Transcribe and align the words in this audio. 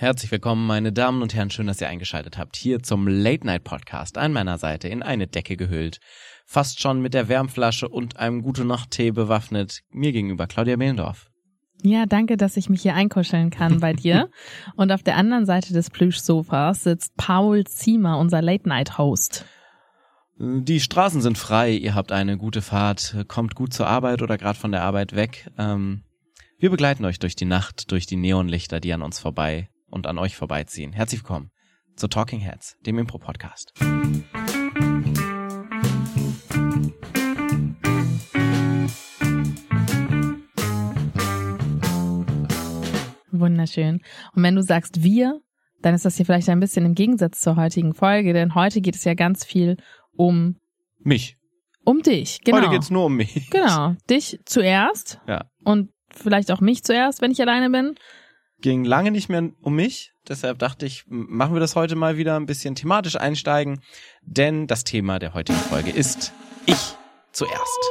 Herzlich 0.00 0.30
willkommen, 0.30 0.66
meine 0.66 0.94
Damen 0.94 1.20
und 1.20 1.34
Herren. 1.34 1.50
Schön, 1.50 1.66
dass 1.66 1.82
ihr 1.82 1.88
eingeschaltet 1.90 2.38
habt. 2.38 2.56
Hier 2.56 2.82
zum 2.82 3.06
Late 3.06 3.44
Night 3.44 3.64
Podcast 3.64 4.16
an 4.16 4.32
meiner 4.32 4.56
Seite 4.56 4.88
in 4.88 5.02
eine 5.02 5.26
Decke 5.26 5.58
gehüllt. 5.58 6.00
Fast 6.46 6.80
schon 6.80 7.02
mit 7.02 7.12
der 7.12 7.28
Wärmflasche 7.28 7.86
und 7.86 8.16
einem 8.16 8.40
gute 8.40 8.64
Nacht 8.64 8.92
Tee 8.92 9.10
bewaffnet. 9.10 9.82
Mir 9.90 10.12
gegenüber 10.12 10.46
Claudia 10.46 10.76
Behlendorf. 10.76 11.28
Ja, 11.82 12.06
danke, 12.06 12.38
dass 12.38 12.56
ich 12.56 12.70
mich 12.70 12.80
hier 12.80 12.94
einkuscheln 12.94 13.50
kann 13.50 13.80
bei 13.80 13.92
dir. 13.92 14.30
und 14.74 14.90
auf 14.90 15.02
der 15.02 15.18
anderen 15.18 15.44
Seite 15.44 15.74
des 15.74 15.90
Plüschsofas 15.90 16.84
sitzt 16.84 17.14
Paul 17.18 17.64
Ziemer, 17.64 18.16
unser 18.16 18.40
Late 18.40 18.70
Night 18.70 18.96
Host. 18.96 19.44
Die 20.38 20.80
Straßen 20.80 21.20
sind 21.20 21.36
frei. 21.36 21.72
Ihr 21.72 21.94
habt 21.94 22.10
eine 22.10 22.38
gute 22.38 22.62
Fahrt. 22.62 23.26
Kommt 23.28 23.54
gut 23.54 23.74
zur 23.74 23.86
Arbeit 23.86 24.22
oder 24.22 24.38
gerade 24.38 24.58
von 24.58 24.72
der 24.72 24.82
Arbeit 24.82 25.14
weg. 25.14 25.50
Ähm, 25.58 26.04
wir 26.58 26.70
begleiten 26.70 27.04
euch 27.04 27.18
durch 27.18 27.36
die 27.36 27.44
Nacht, 27.44 27.92
durch 27.92 28.06
die 28.06 28.16
Neonlichter, 28.16 28.80
die 28.80 28.94
an 28.94 29.02
uns 29.02 29.18
vorbei 29.18 29.68
und 29.90 30.06
an 30.06 30.18
euch 30.18 30.36
vorbeiziehen. 30.36 30.92
Herzlich 30.92 31.20
willkommen 31.20 31.50
zu 31.96 32.08
Talking 32.08 32.40
Heads, 32.40 32.76
dem 32.86 32.98
Impro-Podcast. 32.98 33.72
Wunderschön. 43.32 44.00
Und 44.34 44.42
wenn 44.42 44.54
du 44.54 44.62
sagst 44.62 45.02
wir, 45.02 45.40
dann 45.82 45.94
ist 45.94 46.04
das 46.04 46.16
hier 46.16 46.26
vielleicht 46.26 46.48
ein 46.48 46.60
bisschen 46.60 46.84
im 46.84 46.94
Gegensatz 46.94 47.40
zur 47.40 47.56
heutigen 47.56 47.94
Folge, 47.94 48.32
denn 48.32 48.54
heute 48.54 48.80
geht 48.80 48.96
es 48.96 49.04
ja 49.04 49.14
ganz 49.14 49.44
viel 49.44 49.76
um 50.12 50.56
mich. 50.98 51.36
Um 51.84 52.02
dich, 52.02 52.40
genau. 52.44 52.58
Heute 52.58 52.70
geht's 52.70 52.90
nur 52.90 53.06
um 53.06 53.16
mich. 53.16 53.48
Genau, 53.50 53.94
dich 54.08 54.38
zuerst. 54.44 55.20
Ja. 55.26 55.46
Und 55.64 55.90
vielleicht 56.12 56.50
auch 56.52 56.60
mich 56.60 56.84
zuerst, 56.84 57.22
wenn 57.22 57.30
ich 57.30 57.40
alleine 57.40 57.70
bin 57.70 57.94
ging 58.60 58.84
lange 58.84 59.10
nicht 59.10 59.28
mehr 59.28 59.50
um 59.60 59.74
mich. 59.74 60.12
Deshalb 60.28 60.58
dachte 60.58 60.86
ich, 60.86 61.04
machen 61.06 61.54
wir 61.54 61.60
das 61.60 61.76
heute 61.76 61.96
mal 61.96 62.16
wieder 62.16 62.36
ein 62.36 62.46
bisschen 62.46 62.74
thematisch 62.74 63.16
einsteigen. 63.16 63.80
Denn 64.22 64.66
das 64.66 64.84
Thema 64.84 65.18
der 65.18 65.34
heutigen 65.34 65.58
Folge 65.58 65.90
ist 65.90 66.32
ich 66.66 66.96
zuerst. 67.32 67.90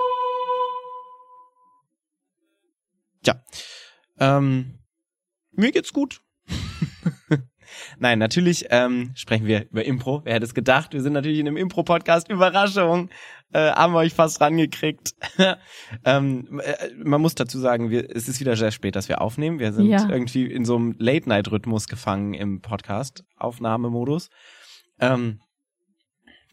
Ja. 3.25 3.43
Ähm, 4.19 4.80
mir 5.52 5.71
geht's 5.71 5.93
gut. 5.93 6.21
Nein, 7.97 8.19
natürlich 8.19 8.67
ähm, 8.69 9.11
sprechen 9.15 9.45
wir 9.45 9.69
über 9.69 9.85
Impro. 9.85 10.21
Wer 10.23 10.35
hätte 10.35 10.45
es 10.45 10.53
gedacht? 10.53 10.93
Wir 10.93 11.01
sind 11.01 11.13
natürlich 11.13 11.39
in 11.39 11.47
einem 11.47 11.57
Impro-Podcast. 11.57 12.29
Überraschung. 12.29 13.09
Äh, 13.51 13.71
haben 13.71 13.93
wir 13.93 13.99
euch 13.99 14.13
fast 14.13 14.41
rangekriegt. 14.41 15.15
ähm, 16.05 16.61
äh, 16.63 16.93
man 17.03 17.21
muss 17.21 17.35
dazu 17.35 17.57
sagen, 17.59 17.89
wir, 17.89 18.15
es 18.15 18.27
ist 18.27 18.39
wieder 18.39 18.55
sehr 18.55 18.71
spät, 18.71 18.95
dass 18.95 19.09
wir 19.09 19.21
aufnehmen. 19.21 19.59
Wir 19.59 19.73
sind 19.73 19.87
ja. 19.87 20.07
irgendwie 20.07 20.45
in 20.45 20.65
so 20.65 20.75
einem 20.75 20.95
Late-Night-Rhythmus 20.99 21.87
gefangen 21.87 22.35
im 22.35 22.61
Podcast-Aufnahmemodus. 22.61 24.29
Ähm, 24.99 25.39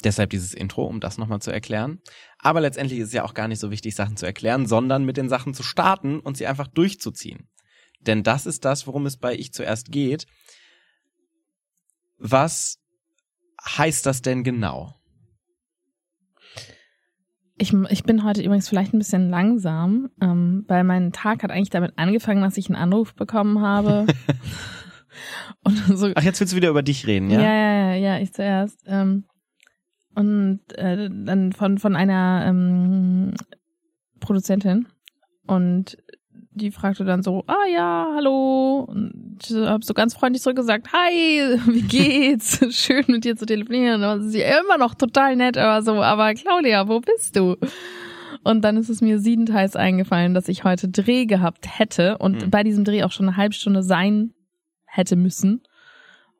deshalb 0.05 0.31
dieses 0.31 0.55
Intro, 0.55 0.85
um 0.85 1.01
das 1.01 1.19
nochmal 1.19 1.41
zu 1.41 1.51
erklären. 1.51 2.01
Aber 2.39 2.61
letztendlich 2.61 3.01
ist 3.01 3.09
es 3.09 3.13
ja 3.13 3.25
auch 3.25 3.35
gar 3.35 3.49
nicht 3.49 3.61
so 3.61 3.71
wichtig, 3.71 3.95
Sachen 3.95 4.17
zu 4.17 4.25
erklären, 4.25 4.67
sondern 4.67 5.05
mit 5.05 5.17
den 5.17 5.29
Sachen 5.29 5.53
zu 5.53 5.63
starten 5.63 6.21
und 6.21 6.37
sie 6.37 6.47
einfach 6.47 6.69
durchzuziehen. 6.69 7.49
Denn 8.01 8.23
das 8.23 8.47
ist 8.47 8.65
das, 8.65 8.87
worum 8.87 9.07
es 9.07 9.17
bei 9.17 9.35
Ich 9.35 9.53
zuerst 9.53 9.91
geht. 9.91 10.27
Was 12.19 12.79
heißt 13.65 14.07
das 14.07 14.23
denn 14.23 14.45
genau? 14.45 14.95
Ich, 17.59 17.73
ich 17.73 18.05
bin 18.05 18.23
heute 18.23 18.43
übrigens 18.43 18.69
vielleicht 18.69 18.93
ein 18.93 18.99
bisschen 18.99 19.31
langsam, 19.31 20.11
ähm, 20.21 20.65
weil 20.69 20.85
mein 20.85 21.13
Tag 21.13 21.43
hat 21.43 21.51
eigentlich 21.51 21.71
damit 21.71 21.93
angefangen, 21.97 22.43
dass 22.43 22.59
ich 22.59 22.69
einen 22.69 22.77
Anruf 22.77 23.15
bekommen 23.15 23.61
habe. 23.63 24.07
und 25.65 25.77
so, 25.97 26.11
Ach, 26.15 26.23
jetzt 26.23 26.39
willst 26.39 26.53
du 26.53 26.57
wieder 26.57 26.69
über 26.69 26.83
dich 26.83 27.07
reden, 27.07 27.31
ja? 27.31 27.41
Ja, 27.41 27.55
ja, 27.55 27.89
ja, 27.89 27.95
ja 27.95 28.19
ich 28.19 28.35
zuerst. 28.35 28.83
Ähm, 28.87 29.25
und 30.15 30.61
äh, 30.75 31.09
dann 31.11 31.53
von, 31.53 31.79
von 31.79 31.97
einer 31.97 32.45
ähm, 32.47 33.35
Produzentin. 34.21 34.89
Und 35.47 35.97
die 36.57 36.71
fragte 36.71 37.05
dann 37.05 37.23
so, 37.23 37.45
ah 37.47 37.67
ja, 37.73 38.13
hallo. 38.15 38.87
Und 38.89 39.39
ich 39.43 39.55
habe 39.55 39.85
so 39.85 39.95
ganz 39.95 40.15
freundlich 40.15 40.43
zurückgesagt, 40.43 40.89
hi, 40.93 41.59
wie 41.67 41.83
geht's? 41.83 42.61
Schön 42.71 43.05
mit 43.09 43.25
dir 43.25 43.37
zu 43.37 43.47
telefonieren. 43.47 44.03
Und 44.03 44.31
sie 44.31 44.43
immer 44.43 44.79
noch 44.79 44.95
total 44.95 45.37
nett, 45.37 45.59
aber 45.59 45.83
so, 45.83 46.03
aber 46.03 46.35
Claudia, 46.35 46.89
wo 46.89 47.01
bist 47.01 47.37
du? 47.37 47.57
Und 48.43 48.63
dann 48.63 48.77
ist 48.77 48.89
es 48.89 49.01
mir 49.01 49.19
siebenteils 49.19 49.77
eingefallen, 49.77 50.33
dass 50.33 50.49
ich 50.49 50.65
heute 50.65 50.89
Dreh 50.89 51.27
gehabt 51.27 51.79
hätte 51.79 52.19
und 52.19 52.47
mhm. 52.47 52.51
bei 52.51 52.63
diesem 52.63 52.85
Dreh 52.85 53.05
auch 53.05 53.13
schon 53.13 53.29
eine 53.29 53.37
halbe 53.37 53.55
Stunde 53.55 53.83
sein 53.83 54.33
hätte 54.87 55.17
müssen. 55.17 55.63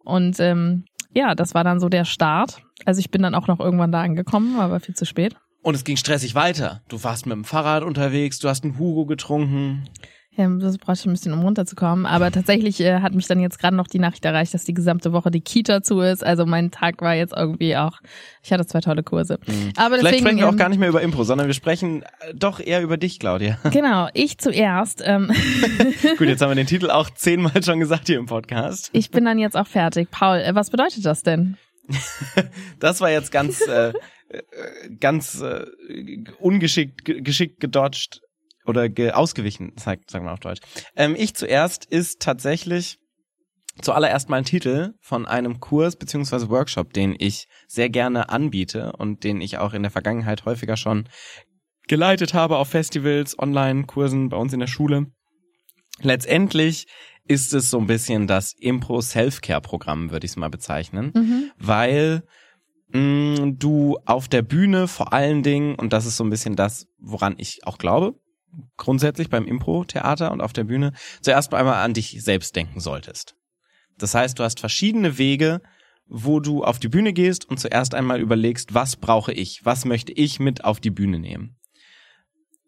Und 0.05 0.41
ähm, 0.41 0.85
ja, 1.13 1.35
das 1.35 1.55
war 1.55 1.65
dann 1.65 1.81
so 1.81 1.89
der 1.89 2.05
Start. 2.05 2.63
Also 2.85 3.01
ich 3.01 3.11
bin 3.11 3.23
dann 3.23 3.35
auch 3.35 3.49
noch 3.49 3.61
irgendwann 3.61 3.93
da 3.93 4.03
angekommen, 4.03 4.59
aber 4.61 4.81
viel 4.81 4.95
zu 4.95 5.05
spät. 5.05 5.37
Und 5.67 5.75
es 5.75 5.83
ging 5.83 5.97
stressig 5.97 6.37
weiter. 6.37 6.81
Du 6.87 7.03
warst 7.03 7.27
mit 7.27 7.35
dem 7.35 7.43
Fahrrad 7.43 7.83
unterwegs, 7.83 8.39
du 8.39 8.49
hast 8.49 8.63
einen 8.63 8.79
Hugo 8.79 9.05
getrunken. 9.05 9.89
Ja, 10.31 10.49
das 10.49 10.79
brauchte 10.79 11.01
ich 11.01 11.07
ein 11.07 11.13
bisschen, 11.13 11.33
um 11.33 11.41
runterzukommen. 11.41 12.07
Aber 12.07 12.31
tatsächlich 12.31 12.79
äh, 12.79 13.01
hat 13.01 13.15
mich 13.15 13.27
dann 13.27 13.41
jetzt 13.41 13.59
gerade 13.59 13.75
noch 13.75 13.89
die 13.89 13.99
Nachricht 13.99 14.25
erreicht, 14.25 14.55
dass 14.55 14.63
die 14.63 14.75
gesamte 14.75 15.13
Woche 15.13 15.33
die 15.33 15.41
Kita 15.41 15.83
zu 15.83 15.99
ist. 16.03 16.25
Also 16.25 16.47
mein 16.47 16.71
Tag 16.71 17.03
war 17.03 17.17
jetzt 17.17 17.35
irgendwie 17.37 17.77
auch, 17.77 17.99
ich 18.45 18.53
hatte 18.53 18.65
zwei 18.65 18.79
tolle 18.81 19.03
Kurse. 19.03 19.41
Mhm. 19.45 19.73
Aber 19.75 19.99
Vielleicht 19.99 20.21
sprechen 20.21 20.39
wir 20.39 20.47
auch 20.47 20.53
ähm, 20.53 20.57
gar 20.57 20.69
nicht 20.69 20.79
mehr 20.79 20.89
über 20.89 21.03
Impro, 21.03 21.25
sondern 21.25 21.49
wir 21.49 21.55
sprechen 21.55 22.03
äh, 22.03 22.33
doch 22.33 22.61
eher 22.61 22.81
über 22.81 22.97
dich, 22.97 23.19
Claudia. 23.19 23.59
Genau, 23.73 24.09
ich 24.15 24.39
zuerst. 24.39 25.03
Ähm. 25.05 25.33
Gut, 26.17 26.29
jetzt 26.29 26.43
haben 26.43 26.51
wir 26.51 26.55
den 26.55 26.69
Titel 26.69 26.93
auch 26.93 27.11
zehnmal 27.11 27.61
schon 27.65 27.81
gesagt 27.81 28.07
hier 28.07 28.21
im 28.21 28.27
Podcast. 28.27 28.91
Ich 28.93 29.11
bin 29.11 29.25
dann 29.25 29.41
jetzt 29.41 29.57
auch 29.57 29.67
fertig. 29.67 30.13
Paul, 30.13 30.37
äh, 30.37 30.55
was 30.55 30.71
bedeutet 30.71 31.05
das 31.05 31.25
denn? 31.25 31.57
das 32.79 33.01
war 33.01 33.11
jetzt 33.11 33.33
ganz 33.33 33.61
äh, 33.63 33.93
ganz 35.01 35.41
äh, 35.41 35.67
ungeschickt, 36.39 37.05
geschickt 37.05 37.61
gedodged 37.61 38.21
oder 38.65 38.89
ge 38.89 39.13
ausgewichen, 39.13 39.73
sagt, 39.77 40.11
sagen 40.11 40.25
wir 40.25 40.33
auf 40.33 40.41
Deutsch. 40.41 40.61
Ähm, 40.97 41.15
ich 41.17 41.35
zuerst 41.35 41.85
ist 41.85 42.21
tatsächlich 42.21 42.99
zuallererst 43.81 44.29
mal 44.29 44.39
ein 44.39 44.45
Titel 44.45 44.95
von 45.01 45.27
einem 45.27 45.61
Kurs 45.61 45.97
beziehungsweise 45.97 46.49
Workshop, 46.49 46.93
den 46.93 47.15
ich 47.19 47.47
sehr 47.69 47.91
gerne 47.91 48.31
anbiete 48.31 48.93
und 48.93 49.23
den 49.25 49.41
ich 49.41 49.59
auch 49.59 49.75
in 49.75 49.83
der 49.83 49.91
Vergangenheit 49.91 50.45
häufiger 50.45 50.77
schon 50.77 51.09
geleitet 51.87 52.35
habe 52.35 52.57
auf 52.57 52.69
Festivals, 52.69 53.39
Online-Kursen 53.39 54.29
bei 54.29 54.37
uns 54.37 54.53
in 54.53 54.61
der 54.61 54.67
Schule. 54.67 55.07
Letztendlich 56.01 56.87
ist 57.29 57.55
es 57.55 57.71
so 57.71 57.79
ein 57.79 57.87
bisschen 57.87 58.27
das 58.27 58.55
Impro 58.59 59.01
Self-Care 59.01 59.61
Programm, 59.61 60.11
würde 60.11 60.25
ich 60.27 60.33
es 60.33 60.37
mal 60.37 60.51
bezeichnen, 60.51 61.13
mhm. 61.15 61.51
weil 61.59 62.23
mm, 62.89 63.59
du 63.59 63.99
auf 64.05 64.29
der 64.29 64.43
Bühne 64.43 64.89
vor 64.89 65.13
allen 65.13 65.43
Dingen, 65.43 65.75
und 65.75 65.93
das 65.93 66.07
ist 66.07 66.17
so 66.17 66.25
ein 66.25 66.31
bisschen 66.31 66.57
das, 66.57 66.87
woran 66.99 67.35
ich 67.39 67.67
auch 67.67 67.79
glaube, 67.79 68.15
grundsätzlich 68.77 69.29
beim 69.29 69.47
Impro-Theater 69.47 70.33
und 70.33 70.41
auf 70.41 70.53
der 70.53 70.65
Bühne, 70.65 70.93
zuerst 71.21 71.53
einmal 71.55 71.85
an 71.85 71.95
dich 71.95 72.23
selbst 72.23 72.57
denken 72.57 72.81
solltest. 72.81 73.37
Das 73.99 74.15
heißt, 74.15 74.39
du 74.39 74.45
hast 74.45 74.61
verschiedene 74.61 75.19
Wege, 75.19 75.63
wo 76.09 76.41
du 76.41 76.63
auf 76.63 76.79
die 76.79 76.89
Bühne 76.89 77.13
gehst 77.13 77.49
und 77.49 77.59
zuerst 77.59 77.95
einmal 77.95 78.21
überlegst, 78.21 78.75
was 78.75 78.97
brauche 78.97 79.33
ich, 79.33 79.65
was 79.65 79.85
möchte 79.85 80.13
ich 80.13 80.39
mit 80.39 80.65
auf 80.65 80.81
die 80.81 80.91
Bühne 80.91 81.19
nehmen. 81.19 81.57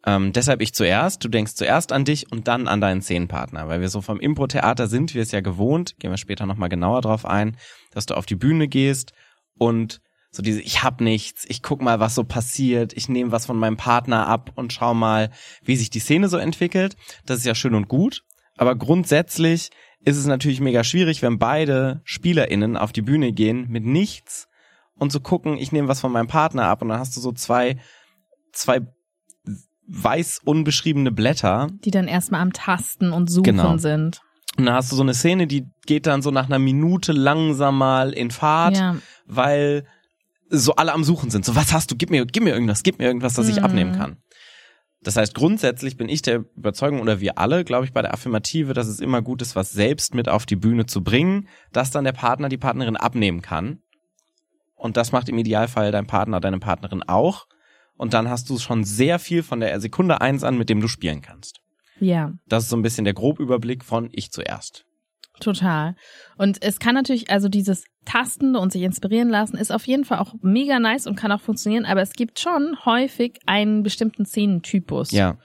Ähm, 0.07 0.33
deshalb 0.33 0.63
ich 0.63 0.75
zuerst, 0.75 1.25
du 1.25 1.29
denkst 1.29 1.55
zuerst 1.55 1.93
an 1.93 2.05
dich 2.05 2.31
und 2.31 2.49
dann 2.49 2.69
an 2.69 2.81
deinen 2.81 3.03
Szenenpartner, 3.03 3.69
weil 3.69 3.81
wir 3.81 3.89
so 3.89 4.01
vom 4.01 4.21
Impro-Theater 4.21 4.87
sind 4.87 5.15
wir 5.15 5.23
es 5.23 5.33
ja 5.33 5.41
gewohnt, 5.41 5.97
gehen 5.99 6.11
wir 6.11 6.19
später 6.19 6.47
nochmal 6.47 6.69
genauer 6.69 7.03
drauf 7.03 7.27
ein, 7.27 7.57
dass 7.93 8.07
du 8.07 8.17
auf 8.17 8.27
die 8.27 8.37
Bühne 8.37 8.69
gehst 8.69 9.13
und 9.59 10.01
so 10.31 10.43
diese, 10.43 10.61
ich 10.61 10.83
hab 10.83 11.01
nichts, 11.01 11.45
ich 11.49 11.63
guck 11.63 11.81
mal, 11.81 12.01
was 12.01 12.15
so 12.15 12.25
passiert, 12.25 12.93
ich 12.93 13.09
nehme 13.09 13.33
was 13.33 13.47
von 13.47 13.57
meinem 13.57 13.77
Partner 13.77 14.27
ab 14.27 14.53
und 14.57 14.73
schau 14.73 14.95
mal, 14.95 15.31
wie 15.63 15.77
sich 15.77 15.91
die 15.91 16.01
Szene 16.01 16.29
so 16.29 16.37
entwickelt. 16.37 16.97
Das 17.25 17.39
ist 17.39 17.47
ja 17.47 17.55
schön 17.55 17.75
und 17.75 17.89
gut. 17.89 18.25
Aber 18.57 18.77
grundsätzlich 18.77 19.71
ist 20.01 20.17
es 20.17 20.27
natürlich 20.27 20.61
mega 20.61 20.85
schwierig, 20.85 21.23
wenn 21.23 21.39
beide 21.39 22.03
SpielerInnen 22.05 22.77
auf 22.77 22.93
die 22.93 23.03
Bühne 23.03 23.33
gehen 23.33 23.67
mit 23.69 23.85
nichts 23.85 24.49
und 24.97 25.13
so 25.13 25.21
gucken, 25.21 25.57
ich 25.57 25.73
nehme 25.73 25.89
was 25.89 26.01
von 26.01 26.13
meinem 26.13 26.29
Partner 26.29 26.65
ab 26.65 26.83
und 26.83 26.89
dann 26.89 26.99
hast 26.99 27.17
du 27.17 27.21
so 27.21 27.33
zwei, 27.33 27.79
zwei 28.53 28.81
weiß 29.89 30.41
unbeschriebene 30.45 31.11
Blätter. 31.11 31.69
Die 31.85 31.91
dann 31.91 32.09
erstmal 32.09 32.43
am 32.43 32.53
Tasten 32.53 33.13
und 33.13 33.31
Suchen 33.31 33.45
genau. 33.45 33.79
sind. 33.79 34.21
Und 34.57 34.67
dann 34.67 34.75
hast 34.75 34.93
du 34.93 34.97
so 34.97 35.03
eine 35.03 35.15
Szene, 35.15 35.47
die 35.47 35.67
geht 35.87 36.07
dann 36.07 36.21
so 36.21 36.31
nach 36.31 36.47
einer 36.47 36.59
Minute 36.59 37.13
langsam 37.13 37.79
mal 37.79 38.13
in 38.13 38.31
Fahrt, 38.31 38.77
ja. 38.77 38.97
weil 39.25 39.87
so 40.51 40.75
alle 40.77 40.93
am 40.93 41.05
Suchen 41.05 41.31
sind. 41.31 41.45
So, 41.45 41.55
was 41.57 41.73
hast 41.73 41.91
du? 41.91 41.97
Gib 41.97 42.11
mir, 42.11 42.25
gib 42.27 42.43
mir 42.43 42.55
irgendwas, 42.55 42.83
gib 42.83 42.99
mir 42.99 43.07
irgendwas, 43.07 43.35
das 43.35 43.49
ich 43.49 43.57
mhm. 43.57 43.65
abnehmen 43.65 43.93
kann. 43.93 44.17
Das 45.03 45.17
heißt, 45.17 45.35
grundsätzlich 45.35 45.97
bin 45.97 46.09
ich 46.09 46.23
der 46.23 46.45
Überzeugung, 46.57 47.01
oder 47.01 47.21
wir 47.21 47.39
alle, 47.39 47.65
glaube 47.65 47.85
ich, 47.85 47.93
bei 47.93 48.03
der 48.03 48.13
Affirmative, 48.13 48.75
dass 48.75 48.89
es 48.89 48.99
immer 48.99 49.23
gut 49.23 49.43
ist, 49.43 49.55
was 49.55 49.71
selbst 49.71 50.15
mit 50.15 50.29
auf 50.29 50.45
die 50.45 50.57
Bühne 50.57 50.87
zu 50.87 51.05
bringen, 51.05 51.49
dass 51.73 51.91
dann 51.91 52.05
der 52.05 52.13
Partner, 52.13 52.49
die 52.49 52.57
Partnerin 52.57 52.97
abnehmen 52.97 53.41
kann. 53.41 53.81
Und 54.75 54.97
das 54.97 55.13
macht 55.13 55.29
im 55.29 55.39
Idealfall 55.39 55.93
dein 55.93 56.07
Partner, 56.07 56.41
deine 56.41 56.59
Partnerin 56.59 57.03
auch. 57.05 57.47
Und 57.97 58.15
dann 58.15 58.29
hast 58.29 58.51
du 58.51 58.59
schon 58.59 58.85
sehr 58.85 59.19
viel 59.19 59.43
von 59.43 59.61
der 59.61 59.81
Sekunde 59.81 60.21
eins 60.21 60.45
an, 60.45 60.59
mit 60.59 60.69
dem 60.69 60.81
du 60.81 60.89
spielen 60.89 61.21
kannst. 61.21 61.61
Ja. 62.01 62.33
Das 62.47 62.65
ist 62.65 62.71
so 62.71 62.77
ein 62.77 62.83
bisschen 62.83 63.05
der 63.05 63.15
Grobüberblick 63.15 63.85
von 63.85 64.09
ich 64.13 64.31
zuerst. 64.31 64.85
Total. 65.41 65.95
Und 66.37 66.63
es 66.63 66.79
kann 66.79 66.95
natürlich, 66.95 67.31
also 67.31 67.49
dieses 67.49 67.85
Tastende 68.05 68.59
und 68.59 68.73
sich 68.73 68.83
inspirieren 68.83 69.29
lassen, 69.29 69.57
ist 69.57 69.71
auf 69.71 69.87
jeden 69.87 70.05
Fall 70.05 70.19
auch 70.19 70.35
mega 70.41 70.79
nice 70.79 71.07
und 71.07 71.15
kann 71.17 71.31
auch 71.31 71.41
funktionieren, 71.41 71.85
aber 71.85 72.01
es 72.01 72.13
gibt 72.13 72.41
schon 72.41 72.77
häufig 72.85 73.39
einen 73.47 73.83
bestimmten 73.83 74.25
Szenentypus. 74.25 75.13
Ja. 75.13 75.37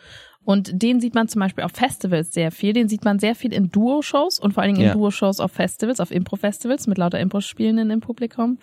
Und 0.45 0.81
den 0.81 0.99
sieht 0.99 1.15
man 1.15 1.27
zum 1.29 1.39
Beispiel 1.39 1.63
auf 1.63 1.71
Festivals 1.71 2.33
sehr 2.33 2.51
viel. 2.51 2.73
Den 2.73 2.89
sieht 2.89 3.05
man 3.05 3.17
sehr 3.17 3.33
viel 3.33 3.53
in 3.53 3.69
Duo-Shows 3.69 4.39
und 4.39 4.53
vor 4.53 4.63
allen 4.63 4.73
Dingen 4.73 4.81
in 4.81 4.87
Ja. 4.89 4.93
Duo-Shows 4.93 5.39
auf 5.39 5.51
Festivals, 5.53 6.01
auf 6.01 6.11
Impro-Festivals 6.11 6.87
mit 6.87 6.97
lauter 6.97 7.19
Impro-Spielenden 7.19 7.89
im 7.91 8.01
Publikum. 8.01 8.59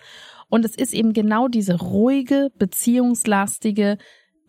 Und 0.47 0.63
es 0.63 0.75
ist 0.75 0.93
eben 0.93 1.13
genau 1.13 1.47
diese 1.47 1.79
ruhige, 1.79 2.51
beziehungslastige, 2.59 3.97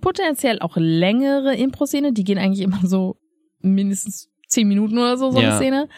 potenziell 0.00 0.58
auch 0.60 0.76
längere 0.76 1.54
Impro-Szene. 1.54 2.12
Die 2.12 2.24
gehen 2.24 2.38
eigentlich 2.38 2.64
immer 2.64 2.80
so 2.84 3.16
mindestens 3.60 4.28
zehn 4.48 4.68
Minuten 4.68 4.98
oder 4.98 5.16
so, 5.16 5.30
so 5.30 5.38
eine 5.38 5.48
Ja. 5.48 5.56
Szene. 5.56 5.88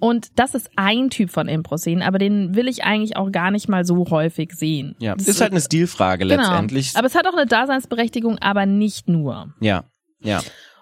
Und 0.00 0.28
das 0.38 0.54
ist 0.54 0.70
ein 0.76 1.10
Typ 1.10 1.30
von 1.30 1.48
Impro-Szenen, 1.48 2.02
aber 2.02 2.18
den 2.18 2.54
will 2.54 2.68
ich 2.68 2.84
eigentlich 2.84 3.16
auch 3.16 3.30
gar 3.32 3.50
nicht 3.50 3.68
mal 3.68 3.84
so 3.84 4.06
häufig 4.10 4.52
sehen. 4.52 4.94
Ja, 5.00 5.14
Das 5.16 5.26
ist 5.28 5.40
halt 5.40 5.50
eine 5.52 5.60
Stilfrage 5.60 6.24
genau. 6.26 6.36
letztendlich. 6.42 6.92
Aber 6.96 7.06
es 7.06 7.14
hat 7.14 7.26
auch 7.26 7.34
eine 7.34 7.46
Daseinsberechtigung, 7.46 8.38
aber 8.38 8.66
nicht 8.66 9.08
nur. 9.08 9.54
ja, 9.60 9.84
ja. 10.20 10.40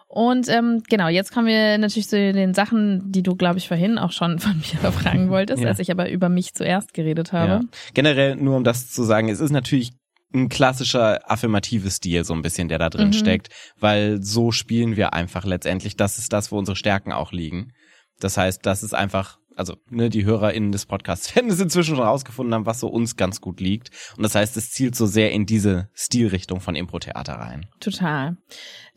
Und 0.09 0.49
ähm, 0.49 0.83
genau, 0.89 1.09
jetzt 1.09 1.33
kommen 1.35 1.47
wir 1.49 1.77
natürlich 1.79 2.09
zu 2.09 2.17
den 2.33 2.55
Sachen, 2.55 3.11
die 3.13 3.23
du, 3.23 3.35
glaube 3.35 3.59
ich, 3.59 3.69
vorhin 3.69 3.99
auch 3.99 4.13
schon 4.13 4.39
von 4.39 4.57
mir 4.57 4.93
fragen 4.93 5.29
wolltest, 5.31 5.63
Ja. 5.63 5.69
als 5.69 5.79
ich 5.81 5.91
aber 5.91 6.09
über 6.11 6.29
mich 6.29 6.55
zuerst 6.55 6.95
geredet 6.95 7.33
habe. 7.33 7.53
Ja. 7.53 7.61
Generell, 7.93 8.37
nur 8.37 8.57
um 8.57 8.65
das 8.65 8.91
zu 8.91 9.03
sagen, 9.03 9.29
es 9.29 9.41
ist 9.41 9.51
natürlich 9.51 9.93
ein 10.33 10.49
klassischer 10.49 11.31
affirmatives 11.31 11.97
Stil, 11.97 12.25
so 12.25 12.35
ein 12.35 12.43
bisschen, 12.43 12.69
der 12.69 12.79
da 12.79 12.89
drin 12.89 13.09
Mhm. 13.09 13.13
steckt, 13.15 13.49
weil 13.79 14.23
so 14.23 14.53
spielen 14.53 14.97
wir 14.97 15.13
einfach 15.13 15.45
letztendlich. 15.45 15.97
Das 15.97 16.19
ist 16.19 16.33
das, 16.33 16.51
wo 16.53 16.57
unsere 16.59 16.77
Stärken 16.77 17.13
auch 17.13 17.33
liegen. 17.33 17.73
Das 18.21 18.37
heißt, 18.37 18.65
das 18.65 18.83
ist 18.83 18.95
einfach, 18.95 19.39
also 19.57 19.77
ne, 19.91 20.09
die 20.11 20.25
HörerInnen 20.25 20.73
des 20.73 20.87
Podcasts 20.87 21.35
werden 21.37 21.51
es 21.51 21.61
inzwischen 21.61 21.97
schon 21.97 22.05
rausgefunden 22.05 22.55
haben, 22.55 22.67
was 22.67 22.81
so 22.81 22.89
uns 22.89 23.17
ganz 23.17 23.41
gut 23.41 23.61
liegt. 23.61 23.91
Und 24.17 24.23
das 24.23 24.35
heißt, 24.35 24.57
es 24.57 24.71
zielt 24.71 24.95
so 24.97 25.07
sehr 25.07 25.33
in 25.33 25.47
diese 25.47 25.89
Stilrichtung 25.95 26.61
von 26.61 26.75
Impro-Theater 26.75 27.35
rein. 27.35 27.67
Total. 27.81 28.37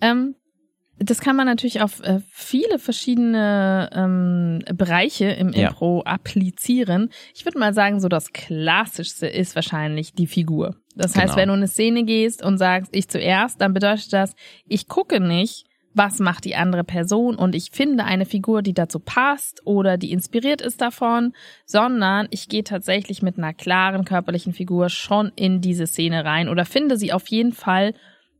Ähm, 0.01 0.36
das 1.01 1.21
kann 1.21 1.38
man 1.38 1.45
natürlich 1.48 1.81
auf 1.81 2.01
äh, 2.01 2.19
viele 2.30 2.77
verschiedene 2.77 3.89
ähm, 3.94 4.60
Bereiche 4.75 5.25
im 5.30 5.54
Ja. 5.54 5.69
Impro 5.69 6.01
applizieren. 6.04 7.10
Ich 7.33 7.45
würde 7.45 7.57
mal 7.57 7.74
sagen, 7.74 8.01
so 8.01 8.10
das 8.10 8.33
Klassischste 8.33 9.27
ist 9.27 9.56
wahrscheinlich 9.56 10.13
die 10.13 10.27
Figur. 10.27 10.75
Das 10.95 11.16
heißt, 11.16 11.27
Genau. 11.27 11.38
wenn 11.38 11.48
du 11.48 11.54
in 11.54 11.60
eine 11.60 11.68
Szene 11.69 12.04
gehst 12.04 12.44
und 12.44 12.57
sagst, 12.57 12.94
ich 12.94 13.07
zuerst, 13.07 13.62
dann 13.62 13.74
bedeutet 13.74 14.12
das, 14.12 14.33
ich 14.68 14.88
gucke 14.89 15.21
nicht, 15.21 15.66
was 15.99 16.19
macht 16.19 16.45
die 16.45 16.55
andere 16.55 16.85
Person 16.85 17.35
und 17.35 17.53
ich 17.53 17.71
finde 17.71 18.05
eine 18.05 18.25
Figur, 18.25 18.61
die 18.61 18.73
dazu 18.73 18.99
passt 18.99 19.59
oder 19.65 19.97
die 19.97 20.13
inspiriert 20.13 20.61
ist 20.61 20.79
davon, 20.79 21.33
sondern 21.65 22.29
ich 22.31 22.47
gehe 22.47 22.63
tatsächlich 22.63 23.21
mit 23.21 23.37
einer 23.37 23.53
klaren 23.53 24.05
körperlichen 24.05 24.53
Figur 24.53 24.87
schon 24.87 25.33
in 25.35 25.59
diese 25.59 25.87
Szene 25.87 26.23
rein 26.23 26.47
oder 26.47 26.63
finde 26.63 26.95
sie 26.95 27.11
auf 27.11 27.27
jeden 27.27 27.51
Fall 27.51 27.93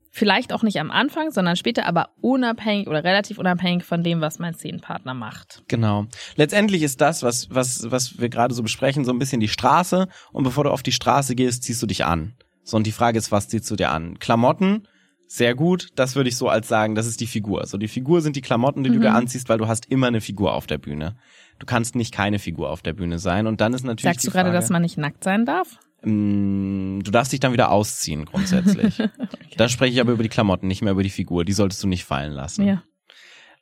vielleicht 0.10 0.54
auch 0.54 0.64
nicht 0.64 0.80
am 0.80 0.90
Anfang, 0.90 1.32
sondern 1.32 1.58
später, 1.58 1.86
aber 1.86 2.12
unabhängig 2.22 2.88
oder 2.88 3.04
relativ 3.04 3.38
unabhängig 3.38 3.84
von 3.84 4.04
dem, 4.04 4.22
was 4.22 4.40
mein 4.40 4.54
Szenenpartner 4.54 5.14
macht. 5.14 5.62
Genau. 5.68 6.06
Letztendlich 6.38 6.82
ist 6.82 7.02
das, 7.02 7.24
was, 7.24 7.50
was, 7.50 7.92
was 7.92 8.22
wir 8.22 8.30
gerade 8.30 8.54
so 8.54 8.64
besprechen, 8.64 9.04
so 9.04 9.12
ein 9.12 9.20
bisschen 9.20 9.42
die 9.42 9.50
Straße. 9.50 10.08
Und 10.32 10.46
bevor 10.46 10.64
du 10.64 10.72
auf 10.72 10.82
die 10.82 10.94
Straße 10.94 11.36
gehst, 11.36 11.64
ziehst 11.64 11.84
du 11.84 11.88
dich 11.88 12.06
an. 12.06 12.36
So, 12.64 12.78
und 12.78 12.88
die 12.88 12.94
Frage 12.94 13.18
ist, 13.18 13.34
was 13.34 13.50
ziehst 13.50 13.70
du 13.70 13.76
dir 13.76 13.92
an? 13.92 14.18
Klamotten, 14.20 14.88
sehr 15.32 15.54
gut. 15.54 15.90
Das 15.96 16.16
würde 16.16 16.28
ich 16.30 16.36
so 16.38 16.50
als 16.50 16.68
sagen, 16.68 16.96
das 16.96 17.06
ist 17.06 17.22
die 17.22 17.28
Figur. 17.28 17.68
So, 17.68 17.78
die 17.78 17.88
Figur 17.88 18.22
sind 18.22 18.36
die 18.36 18.42
Klamotten, 18.42 18.84
die 18.84 18.90
du 18.90 18.96
Mhm. 18.98 19.02
dir 19.02 19.14
anziehst, 19.14 19.48
weil 19.48 19.60
du 19.60 19.68
hast 19.68 19.86
immer 19.92 20.08
eine 20.08 20.22
Figur 20.22 20.54
auf 20.54 20.66
der 20.66 20.80
Bühne. 20.80 21.16
Du 21.60 21.68
kannst 21.68 21.96
nicht 21.96 22.12
keine 22.14 22.40
Figur 22.40 22.72
auf 22.72 22.82
der 22.82 22.94
Bühne 22.94 23.20
sein. 23.20 23.46
Und 23.46 23.62
dann 23.62 23.74
ist 23.74 23.84
natürlich 23.86 24.16
Sagst 24.16 24.26
du 24.26 24.32
gerade, 24.32 24.50
Frage, 24.50 24.58
dass 24.58 24.70
man 24.72 24.82
nicht 24.82 24.98
nackt 24.98 25.24
sein 25.24 25.46
darf? 25.46 25.78
Mm, 26.04 27.00
Du 27.04 27.12
darfst 27.12 27.32
dich 27.32 27.40
dann 27.40 27.54
wieder 27.54 27.72
ausziehen, 27.72 28.26
grundsätzlich. 28.26 28.98
Da 29.58 29.68
spreche 29.68 29.94
ich 29.94 30.00
aber 30.02 30.14
über 30.14 30.24
die 30.24 30.30
Klamotten, 30.30 30.68
nicht 30.68 30.82
mehr 30.82 30.94
über 30.94 31.04
die 31.04 31.10
Figur. 31.10 31.44
Die 31.46 31.52
solltest 31.54 31.84
du 31.84 31.88
nicht 31.88 32.06
fallen 32.06 32.32
lassen. 32.34 32.66
Ja. 32.66 32.82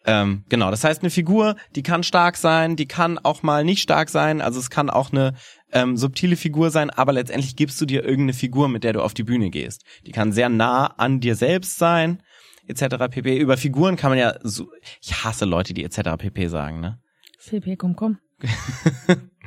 Ähm, 0.07 0.45
genau, 0.47 0.71
das 0.71 0.85
heißt, 0.85 1.01
eine 1.01 1.09
Figur, 1.09 1.57
die 1.75 1.83
kann 1.83 2.01
stark 2.01 2.37
sein, 2.37 2.77
die 2.77 2.87
kann 2.87 3.19
auch 3.19 3.43
mal 3.43 3.65
nicht 3.65 3.81
stark 3.81 4.09
sein. 4.09 4.39
Also 4.39 4.57
es 4.57 4.69
kann 4.69 4.89
auch 4.89 5.11
eine 5.11 5.33
ähm, 5.73 5.97
subtile 5.97 6.37
Figur 6.37 6.71
sein, 6.71 6.89
aber 6.89 7.11
letztendlich 7.11 7.57
gibst 7.57 7.79
du 7.81 7.85
dir 7.85 8.03
irgendeine 8.03 8.33
Figur, 8.33 8.69
mit 8.69 8.85
der 8.85 8.93
du 8.93 9.01
auf 9.01 9.13
die 9.13 9.23
Bühne 9.23 9.49
gehst. 9.49 9.83
Die 10.05 10.11
kann 10.11 10.31
sehr 10.31 10.47
nah 10.47 10.85
an 10.85 11.19
dir 11.19 11.35
selbst 11.35 11.77
sein, 11.77 12.23
etc. 12.67 13.09
pp. 13.11 13.37
Über 13.37 13.57
Figuren 13.57 13.97
kann 13.97 14.11
man 14.11 14.17
ja 14.17 14.35
so, 14.43 14.71
ich 15.01 15.25
hasse 15.25 15.43
Leute, 15.43 15.73
die 15.73 15.83
etc. 15.83 16.15
pp. 16.17 16.47
sagen, 16.47 16.79
ne? 16.79 16.99
PP, 17.45 17.75
komm, 17.75 17.95
komm. 17.95 18.17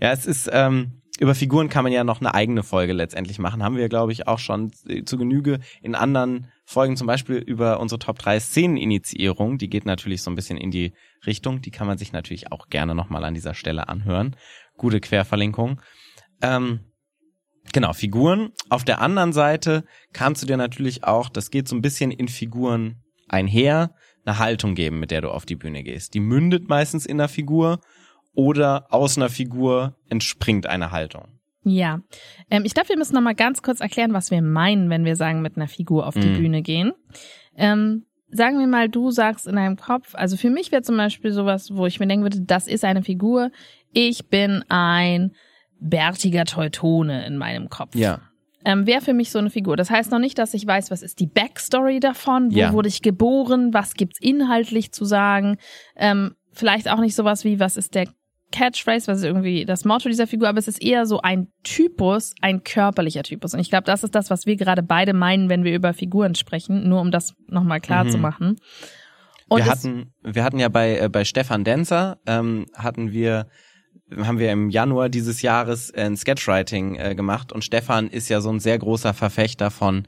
Ja, 0.00 0.12
es 0.12 0.26
ist, 0.26 0.48
ähm, 0.52 0.99
über 1.20 1.34
Figuren 1.34 1.68
kann 1.68 1.84
man 1.84 1.92
ja 1.92 2.02
noch 2.02 2.20
eine 2.20 2.34
eigene 2.34 2.62
Folge 2.62 2.94
letztendlich 2.94 3.38
machen. 3.38 3.62
Haben 3.62 3.76
wir, 3.76 3.90
glaube 3.90 4.10
ich, 4.10 4.26
auch 4.26 4.38
schon 4.38 4.72
äh, 4.88 5.04
zu 5.04 5.18
Genüge 5.18 5.60
in 5.82 5.94
anderen 5.94 6.50
Folgen, 6.64 6.96
zum 6.96 7.06
Beispiel 7.06 7.36
über 7.36 7.78
unsere 7.78 7.98
Top 7.98 8.18
3 8.18 8.40
Szeneninitiierung. 8.40 9.58
Die 9.58 9.68
geht 9.68 9.84
natürlich 9.84 10.22
so 10.22 10.30
ein 10.30 10.34
bisschen 10.34 10.56
in 10.56 10.70
die 10.70 10.94
Richtung. 11.26 11.60
Die 11.60 11.70
kann 11.70 11.86
man 11.86 11.98
sich 11.98 12.12
natürlich 12.12 12.50
auch 12.50 12.68
gerne 12.68 12.94
nochmal 12.94 13.22
an 13.24 13.34
dieser 13.34 13.52
Stelle 13.52 13.90
anhören. 13.90 14.34
Gute 14.78 14.98
Querverlinkung. 14.98 15.82
Ähm, 16.40 16.80
genau, 17.74 17.92
Figuren. 17.92 18.52
Auf 18.70 18.84
der 18.84 19.02
anderen 19.02 19.34
Seite 19.34 19.84
kannst 20.14 20.42
du 20.42 20.46
dir 20.46 20.56
natürlich 20.56 21.04
auch, 21.04 21.28
das 21.28 21.50
geht 21.50 21.68
so 21.68 21.76
ein 21.76 21.82
bisschen 21.82 22.12
in 22.12 22.28
Figuren 22.28 23.02
einher, 23.28 23.94
eine 24.24 24.38
Haltung 24.38 24.74
geben, 24.74 24.98
mit 25.00 25.10
der 25.10 25.20
du 25.20 25.28
auf 25.28 25.44
die 25.44 25.56
Bühne 25.56 25.82
gehst. 25.82 26.14
Die 26.14 26.20
mündet 26.20 26.70
meistens 26.70 27.04
in 27.04 27.20
einer 27.20 27.28
Figur 27.28 27.80
oder 28.34 28.86
aus 28.92 29.16
einer 29.16 29.28
Figur 29.28 29.94
entspringt 30.08 30.66
eine 30.66 30.90
Haltung. 30.92 31.24
Ja. 31.62 32.00
Ähm, 32.50 32.62
ich 32.64 32.72
glaube, 32.74 32.88
wir 32.90 32.96
müssen 32.96 33.14
noch 33.14 33.20
mal 33.20 33.34
ganz 33.34 33.62
kurz 33.62 33.80
erklären, 33.80 34.12
was 34.14 34.30
wir 34.30 34.40
meinen, 34.40 34.88
wenn 34.88 35.04
wir 35.04 35.16
sagen, 35.16 35.42
mit 35.42 35.56
einer 35.56 35.68
Figur 35.68 36.06
auf 36.06 36.14
die 36.14 36.28
Mhm. 36.28 36.36
Bühne 36.38 36.62
gehen. 36.62 36.92
Ähm, 37.56 38.06
sagen 38.30 38.58
wir 38.58 38.66
mal, 38.66 38.88
du 38.88 39.10
sagst 39.10 39.46
in 39.46 39.56
deinem 39.56 39.76
Kopf, 39.76 40.14
also 40.14 40.36
für 40.36 40.48
mich 40.50 40.72
wäre 40.72 40.82
zum 40.82 40.96
Beispiel 40.96 41.32
sowas, 41.32 41.70
wo 41.74 41.84
ich 41.86 42.00
mir 42.00 42.06
denken 42.06 42.24
würde, 42.24 42.40
das 42.40 42.66
ist 42.66 42.84
eine 42.84 43.02
Figur. 43.02 43.50
Ich 43.92 44.28
bin 44.28 44.64
ein 44.68 45.32
bärtiger 45.80 46.44
Teutone 46.44 47.26
in 47.26 47.36
meinem 47.36 47.68
Kopf. 47.68 47.94
Ja. 47.94 48.20
ähm, 48.62 48.86
wäre 48.86 49.00
für 49.00 49.14
mich 49.14 49.30
so 49.30 49.38
eine 49.38 49.48
Figur. 49.48 49.74
Das 49.78 49.88
heißt 49.90 50.10
noch 50.10 50.18
nicht, 50.18 50.36
dass 50.38 50.52
ich 50.52 50.66
weiß, 50.66 50.90
was 50.90 51.00
ist 51.02 51.18
die 51.18 51.26
Backstory 51.26 51.98
davon, 51.98 52.52
wo 52.52 52.58
Ja. 52.58 52.72
wurde 52.74 52.88
ich 52.90 53.00
geboren, 53.00 53.72
was 53.72 53.94
gibt's 53.94 54.20
inhaltlich 54.20 54.92
zu 54.92 55.06
sagen. 55.06 55.56
Ähm, 55.96 56.34
vielleicht 56.52 56.90
auch 56.90 57.00
nicht 57.00 57.14
sowas 57.14 57.44
wie, 57.44 57.58
was 57.58 57.78
ist 57.78 57.94
der 57.94 58.06
Catchphrase, 58.52 59.06
was 59.06 59.18
ist 59.18 59.24
irgendwie 59.24 59.64
das 59.64 59.84
Motto 59.84 60.08
dieser 60.08 60.26
Figur, 60.26 60.48
aber 60.48 60.58
es 60.58 60.68
ist 60.68 60.82
eher 60.82 61.06
so 61.06 61.20
ein 61.20 61.48
Typus, 61.62 62.34
ein 62.40 62.64
körperlicher 62.64 63.22
Typus. 63.22 63.54
Und 63.54 63.60
ich 63.60 63.70
glaube, 63.70 63.84
das 63.84 64.04
ist 64.04 64.14
das, 64.14 64.30
was 64.30 64.46
wir 64.46 64.56
gerade 64.56 64.82
beide 64.82 65.12
meinen, 65.12 65.48
wenn 65.48 65.64
wir 65.64 65.74
über 65.74 65.94
Figuren 65.94 66.34
sprechen, 66.34 66.88
nur 66.88 67.00
um 67.00 67.10
das 67.10 67.34
nochmal 67.48 67.80
klar 67.80 68.04
Mhm. 68.04 68.10
zu 68.10 68.18
machen. 68.18 68.56
Und 69.48 69.64
wir 69.64 69.70
hatten, 69.70 70.12
wir 70.22 70.44
hatten 70.44 70.58
ja 70.58 70.68
bei, 70.68 70.98
äh, 70.98 71.08
bei 71.08 71.24
Stefan 71.24 71.64
Denzer, 71.64 72.18
ähm, 72.26 72.66
hatten 72.74 73.12
wir, 73.12 73.48
haben 74.16 74.38
wir 74.38 74.52
im 74.52 74.70
Januar 74.70 75.08
dieses 75.08 75.42
Jahres 75.42 75.92
ein 75.92 76.16
Sketchwriting 76.16 76.94
äh, 76.96 77.14
gemacht 77.14 77.52
und 77.52 77.64
Stefan 77.64 78.08
ist 78.08 78.28
ja 78.28 78.40
so 78.40 78.50
ein 78.50 78.60
sehr 78.60 78.78
großer 78.78 79.12
Verfechter 79.12 79.70
von 79.70 80.06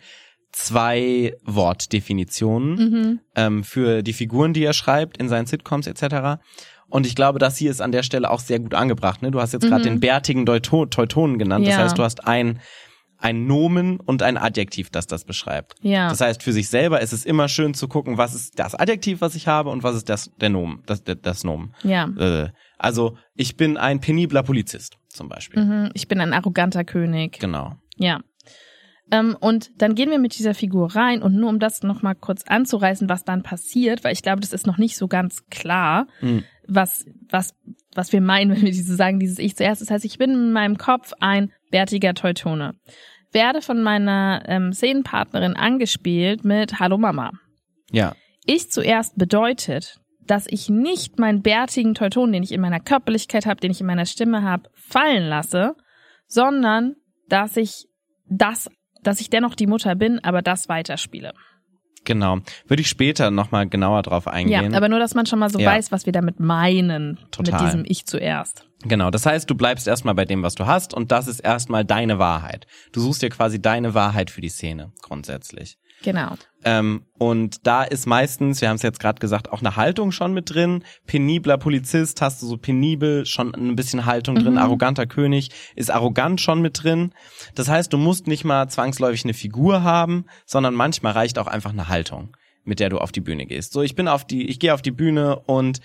zwei 0.52 1.35
Wortdefinitionen 1.45 2.75
mhm. 2.75 3.21
ähm, 3.35 3.64
für 3.64 4.02
die 4.02 4.12
Figuren, 4.12 4.52
die 4.52 4.64
er 4.64 4.75
schreibt 4.75 5.16
in 5.16 5.28
seinen 5.28 5.47
Sitcoms 5.47 5.87
etc. 5.87 6.40
Und 6.92 7.06
ich 7.06 7.14
glaube, 7.14 7.38
das 7.38 7.56
hier 7.56 7.70
ist 7.70 7.80
an 7.80 7.90
der 7.90 8.02
Stelle 8.02 8.30
auch 8.30 8.40
sehr 8.40 8.58
gut 8.61 8.75
angebracht. 8.75 9.22
Ne? 9.22 9.30
Du 9.30 9.40
hast 9.40 9.52
jetzt 9.54 9.62
gerade 9.66 9.80
Mhm. 9.80 9.94
den 9.94 10.00
bärtigen 10.00 10.44
Teuto 10.44 10.84
Teutonen 10.84 11.38
genannt. 11.38 11.66
Das 11.66 11.75
Ja. 11.75 11.80
heißt, 11.84 11.96
du 11.96 12.02
hast 12.02 12.26
ein, 12.26 12.61
ein 13.16 13.46
Nomen 13.46 13.99
und 13.99 14.22
ein 14.22 14.37
Adjektiv, 14.37 14.90
das 14.90 15.06
das 15.06 15.25
beschreibt. 15.25 15.75
Ja. 15.80 16.11
Das 16.11 16.20
heißt, 16.20 16.42
für 16.42 16.52
sich 16.52 16.68
selber 16.68 17.00
ist 17.00 17.12
es 17.14 17.25
immer 17.25 17.49
schön 17.49 17.72
zu 17.72 17.88
gucken, 17.88 18.18
was 18.18 18.34
ist 18.34 18.58
das 18.58 18.75
Adjektiv, 18.75 19.22
was 19.22 19.34
ich 19.34 19.49
habe 19.49 19.70
und 19.70 19.82
was 19.82 19.96
ist 19.96 20.11
das 20.11 20.30
der 20.40 20.50
Nomen, 20.50 20.82
das, 20.84 21.02
das, 21.02 21.16
das 21.22 21.44
Nomen. 21.44 21.72
ja. 21.82 22.08
Äh, 22.18 22.50
also 22.78 23.16
ich 23.37 23.56
bin 23.56 23.76
ein 23.78 24.00
penibler 24.00 24.42
Polizist 24.42 24.99
zum 25.08 25.28
Beispiel. 25.30 25.64
Mhm. 25.64 25.90
Ich 25.94 26.08
bin 26.08 26.20
ein 26.20 26.32
arroganter 26.34 26.84
König. 26.84 27.38
Genau. 27.38 27.76
Ja. 27.96 28.20
Ähm, 29.11 29.37
und 29.40 29.70
dann 29.80 29.94
gehen 29.94 30.11
wir 30.11 30.18
mit 30.18 30.38
dieser 30.38 30.54
Figur 30.54 30.94
rein 30.94 31.22
und 31.22 31.34
nur 31.37 31.49
um 31.49 31.58
das 31.58 31.82
nochmal 31.82 32.14
kurz 32.14 32.42
anzureißen, 32.46 33.08
was 33.08 33.25
dann 33.25 33.42
passiert, 33.42 34.04
weil 34.04 34.12
ich 34.12 34.22
glaube, 34.22 34.40
das 34.40 34.52
ist 34.52 34.66
noch 34.66 34.78
nicht 34.78 34.96
so 34.96 35.06
ganz 35.08 35.46
klar, 35.50 36.06
Mhm. 36.20 36.44
Was, 36.66 37.04
was, 37.28 37.54
was 37.95 38.12
wir 38.12 38.21
meinen, 38.21 38.50
wenn 38.54 38.62
wir 38.62 38.71
diese 38.71 38.97
sagen, 38.97 39.21
dieses 39.21 39.38
Ich 39.38 39.57
zuerst. 39.57 39.81
Das 39.81 39.90
heißt, 39.90 40.04
ich 40.04 40.19
bin 40.19 40.31
in 40.31 40.52
meinem 40.52 40.78
Kopf 40.78 41.12
ein 41.21 41.52
bärtiger 41.71 42.14
Teutone. 42.14 42.75
Werde 43.33 43.62
von 43.62 43.83
meiner 43.83 44.42
ähm, 44.47 44.73
Szenenpartnerin 44.73 45.57
angespielt 45.57 46.45
mit 46.45 46.81
Hallo 46.81 46.99
Mama. 46.99 47.33
Ja. 47.90 48.14
Ich 48.45 48.71
zuerst 48.71 49.16
bedeutet, 49.16 50.00
dass 50.26 50.47
ich 50.49 50.69
nicht 50.69 51.19
meinen 51.19 51.42
bärtigen 51.42 51.95
Teuton, 51.95 52.33
den 52.33 52.42
ich 52.42 52.52
in 52.52 52.61
meiner 52.61 52.81
Körperlichkeit 52.81 53.47
habe, 53.47 53.61
den 53.61 53.71
ich 53.71 53.81
in 53.81 53.87
meiner 53.87 54.07
Stimme 54.07 54.42
habe, 54.42 54.71
fallen 54.75 55.28
lasse, 55.28 55.75
sondern 56.26 56.97
dass 57.28 57.57
ich 57.57 57.87
das, 58.26 58.71
dass 59.02 59.21
ich 59.21 59.31
dennoch 59.31 59.54
die 59.54 59.66
Mutter 59.66 59.95
bin, 59.95 60.23
aber 60.23 60.42
das 60.42 60.69
weiterspiele. 60.69 61.33
Genau. 62.12 62.38
Würde 62.66 62.83
ich 62.83 62.88
später 62.88 63.31
nochmal 63.31 63.66
genauer 63.69 64.02
drauf 64.02 64.28
eingehen. 64.28 64.73
Ja, 64.73 64.76
aber 64.76 64.88
nur, 64.90 64.99
dass 64.99 65.14
man 65.14 65.25
schon 65.25 65.38
mal 65.38 65.49
so 65.49 65.59
Ja. 65.59 65.71
weiß, 65.71 65.90
was 65.92 66.04
wir 66.04 66.12
damit 66.12 66.40
meinen. 66.40 67.19
Total. 67.31 67.52
Mit 67.54 67.66
diesem 67.69 67.85
Ich 67.87 68.04
zuerst. 68.04 68.66
Genau, 68.85 69.11
das 69.11 69.25
heißt, 69.26 69.49
du 69.49 69.54
bleibst 69.54 69.87
erstmal 69.87 70.14
bei 70.14 70.25
dem, 70.25 70.42
was 70.42 70.54
du 70.54 70.66
hast 70.66 70.92
und 70.92 71.11
das 71.12 71.26
ist 71.28 71.40
erstmal 71.40 71.85
deine 71.85 72.19
Wahrheit. 72.19 72.66
Du 72.92 73.00
suchst 73.00 73.23
dir 73.23 73.31
quasi 73.31 73.62
deine 73.62 73.95
Wahrheit 73.95 74.31
für 74.31 74.40
die 74.40 74.49
Szene, 74.49 74.92
grundsätzlich. 75.00 75.78
Genau. 76.02 76.35
Ähm, 76.64 77.04
und 77.18 77.66
da 77.66 77.82
ist 77.82 78.06
meistens, 78.06 78.61
wir 78.61 78.68
haben 78.68 78.76
es 78.76 78.82
jetzt 78.82 79.00
gerade 79.00 79.21
gesagt, 79.21 79.50
auch 79.52 79.61
eine 79.61 79.76
Haltung 79.76 80.12
schon 80.12 80.32
mit 80.32 80.54
drin. 80.54 80.85
Penibler 81.06 81.59
Polizist, 81.59 82.21
hast 82.21 82.42
du 82.42 82.47
so 82.47 82.56
penibel 82.56 83.26
schon 83.26 83.54
ein 83.54 83.76
bisschen 83.76 84.06
Haltung 84.06 84.37
drin. 84.37 84.52
Mhm. 84.52 84.59
Arroganter 84.59 85.06
König 85.06 85.50
ist 85.75 85.90
arrogant 85.90 86.40
schon 86.40 86.61
mit 86.61 86.82
drin. 86.82 87.12
Das 87.54 87.68
heißt, 87.68 87.92
du 87.92 87.99
musst 87.99 88.26
nicht 88.26 88.44
mal 88.44 88.68
zwangsläufig 88.68 89.25
eine 89.25 89.35
Figur 89.35 89.82
haben, 89.82 90.26
sondern 90.47 90.75
manchmal 90.75 91.12
reicht 91.12 91.38
auch 91.38 91.47
einfach 91.49 91.73
eine 91.73 91.88
Haltung, 91.88 92.37
mit 92.64 92.80
der 92.80 92.90
du 92.90 92.99
auf 92.99 93.12
die 93.12 93.21
Bühne 93.21 93.47
gehst. 93.47 93.73
So, 93.73 93.82
ich 93.82 93.94
bin 93.94 94.09
auf 94.09 94.25
die, 94.25 94.49
ich 94.49 94.61
gehe 94.61 94.75
auf 94.75 94.82
die 94.82 94.92
Bühne 94.92 95.40
und 95.47 95.80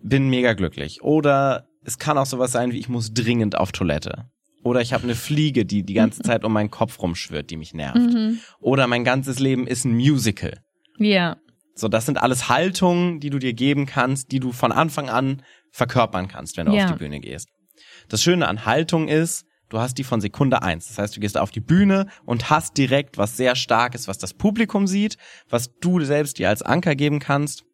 bin 0.00 0.28
mega 0.28 0.54
glücklich. 0.54 1.02
Oder 1.02 1.66
es 1.84 1.98
kann 1.98 2.18
auch 2.18 2.26
sowas 2.26 2.52
sein 2.52 2.72
wie, 2.72 2.78
ich 2.78 2.88
muss 2.88 3.12
dringend 3.12 3.58
auf 3.58 3.72
Toilette. 3.72 4.26
Oder 4.68 4.82
ich 4.82 4.92
habe 4.92 5.04
eine 5.04 5.14
Fliege, 5.14 5.64
die 5.64 5.82
die 5.82 5.94
ganze 5.94 6.20
Zeit 6.22 6.44
um 6.44 6.52
meinen 6.52 6.70
Kopf 6.70 7.00
rumschwirrt, 7.00 7.48
die 7.50 7.56
mich 7.56 7.72
nervt. 7.72 7.96
Mhm. 7.96 8.38
Oder 8.60 8.86
mein 8.86 9.02
ganzes 9.02 9.38
Leben 9.38 9.66
ist 9.66 9.84
ein 9.86 9.94
Musical. 9.94 10.60
Ja. 10.98 11.36
So, 11.74 11.88
das 11.88 12.04
sind 12.06 12.18
alles 12.20 12.48
Haltungen, 12.50 13.18
die 13.20 13.30
du 13.30 13.38
dir 13.38 13.54
geben 13.54 13.86
kannst, 13.86 14.30
die 14.30 14.40
du 14.40 14.52
von 14.52 14.70
Anfang 14.72 15.08
an 15.08 15.42
verkörpern 15.72 16.28
kannst, 16.28 16.56
wenn 16.58 16.66
du 16.66 16.72
Ja. 16.74 16.84
auf 16.84 16.92
die 16.92 16.98
Bühne 16.98 17.20
gehst. 17.20 17.48
Das 18.08 18.22
Schöne 18.22 18.46
an 18.46 18.66
Haltung 18.66 19.08
ist, 19.08 19.46
du 19.70 19.78
hast 19.78 19.96
die 19.96 20.04
von 20.04 20.20
Sekunde 20.20 20.60
eins. 20.62 20.88
Das 20.88 20.98
heißt, 20.98 21.16
du 21.16 21.20
gehst 21.20 21.38
auf 21.38 21.50
die 21.50 21.60
Bühne 21.60 22.06
und 22.26 22.50
hast 22.50 22.76
direkt 22.76 23.16
was 23.16 23.36
sehr 23.38 23.54
Starkes, 23.56 24.06
was 24.06 24.18
das 24.18 24.34
Publikum 24.34 24.86
sieht, 24.86 25.16
was 25.48 25.70
du 25.80 26.00
selbst 26.04 26.38
dir 26.38 26.48
als 26.50 26.62
Anker 26.62 26.94
geben 26.94 27.20
kannst, 27.20 27.64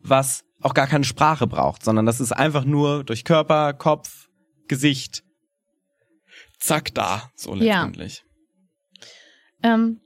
was 0.00 0.42
auch 0.60 0.74
gar 0.74 0.86
keine 0.86 1.04
Sprache 1.04 1.46
braucht, 1.46 1.84
sondern 1.84 2.06
das 2.06 2.20
ist 2.20 2.32
einfach 2.32 2.64
nur 2.64 3.04
durch 3.04 3.24
Körper, 3.24 3.72
Kopf, 3.72 4.26
Gesicht, 4.68 5.22
zack 6.60 6.94
da, 6.94 7.30
so 7.34 7.54
Ja. 7.56 7.82
letztendlich. 7.82 8.22
Ähm, 9.62 10.00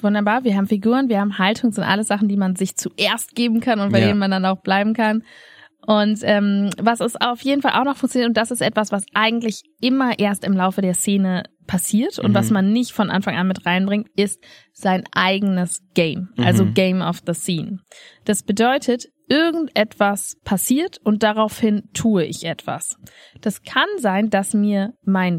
wunderbar. 0.00 0.44
Wir 0.44 0.56
haben 0.56 0.66
Figuren, 0.66 1.08
wir 1.08 1.20
haben 1.20 1.38
Haltung, 1.38 1.72
sind 1.72 1.84
alles 1.84 2.08
Sachen, 2.08 2.28
die 2.28 2.36
man 2.36 2.56
sich 2.56 2.76
zuerst 2.76 3.34
geben 3.34 3.60
kann 3.60 3.80
und 3.80 3.92
bei 3.92 4.00
Ja. 4.00 4.06
denen 4.08 4.18
man 4.18 4.30
dann 4.30 4.44
auch 4.44 4.62
bleiben 4.62 4.94
kann. 4.94 5.22
Und 5.86 6.20
ähm, 6.22 6.70
was 6.78 7.00
es 7.00 7.16
auf 7.16 7.40
jeden 7.42 7.62
Fall 7.62 7.72
auch 7.80 7.84
noch 7.84 7.96
funktioniert, 7.96 8.28
und 8.28 8.36
das 8.36 8.50
ist 8.50 8.60
etwas, 8.60 8.92
was 8.92 9.04
eigentlich 9.14 9.62
immer 9.80 10.18
erst 10.18 10.44
im 10.44 10.52
Laufe 10.52 10.82
der 10.82 10.94
Szene 10.94 11.44
passiert 11.66 12.18
und 12.18 12.30
Mhm. 12.30 12.34
was 12.34 12.50
man 12.50 12.72
nicht 12.72 12.92
von 12.92 13.10
Anfang 13.10 13.36
an 13.36 13.46
mit 13.46 13.64
reinbringt, 13.64 14.08
ist 14.16 14.42
sein 14.72 15.04
eigenes 15.12 15.80
Game, 15.94 16.30
also 16.38 16.64
Mhm. 16.64 16.74
Game 16.74 17.00
of 17.02 17.20
the 17.26 17.34
Scene. 17.34 17.78
Das 18.24 18.42
bedeutet, 18.42 19.06
irgendetwas 19.28 20.34
passiert 20.44 20.98
und 21.04 21.22
daraufhin 21.22 21.84
tue 21.94 22.24
ich 22.24 22.44
etwas. 22.44 22.96
Das 23.40 23.62
kann 23.62 23.88
sein, 23.98 24.30
dass 24.30 24.54
mir 24.54 24.94
mein 25.04 25.38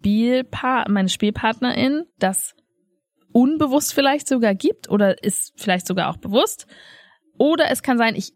Spielpa 0.00 0.86
meine 0.88 1.08
Spielpartnerin 1.08 2.04
das 2.18 2.54
unbewusst 3.32 3.94
vielleicht 3.94 4.26
sogar 4.26 4.54
gibt 4.54 4.90
oder 4.90 5.22
ist 5.22 5.52
vielleicht 5.56 5.86
sogar 5.86 6.10
auch 6.10 6.16
bewusst. 6.16 6.66
Oder 7.38 7.70
es 7.70 7.82
kann 7.82 7.98
sein, 7.98 8.16
ich 8.16 8.32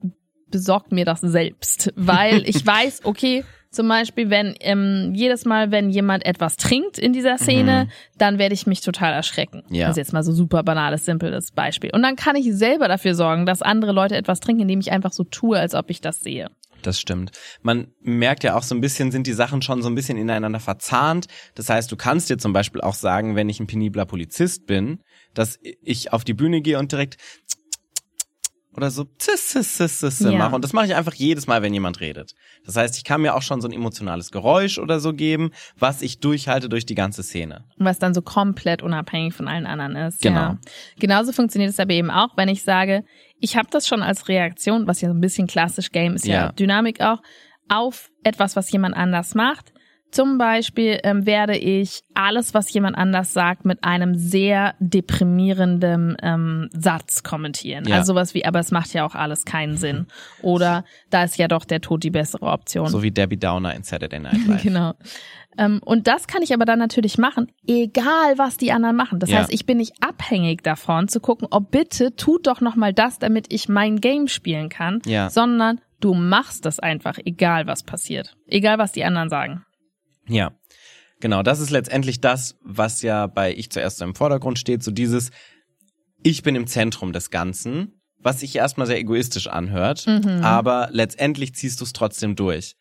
besorgt 0.49 0.93
mir 0.93 1.05
das 1.05 1.21
selbst, 1.21 1.93
weil 1.97 2.49
ich 2.49 2.65
weiß, 2.65 3.05
okay, 3.05 3.45
zum 3.71 3.89
Beispiel, 3.89 4.31
wenn 4.31 4.55
ähm, 4.61 5.13
jedes 5.17 5.45
Mal, 5.45 5.73
wenn 5.73 5.91
jemand 5.91 6.25
etwas 6.25 6.57
trinkt 6.57 6.97
in 6.97 7.13
dieser 7.13 7.39
Szene, 7.39 7.89
dann 8.17 8.39
werde 8.39 8.55
ich 8.55 8.69
mich 8.69 8.83
total 8.83 9.13
erschrecken. 9.13 9.65
Ja. 9.69 9.89
Das 9.89 9.97
ist 9.97 9.97
jetzt 9.97 10.13
mal 10.13 10.23
so 10.23 10.31
super 10.31 10.63
banales, 10.63 11.05
simples 11.05 11.51
Beispiel. 11.51 11.91
Und 11.93 12.03
dann 12.03 12.15
kann 12.15 12.37
ich 12.37 12.55
selber 12.55 12.87
dafür 12.87 13.17
sorgen, 13.17 13.47
dass 13.47 13.63
andere 13.63 13.91
Leute 13.91 14.15
etwas 14.15 14.39
trinken, 14.39 14.63
indem 14.63 14.79
ich 14.79 14.93
einfach 14.93 15.11
so 15.11 15.25
tue, 15.25 15.59
als 15.59 15.75
ob 15.75 15.91
ich 15.91 16.01
das 16.01 16.21
sehe. 16.21 16.51
Das 16.85 17.01
stimmt. 17.01 17.31
Man 17.63 17.95
merkt 18.03 18.45
ja 18.45 18.57
auch 18.57 18.63
so 18.63 18.75
ein 18.75 18.83
bisschen, 18.83 19.11
sind 19.11 19.27
die 19.27 19.33
Sachen 19.33 19.63
schon 19.63 19.81
so 19.81 19.89
ein 19.89 19.95
bisschen 19.95 20.19
ineinander 20.19 20.61
verzahnt. 20.61 21.29
Das 21.55 21.71
heißt, 21.71 21.91
du 21.91 21.97
kannst 21.97 22.29
dir 22.29 22.37
zum 22.37 22.53
Beispiel 22.53 22.83
auch 22.83 22.93
sagen, 22.93 23.37
wenn 23.37 23.49
ich 23.49 23.59
ein 23.59 23.67
penibler 23.67 24.05
Polizist 24.05 24.67
bin, 24.67 25.03
dass 25.33 25.59
ich 25.63 26.13
auf 26.13 26.25
die 26.25 26.35
Bühne 26.35 26.61
gehe 26.61 26.79
und 26.79 26.93
direkt 26.93 27.17
oder 28.77 28.91
so 28.91 29.05
zis, 29.19 29.49
zis, 29.51 29.77
zis, 29.77 29.99
zis 30.01 30.21
Ja. 30.21 30.33
mache. 30.33 30.55
Und 30.55 30.65
das 30.65 30.73
mache 30.73 30.87
ich 30.87 30.95
einfach 30.95 31.15
jedes 31.15 31.47
Mal, 31.47 31.63
wenn 31.63 31.73
jemand 31.75 32.01
redet. 32.01 32.35
Das 32.67 32.77
heißt, 32.77 32.97
ich 32.97 33.05
kann 33.05 33.21
mir 33.23 33.35
auch 33.35 33.43
schon 33.43 33.61
so 33.61 33.69
ein 33.69 33.73
emotionales 33.73 34.31
Geräusch 34.31 34.79
oder 34.79 35.01
so 35.01 35.13
geben, 35.13 35.51
was 35.79 36.03
ich 36.03 36.19
durchhalte 36.21 36.69
durch 36.69 36.87
die 36.87 36.95
ganze 36.95 37.23
Szene. 37.23 37.65
was 37.79 37.99
dann 37.99 38.15
so 38.15 38.23
komplett 38.23 38.83
unabhängig 38.83 39.35
von 39.35 39.47
allen 39.49 39.67
anderen 39.67 39.97
ist. 39.97 40.21
Genau. 40.23 40.41
Ja. 40.41 40.59
Genauso 40.99 41.33
funktioniert 41.33 41.71
es 41.71 41.79
aber 41.81 41.93
eben 41.93 42.11
auch, 42.11 42.37
wenn 42.37 42.49
ich 42.49 42.63
sage, 42.63 43.05
ich 43.41 43.57
habe 43.57 43.69
das 43.71 43.87
schon 43.87 44.03
als 44.03 44.29
Reaktion, 44.29 44.87
was 44.87 45.01
ja 45.01 45.09
so 45.09 45.15
ein 45.15 45.21
bisschen 45.21 45.47
klassisch 45.47 45.91
Game 45.93 46.15
ist, 46.15 46.27
ja, 46.27 46.35
Ja. 46.47 46.53
Dynamik 46.53 47.01
auch, 47.01 47.19
auf 47.69 48.11
etwas, 48.23 48.57
was 48.57 48.71
jemand 48.73 48.97
anders 48.97 49.35
macht. 49.35 49.73
Zum 50.15 50.39
Beispiel 50.39 51.01
ähm, 51.03 51.27
werde 51.27 51.57
ich 51.57 52.03
alles, 52.15 52.55
was 52.55 52.73
jemand 52.73 52.97
anders 52.97 53.33
sagt, 53.33 53.65
mit 53.65 53.83
einem 53.83 54.15
sehr 54.15 54.75
deprimierenden 54.79 56.17
ähm, 56.23 56.69
Satz 56.73 57.25
kommentieren. 57.25 57.85
Ja. 57.89 57.97
Also 57.97 58.13
sowas 58.13 58.33
wie, 58.33 58.45
aber 58.45 58.61
es 58.61 58.71
macht 58.71 58.93
ja 58.95 59.05
auch 59.05 59.17
alles 59.17 59.45
keinen 59.45 59.77
Sinn. 59.77 60.07
Oder 60.41 60.85
da 61.11 61.25
ist 61.25 61.37
ja 61.37 61.49
doch 61.49 61.65
der 61.65 61.81
Tod 61.81 62.05
die 62.05 62.11
bessere 62.11 62.47
Option. 62.47 62.87
So 62.89 63.03
wie 63.03 63.11
Debbie 63.11 63.37
Downer 63.39 63.75
in 63.75 63.83
Saturday 63.83 64.21
Night 64.21 64.47
Live. 64.47 64.63
Genau. 64.63 64.95
Ähm, 65.59 65.81
und 65.85 66.07
das 66.07 66.27
kann 66.29 66.43
ich 66.43 66.55
aber 66.55 66.65
dann 66.65 66.79
natürlich 66.79 67.19
machen, 67.19 67.51
egal 67.67 68.39
was 68.39 68.57
die 68.57 68.71
anderen 68.73 68.97
machen. 68.97 69.19
Das 69.19 69.31
Ja. 69.31 69.39
heißt, 69.39 69.53
ich 69.53 69.67
bin 69.67 69.79
nicht 69.79 69.95
abhängig 70.01 70.63
davon 70.63 71.09
zu 71.09 71.19
gucken, 71.21 71.49
oh 71.51 71.59
bitte 71.61 72.15
tut 72.15 72.47
doch 72.47 72.61
noch 72.61 72.77
mal 72.77 72.93
das, 72.93 73.19
damit 73.19 73.53
ich 73.53 73.69
mein 73.69 74.01
Game 74.01 74.29
spielen 74.29 74.69
kann, 74.69 75.01
Ja. 75.07 75.29
sondern 75.31 75.81
du 76.01 76.15
machst 76.15 76.67
das 76.67 76.79
einfach, 76.81 77.19
egal 77.25 77.67
was 77.67 77.83
passiert, 77.83 78.37
egal 78.47 78.79
was 78.79 78.93
die 78.93 79.05
anderen 79.05 79.29
sagen. 79.29 79.65
Ja, 80.29 80.53
genau. 81.21 81.43
Das 81.43 81.61
ist 81.61 81.71
letztendlich 81.71 82.21
das, 82.21 82.57
was 82.63 83.03
ja 83.03 83.27
bei 83.27 83.55
Ich 83.55 83.71
zuerst 83.71 83.99
so 83.99 84.05
im 84.05 84.15
Vordergrund 84.15 84.59
steht. 84.59 84.83
So 84.83 84.91
dieses, 84.91 85.31
ich 86.23 86.43
bin 86.43 86.55
im 86.57 86.67
Zentrum 86.67 87.13
des 87.13 87.31
Ganzen, 87.31 88.01
was 88.19 88.41
sich 88.41 88.57
erstmal 88.57 88.87
sehr 88.87 88.99
egoistisch 88.99 89.49
anhört, 89.49 90.07
Mhm. 90.07 90.43
aber 90.43 90.89
letztendlich 90.93 91.55
ziehst 91.55 91.81
du 91.81 91.85
es 91.85 91.93
trotzdem 91.93 92.37
durch. 92.37 92.77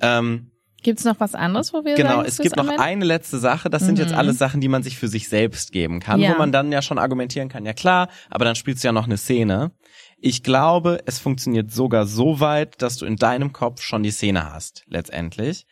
Ähm, 0.00 0.50
Gibt's 0.82 1.04
noch 1.04 1.18
was 1.18 1.34
anderes, 1.34 1.72
wo 1.72 1.84
wir 1.84 1.94
genau, 1.96 2.16
sagen, 2.18 2.28
es 2.28 2.38
gibt 2.38 2.54
noch 2.54 2.64
anwenden? 2.64 2.82
eine 2.82 3.04
letzte 3.06 3.38
Sache. 3.38 3.68
Das 3.70 3.82
sind 3.84 3.98
jetzt 3.98 4.12
Mhm. 4.12 4.18
alles 4.18 4.38
Sachen, 4.38 4.60
die 4.60 4.68
man 4.68 4.84
sich 4.84 4.96
für 4.98 5.08
sich 5.08 5.28
selbst 5.28 5.72
geben 5.72 5.98
kann, 5.98 6.20
Ja. 6.20 6.34
wo 6.34 6.38
man 6.38 6.52
dann 6.52 6.70
ja 6.70 6.80
schon 6.82 6.98
argumentieren 6.98 7.48
kann, 7.48 7.64
ja 7.66 7.72
klar, 7.72 8.08
aber 8.30 8.44
dann 8.44 8.54
spielst 8.54 8.84
du 8.84 8.88
ja 8.88 8.92
noch 8.92 9.06
eine 9.06 9.16
Szene. 9.16 9.72
Ich 10.18 10.44
glaube, 10.44 11.00
es 11.06 11.18
funktioniert 11.18 11.72
sogar 11.72 12.06
so 12.06 12.38
weit, 12.38 12.80
dass 12.82 12.98
du 12.98 13.06
in 13.06 13.16
deinem 13.16 13.52
Kopf 13.52 13.82
schon 13.82 14.04
die 14.04 14.12
Szene 14.12 14.52
hast, 14.52 14.84
letztendlich. 14.86 15.66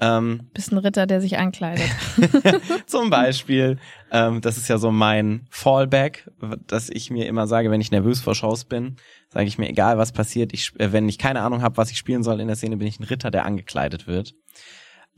Ähm, 0.00 0.48
Bist 0.54 0.72
ein 0.72 0.78
Ritter, 0.78 1.06
der 1.06 1.20
sich 1.20 1.36
ankleidet. 1.36 1.88
Zum 2.86 3.10
Beispiel, 3.10 3.78
ähm, 4.10 4.40
das 4.40 4.56
ist 4.56 4.68
ja 4.68 4.78
so 4.78 4.90
mein 4.90 5.46
Fallback, 5.50 6.30
dass 6.66 6.88
ich 6.88 7.10
mir 7.10 7.26
immer 7.26 7.46
sage, 7.46 7.70
wenn 7.70 7.82
ich 7.82 7.90
nervös 7.90 8.20
vor 8.20 8.34
Shows 8.34 8.64
bin, 8.64 8.96
sage 9.28 9.46
ich 9.46 9.58
mir, 9.58 9.68
egal 9.68 9.98
was 9.98 10.12
passiert, 10.12 10.54
ich, 10.54 10.72
äh, 10.78 10.92
wenn 10.92 11.08
ich 11.08 11.18
keine 11.18 11.42
Ahnung 11.42 11.60
habe, 11.60 11.76
was 11.76 11.90
ich 11.90 11.98
spielen 11.98 12.22
soll 12.22 12.40
in 12.40 12.46
der 12.46 12.56
Szene, 12.56 12.78
bin 12.78 12.88
ich 12.88 12.98
ein 12.98 13.04
Ritter, 13.04 13.30
der 13.30 13.44
angekleidet 13.44 14.06
wird. 14.06 14.34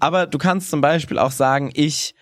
Aber 0.00 0.26
du 0.26 0.36
kannst 0.36 0.68
zum 0.70 0.80
Beispiel 0.80 1.18
auch 1.18 1.30
sagen, 1.30 1.70
ich 1.74 2.16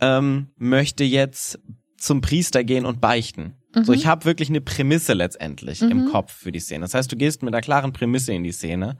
ähm, 0.00 0.48
möchte 0.56 1.04
jetzt 1.04 1.60
zum 1.98 2.22
Priester 2.22 2.64
gehen 2.64 2.86
und 2.86 3.02
beichten. 3.02 3.54
So, 3.82 3.92
ich 3.92 4.06
habe 4.06 4.24
wirklich 4.24 4.48
eine 4.48 4.62
Prämisse 4.62 5.12
letztendlich 5.12 5.82
im 5.82 6.06
Kopf 6.06 6.32
für 6.32 6.50
die 6.50 6.58
Szene. 6.58 6.80
Das 6.80 6.94
heißt, 6.94 7.12
du 7.12 7.16
gehst 7.16 7.42
mit 7.42 7.52
einer 7.52 7.60
klaren 7.60 7.92
Prämisse 7.92 8.32
in 8.32 8.42
die 8.42 8.50
Szene 8.50 8.98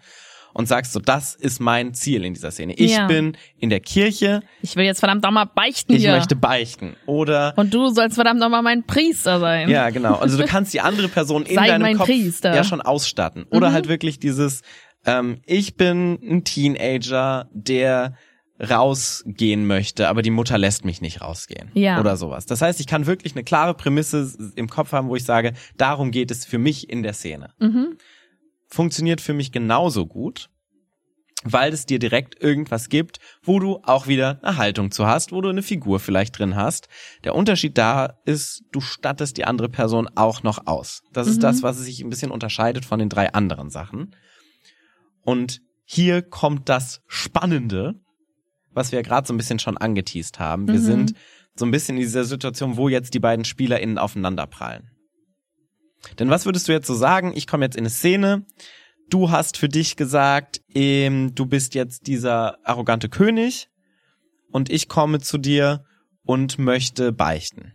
und 0.59 0.67
sagst 0.67 0.93
so, 0.93 0.99
das 0.99 1.37
ist 1.37 1.61
mein 1.61 1.95
Ziel 1.95 2.25
in 2.25 2.35
dieser 2.35 2.51
Szene. 2.51 2.75
Ich 2.75 2.97
Ja. 2.97 3.07
bin 3.07 3.37
in 3.61 3.71
der 3.71 3.79
Kirche, 3.79 4.43
Ich 4.61 4.75
will 4.75 4.85
jetzt 4.85 4.99
verdammt 4.99 5.23
nochmal 5.23 5.47
beichten 5.55 5.93
ich 5.95 6.03
hier. 6.03 6.11
möchte 6.17 6.35
beichten. 6.35 6.97
Oder 7.07 7.55
Und 7.57 7.73
du 7.73 7.89
sollst 7.91 8.17
verdammt 8.17 8.41
nochmal 8.41 8.63
mein 8.63 8.85
Priester 8.85 9.39
sein. 9.39 9.71
ja, 9.71 9.89
genau. 9.91 10.17
Also 10.17 10.37
du 10.37 10.45
kannst 10.47 10.75
die 10.75 10.81
andere 10.81 11.07
Person 11.09 11.45
in 11.47 11.55
deinem 11.55 11.97
Kopf 11.97 12.07
Priester. 12.09 12.55
ja 12.55 12.65
schon 12.65 12.81
ausstatten. 12.81 13.45
Oder 13.53 13.71
Mhm. 13.71 13.73
halt 13.75 13.89
wirklich 13.89 14.19
dieses, 14.19 14.63
ähm, 15.07 15.41
ich 15.47 15.77
bin 15.77 16.19
ein 16.29 16.43
Teenager, 16.45 17.49
der 17.53 18.15
rausgehen 18.61 19.67
möchte, 19.67 20.09
aber 20.09 20.23
die 20.23 20.31
Mutter 20.31 20.59
lässt 20.59 20.85
mich 20.85 21.01
nicht 21.01 21.21
rausgehen. 21.21 21.71
Ja. 21.75 22.01
Oder 22.01 22.17
sowas. 22.17 22.47
Das 22.47 22.61
heißt, 22.63 22.81
ich 22.81 22.87
kann 22.89 23.07
wirklich 23.07 23.35
eine 23.35 23.45
klare 23.45 23.75
Prämisse 23.75 24.33
im 24.57 24.69
Kopf 24.69 24.91
haben, 24.93 25.09
wo 25.09 25.15
ich 25.15 25.25
sage, 25.25 25.53
darum 25.77 26.11
geht 26.11 26.31
es 26.33 26.45
für 26.45 26.59
mich 26.59 26.91
in 26.91 27.05
der 27.05 27.13
Szene. 27.13 27.51
Mhm. 27.61 27.97
Funktioniert 28.69 29.21
für 29.21 29.33
mich 29.35 29.51
genauso 29.53 30.07
gut, 30.07 30.51
weil 31.45 31.73
es 31.73 31.87
dir 31.87 31.99
direkt 31.99 32.41
irgendwas 32.43 32.89
gibt, 32.89 33.19
wo 33.43 33.59
du 33.61 33.79
auch 33.85 34.07
wieder 34.09 34.41
eine 34.43 34.57
Haltung 34.57 34.91
zu 34.91 35.07
hast, 35.07 35.31
wo 35.33 35.41
du 35.41 35.49
eine 35.49 35.63
Figur 35.63 36.01
vielleicht 36.01 36.39
drin 36.39 36.57
hast. 36.57 36.89
Der 37.25 37.35
Unterschied 37.35 37.79
da 37.79 38.19
ist, 38.25 38.63
du 38.73 38.81
stattest 38.81 39.37
die 39.37 39.45
andere 39.45 39.69
Person 39.69 40.09
auch 40.17 40.43
noch 40.43 40.67
aus. 40.67 41.03
Das 41.13 41.29
ist 41.29 41.37
Mhm. 41.37 41.43
das, 41.43 41.63
was 41.63 41.79
sich 41.79 42.01
ein 42.01 42.11
bisschen 42.11 42.31
unterscheidet 42.31 42.85
von 42.85 42.99
den 42.99 43.09
drei 43.09 43.33
anderen 43.33 43.71
Sachen. 43.71 44.15
Und 45.23 45.61
hier 45.85 46.23
kommt 46.23 46.69
das 46.69 47.01
Spannende, 47.07 47.95
was 48.73 48.93
wir 48.93 49.03
gerade 49.03 49.27
so 49.27 49.33
ein 49.33 49.39
bisschen 49.39 49.59
schon 49.59 49.79
angeteased 49.79 50.39
haben. 50.39 50.67
Wir 50.69 50.75
Mhm. 50.81 50.85
sind 50.85 51.15
so 51.55 51.65
ein 51.65 51.71
bisschen 51.71 51.97
in 51.97 52.03
dieser 52.03 52.25
Situation, 52.25 52.77
wo 52.77 52.89
jetzt 52.89 53.15
die 53.15 53.21
beiden 53.21 53.45
SpielerInnen 53.45 53.99
aufeinander 53.99 54.47
prallen. 54.47 54.91
Denn 56.19 56.31
was 56.31 56.47
würdest 56.47 56.69
du 56.69 56.73
jetzt 56.73 56.87
so 56.87 56.95
sagen? 56.95 57.33
Ich 57.35 57.47
komme 57.47 57.65
jetzt 57.65 57.77
in 57.77 57.83
eine 57.83 57.91
Szene. 57.91 58.47
Du 59.11 59.31
hast 59.31 59.57
für 59.57 59.69
dich 59.69 59.97
gesagt, 59.97 60.61
ähm, 60.75 61.35
du 61.35 61.47
bist 61.47 61.75
jetzt 61.75 62.07
dieser 62.07 62.59
arrogante 62.67 63.09
König 63.09 63.69
und 64.51 64.71
ich 64.71 64.89
komme 64.89 65.21
zu 65.21 65.39
dir 65.39 65.85
und 66.25 66.59
möchte 66.59 67.13
beichten. 67.13 67.73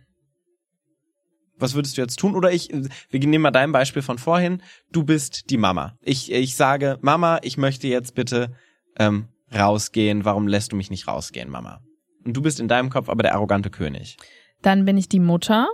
Was 1.56 1.74
würdest 1.74 1.96
du 1.96 2.02
jetzt 2.02 2.18
tun? 2.18 2.34
Oder 2.34 2.52
ich, 2.52 2.68
wir 3.10 3.20
nehmen 3.20 3.42
mal 3.42 3.50
dein 3.50 3.72
Beispiel 3.72 4.02
von 4.02 4.18
vorhin. 4.18 4.62
Du 4.90 5.04
bist 5.04 5.50
die 5.50 5.56
Mama. 5.56 5.96
Ich, 6.00 6.30
ich 6.30 6.56
sage, 6.56 6.98
Mama, 7.00 7.38
ich 7.42 7.56
möchte 7.56 7.88
jetzt 7.88 8.14
bitte 8.14 8.52
ähm, 8.96 9.28
rausgehen. 9.52 10.24
Warum 10.24 10.48
lässt 10.48 10.72
du 10.72 10.76
mich 10.76 10.90
nicht 10.90 11.06
rausgehen, 11.06 11.50
Mama? 11.50 11.80
Und 12.24 12.36
du 12.36 12.42
bist 12.42 12.60
in 12.60 12.68
deinem 12.68 12.90
Kopf 12.90 13.08
aber 13.08 13.22
der 13.22 13.34
arrogante 13.34 13.70
König. 13.70 14.16
Dann 14.62 14.84
bin 14.84 14.96
ich 14.96 15.08
die 15.08 15.20
Mutter 15.20 15.68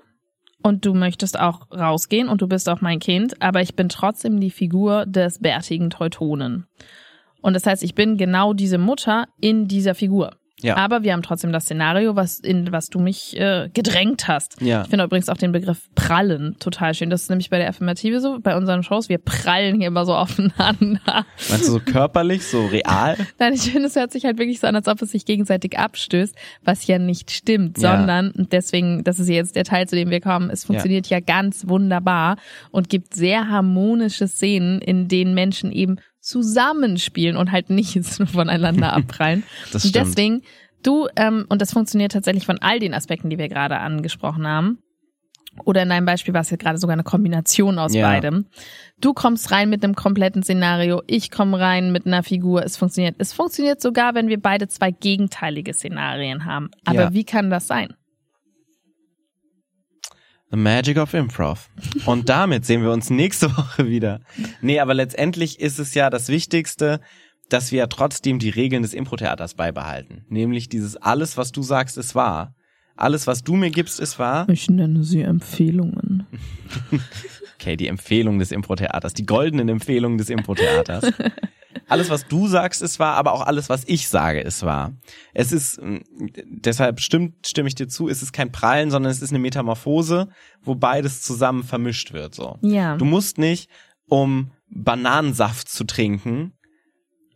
und 0.63 0.85
du 0.85 0.95
möchtest 0.95 1.39
auch 1.39 1.71
rausgehen 1.71 2.29
und 2.29 2.43
du 2.43 2.49
bist 2.49 2.69
auch 2.69 2.81
mein 2.81 2.99
Kind, 2.99 3.41
aber 3.43 3.63
ich 3.63 3.75
bin 3.75 3.89
trotzdem 3.89 4.41
die 4.41 4.51
Figur 4.51 5.07
des 5.07 5.39
bärtigen 5.39 5.91
Teutonen. 5.91 6.67
Und 7.43 7.55
das 7.55 7.67
heißt, 7.67 7.83
ich 7.83 7.95
bin 7.95 8.17
genau 8.17 8.53
diese 8.53 8.79
Mutter 8.79 9.27
in 9.41 9.67
dieser 9.67 9.95
Figur. 9.95 10.37
Ja. 10.63 10.77
Aber 10.77 11.03
wir 11.03 11.13
haben 11.13 11.23
trotzdem 11.23 11.53
das 11.53 11.65
Szenario, 11.65 12.17
was 12.17 12.39
in 12.39 12.73
was 12.73 12.89
du 12.89 12.99
mich 13.01 13.39
äh, 13.39 13.69
gedrängt 13.73 14.29
hast. 14.29 14.61
Ja. 14.61 14.83
Ich 14.83 14.89
finde 14.89 15.05
übrigens 15.05 15.29
auch 15.29 15.37
den 15.37 15.53
Begriff 15.53 15.89
prallen 15.95 16.57
total 16.59 16.95
schön. 16.95 17.11
Das 17.11 17.23
ist 17.23 17.31
nämlich 17.31 17.51
bei 17.51 17.59
der 17.59 17.69
Affirmative 17.69 18.21
so, 18.21 18.39
bei 18.41 18.57
unseren 18.57 18.83
Shows, 18.83 19.09
wir 19.09 19.19
prallen 19.19 19.77
hier 19.79 19.89
immer 19.89 20.05
so 20.05 20.15
aufeinander. 20.61 21.25
Meinst 21.49 21.69
du 21.69 21.73
so 21.73 21.81
körperlich, 21.81 22.45
so 22.47 22.67
real? 22.67 23.17
Nein, 23.39 23.55
ich 23.55 23.71
finde, 23.73 23.89
es 23.89 23.97
hört 23.97 24.13
sich 24.13 24.25
halt 24.25 24.39
wirklich 24.39 24.61
so 24.61 24.67
an, 24.67 24.77
als 24.77 24.89
ob 24.89 25.01
es 25.03 25.11
sich 25.11 25.25
gegenseitig 25.25 25.79
abstößt, 25.79 26.35
was 26.65 26.87
ja 26.87 26.99
nicht 26.99 27.31
stimmt, 27.31 27.79
Ja. 27.79 27.97
sondern 27.97 28.31
und 28.33 28.53
deswegen, 28.53 29.05
das 29.05 29.19
ist 29.19 29.29
jetzt 29.29 29.57
der 29.57 29.65
Teil, 29.65 29.89
zu 29.89 29.97
dem 29.97 30.11
wir 30.11 30.21
kommen, 30.21 30.51
es 30.51 30.65
funktioniert 30.65 31.07
ja, 31.09 31.21
ganz 31.21 31.67
wunderbar 31.69 32.37
und 32.71 32.89
gibt 32.89 33.15
sehr 33.15 33.49
harmonische 33.49 34.29
Szenen, 34.29 34.81
in 34.81 35.09
denen 35.09 35.35
Menschen 35.35 35.73
eben 35.73 35.97
zusammenspielen 36.31 37.37
und 37.37 37.53
halt 37.53 37.71
nicht 37.71 37.93
so 38.05 38.27
voneinander 38.27 38.93
abprallen. 38.95 39.43
Das 39.73 39.85
Und 39.85 39.91
stimmt. 39.91 40.07
deswegen, 40.07 40.43
du, 40.83 41.09
ähm, 41.17 41.45
und 41.49 41.61
das 41.61 41.73
funktioniert 41.73 42.13
tatsächlich 42.13 42.47
von 42.47 42.59
all 42.61 42.79
den 42.79 42.95
Aspekten, 42.95 43.31
die 43.31 43.39
wir 43.39 43.49
gerade 43.49 43.79
angesprochen 43.79 44.47
haben. 44.47 44.79
Oder 45.65 45.83
in 45.83 45.89
deinem 45.89 46.07
Beispiel 46.07 46.33
war 46.33 46.43
es 46.43 46.51
jetzt 46.51 46.61
gerade 46.63 46.79
sogar 46.79 46.93
eine 46.95 47.03
Kombination 47.03 47.81
aus 47.81 47.93
Ja. 47.93 48.07
beidem. 48.09 48.47
Du 49.01 49.13
kommst 49.15 49.51
rein 49.51 49.69
mit 49.69 49.83
einem 49.83 49.97
kompletten 49.97 50.45
Szenario, 50.45 51.03
ich 51.09 51.33
komme 51.33 51.59
rein 51.59 51.91
mit 51.91 52.07
einer 52.07 52.23
Figur, 52.23 52.65
es 52.65 52.77
funktioniert. 52.77 53.17
Es 53.19 53.33
funktioniert 53.33 53.81
sogar, 53.81 54.15
wenn 54.15 54.29
wir 54.29 54.41
beide 54.41 54.69
zwei 54.69 54.93
gegenteilige 54.93 55.75
Szenarien 55.75 56.45
haben. 56.45 56.71
Aber 56.85 57.01
Ja. 57.03 57.13
wie 57.13 57.25
kann 57.25 57.51
das 57.51 57.67
sein? 57.67 57.95
The 60.51 60.57
Magic 60.57 60.99
of 60.99 61.15
Improv. 61.15 61.71
Und 62.07 62.29
damit 62.29 62.67
sehen 62.67 62.83
wir 62.83 62.91
uns 62.91 63.09
nächste 63.09 63.57
Woche 63.57 63.89
wieder. 63.89 64.21
Nee, 64.61 64.81
aber 64.81 64.95
letztendlich 64.95 65.61
ist 65.61 65.79
es 65.79 65.95
ja 65.95 66.11
das 66.11 66.29
Wichtigste, 66.29 67.01
dass 67.49 67.71
wir 67.71 67.81
ja 67.81 67.87
trotzdem 67.87 68.39
die 68.39 68.51
Regeln 68.51 68.83
des 68.83 68.95
Impro-Theaters 68.95 69.55
beibehalten. 69.55 70.25
Nämlich 70.29 70.69
dieses 70.69 70.97
alles, 70.97 71.37
was 71.37 71.53
du 71.53 71.63
sagst, 71.63 71.99
ist 71.99 72.15
wahr. 72.15 72.55
Alles, 72.97 73.27
was 73.27 73.43
du 73.45 73.55
mir 73.55 73.71
gibst, 73.71 74.01
ist 74.01 74.19
wahr. 74.19 74.49
Ich 74.49 74.69
nenne 74.69 75.05
sie 75.05 75.23
Empfehlungen. 75.23 76.27
Okay, 77.61 77.77
die 77.77 77.89
Empfehlung 77.89 78.39
des 78.39 78.53
Impro-Theaters, 78.53 79.13
die 79.13 79.27
goldenen 79.27 79.69
Empfehlungen 79.69 80.17
des 80.17 80.31
Impro-Theaters. 80.31 81.13
Alles, 81.89 82.11
was 82.11 82.27
du 82.27 82.47
sagst, 82.49 82.83
ist 82.83 82.99
wahr, 82.99 83.15
aber 83.15 83.33
auch 83.33 83.47
alles, 83.47 83.69
was 83.69 83.85
ich 83.87 84.09
sage, 84.09 84.41
ist 84.41 84.65
wahr. 84.65 84.93
Es 85.35 85.53
ist, 85.53 85.81
mh, 85.81 86.01
deshalb 86.45 87.01
stimmt, 87.01 87.47
stimme 87.47 87.69
ich 87.69 87.75
dir 87.75 87.89
zu, 87.89 88.09
es 88.09 88.23
ist 88.23 88.33
kein 88.33 88.53
Prallen, 88.53 88.91
sondern 88.91 89.11
es 89.11 89.23
ist 89.23 89.31
eine 89.31 89.39
Metamorphose, 89.39 90.29
wo 90.63 90.75
beides 90.75 91.23
zusammen 91.23 91.63
vermischt 91.63 92.13
wird, 92.13 92.35
so. 92.35 92.59
Ja. 92.63 92.97
Du 92.97 93.05
musst 93.05 93.39
nicht, 93.39 93.71
um 94.09 94.51
Bananensaft 94.69 95.69
zu 95.69 95.85
trinken, 95.85 96.53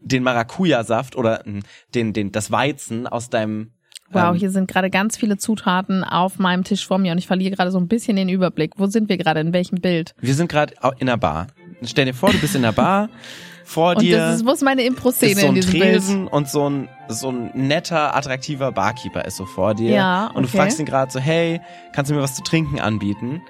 den 0.00 0.22
Maracuja-Saft 0.22 1.16
oder 1.16 1.42
mh, 1.44 1.60
den, 1.94 2.12
den, 2.12 2.32
das 2.32 2.50
Weizen 2.50 3.06
aus 3.06 3.30
deinem 3.30 3.70
Wow, 4.10 4.34
ähm, 4.34 4.34
hier 4.34 4.50
sind 4.50 4.70
gerade 4.70 4.90
ganz 4.90 5.16
viele 5.16 5.38
Zutaten 5.38 6.04
auf 6.04 6.38
meinem 6.38 6.62
Tisch 6.62 6.86
vor 6.86 6.98
mir 6.98 7.12
und 7.12 7.18
ich 7.18 7.26
verliere 7.26 7.56
gerade 7.56 7.70
so 7.70 7.78
ein 7.78 7.88
bisschen 7.88 8.16
den 8.16 8.28
Überblick. 8.28 8.74
Wo 8.76 8.86
sind 8.86 9.08
wir 9.08 9.16
gerade? 9.16 9.40
In 9.40 9.52
welchem 9.52 9.80
Bild? 9.80 10.14
Wir 10.20 10.34
sind 10.34 10.48
gerade 10.48 10.74
in 10.98 11.06
der 11.06 11.16
Bar. 11.16 11.48
Stell 11.82 12.04
dir 12.04 12.14
vor, 12.14 12.30
du 12.30 12.38
bist 12.38 12.54
in 12.54 12.62
der 12.62 12.72
Bar, 12.72 13.08
vor 13.64 13.96
Und 13.96 14.02
dir 14.02 14.18
das 14.18 14.40
ist, 14.40 14.46
ist 14.46 14.62
meine 14.62 14.82
ist 14.82 14.88
Impro-Szene 14.88 15.40
so 15.40 15.46
in 15.48 15.54
ein 15.54 15.54
Bild? 15.54 15.66
Tresen 15.66 16.28
und 16.28 16.48
so 16.48 16.68
ein, 16.68 16.88
so 17.08 17.30
ein 17.30 17.50
netter, 17.54 18.14
attraktiver 18.14 18.72
Barkeeper 18.72 19.24
ist 19.24 19.36
so 19.36 19.46
vor 19.46 19.74
dir. 19.74 19.90
Ja, 19.90 20.26
Und 20.28 20.44
du 20.44 20.48
okay. 20.48 20.58
fragst 20.58 20.78
ihn 20.78 20.86
gerade 20.86 21.10
so, 21.10 21.18
hey, 21.18 21.60
kannst 21.92 22.10
du 22.10 22.14
mir 22.14 22.22
was 22.22 22.34
zu 22.34 22.42
trinken 22.42 22.78
anbieten? 22.80 23.42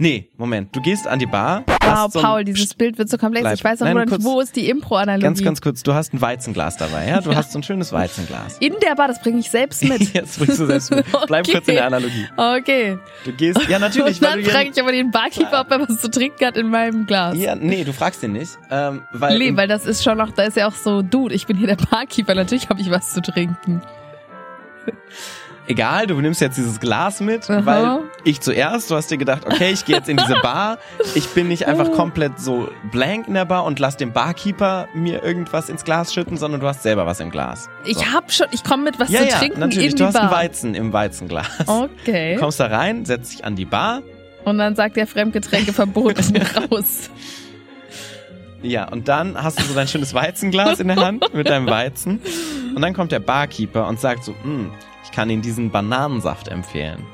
Nee, 0.00 0.28
Moment. 0.36 0.74
Du 0.76 0.80
gehst 0.80 1.08
an 1.08 1.18
die 1.18 1.26
Bar. 1.26 1.64
Wow, 1.82 2.12
so 2.12 2.20
Paul, 2.20 2.44
dieses 2.44 2.74
Bild 2.74 2.98
wird 2.98 3.08
so 3.08 3.18
komplex. 3.18 3.42
Bleib. 3.42 3.54
Ich 3.54 3.64
weiß 3.64 3.82
auch 3.82 3.86
Nein, 3.86 3.96
nur 3.96 4.04
nicht, 4.06 4.22
wo 4.22 4.40
ist 4.40 4.54
die 4.54 4.68
Impro-Analogie? 4.70 5.24
Ganz, 5.24 5.42
ganz 5.42 5.60
kurz. 5.60 5.82
Du 5.82 5.92
hast 5.92 6.14
ein 6.14 6.20
Weizenglas 6.20 6.76
dabei, 6.76 7.08
ja? 7.08 7.20
Du 7.20 7.34
hast 7.34 7.50
so 7.52 7.58
ein 7.58 7.62
schönes 7.64 7.92
Weizenglas. 7.92 8.58
In 8.60 8.74
der 8.80 8.94
Bar, 8.94 9.08
das 9.08 9.20
bringe 9.20 9.40
ich 9.40 9.50
selbst 9.50 9.82
mit. 9.82 10.00
Jetzt 10.14 10.38
bringst 10.38 10.60
du 10.60 10.66
selbst 10.66 10.90
mit. 10.92 11.04
Bleib 11.26 11.44
Okay. 11.46 11.52
kurz 11.52 11.68
in 11.68 11.74
der 11.74 11.86
Analogie. 11.86 12.26
Okay. 12.36 12.98
Du 13.24 13.32
gehst, 13.32 13.60
ja 13.68 13.78
natürlich, 13.80 14.20
Und 14.20 14.24
dann 14.24 14.44
frage 14.44 14.70
ich 14.72 14.80
aber 14.80 14.92
den 14.92 15.10
Barkeeper, 15.10 15.62
ob 15.62 15.70
er 15.72 15.80
was 15.88 16.00
zu 16.00 16.08
trinken 16.10 16.44
hat 16.46 16.56
in 16.56 16.68
meinem 16.68 17.04
Glas. 17.06 17.36
ja, 17.36 17.56
nee, 17.56 17.82
du 17.82 17.92
fragst 17.92 18.22
den 18.22 18.32
nicht, 18.34 18.56
ähm, 18.70 19.02
weil, 19.12 19.38
Nee, 19.38 19.56
weil 19.56 19.66
das 19.66 19.84
ist 19.86 20.04
schon 20.04 20.18
noch, 20.18 20.30
da 20.30 20.44
ist 20.44 20.56
ja 20.56 20.68
auch 20.68 20.74
so, 20.74 21.02
Dude, 21.02 21.34
ich 21.34 21.46
bin 21.46 21.56
hier 21.56 21.66
der 21.66 21.76
Barkeeper, 21.76 22.34
natürlich 22.34 22.68
habe 22.68 22.80
ich 22.80 22.90
was 22.90 23.12
zu 23.14 23.20
trinken. 23.20 23.82
Egal, 25.68 26.06
du 26.06 26.20
nimmst 26.20 26.40
jetzt 26.40 26.56
dieses 26.58 26.80
Glas 26.80 27.20
mit, 27.20 27.48
Aha. 27.48 27.64
weil 27.64 27.98
ich 28.24 28.40
zuerst, 28.40 28.90
du 28.90 28.96
hast 28.96 29.10
dir 29.10 29.18
gedacht, 29.18 29.46
okay, 29.46 29.70
ich 29.72 29.84
gehe 29.84 29.96
jetzt 29.96 30.08
in 30.08 30.16
diese 30.16 30.34
Bar, 30.42 30.78
ich 31.14 31.28
bin 31.28 31.48
nicht 31.48 31.66
einfach 31.66 31.92
komplett 31.92 32.40
so 32.40 32.68
blank 32.90 33.28
in 33.28 33.34
der 33.34 33.44
Bar 33.44 33.64
und 33.64 33.78
lass 33.78 33.96
den 33.96 34.12
Barkeeper 34.12 34.88
mir 34.94 35.22
irgendwas 35.22 35.68
ins 35.68 35.84
Glas 35.84 36.12
schütten, 36.12 36.36
sondern 36.36 36.60
du 36.60 36.66
hast 36.66 36.82
selber 36.82 37.06
was 37.06 37.20
im 37.20 37.30
Glas. 37.30 37.68
Ich 37.84 37.98
So. 37.98 38.12
hab 38.12 38.32
schon, 38.32 38.46
ich 38.50 38.64
komme 38.64 38.84
mit 38.84 38.98
was 38.98 39.10
ja, 39.10 39.20
zu 39.20 39.28
ja, 39.28 39.38
trinken 39.38 39.60
natürlich, 39.60 39.90
in 39.90 39.90
du 39.92 39.96
die 39.98 40.04
hast 40.04 40.16
einen 40.16 40.30
Bar. 40.30 40.38
Weizen 40.38 40.74
im 40.74 40.92
Weizenglas. 40.92 41.46
Okay. 41.66 42.34
Du 42.34 42.40
kommst 42.40 42.58
da 42.60 42.66
rein, 42.66 43.04
setzt 43.04 43.32
dich 43.34 43.44
an 43.44 43.54
die 43.56 43.64
Bar, 43.66 44.02
Und 44.44 44.58
dann 44.58 44.74
sagt 44.74 44.96
der 44.96 45.06
Fremdgetränke 45.06 45.72
verboten 45.72 46.36
raus. 46.70 47.10
ja, 48.62 48.88
und 48.88 49.06
dann 49.08 49.40
hast 49.40 49.60
du 49.60 49.64
so 49.64 49.74
dein 49.74 49.86
schönes 49.88 50.14
Weizenglas 50.14 50.80
in 50.80 50.88
der 50.88 50.96
Hand 50.96 51.32
mit 51.34 51.48
deinem 51.48 51.66
Weizen 51.68 52.20
und 52.74 52.82
dann 52.82 52.94
kommt 52.94 53.12
der 53.12 53.20
Barkeeper 53.20 53.86
und 53.86 54.00
sagt 54.00 54.24
so, 54.24 54.34
"Hm, 54.42 54.70
ich 55.08 55.12
kann 55.12 55.30
Ihnen 55.30 55.40
diesen 55.40 55.70
Bananensaft 55.70 56.48
empfehlen. 56.48 57.06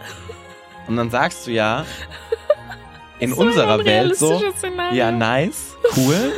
Und 0.88 0.96
dann 0.96 1.11
sagst 1.11 1.46
du 1.46 1.52
ja, 1.52 1.85
in 3.20 3.33
unserer 3.33 3.85
Welt 3.85 4.16
so, 4.16 4.42
Szenario. 4.59 4.98
Ja, 4.98 5.12
nice, 5.12 5.76
cool. 5.96 6.33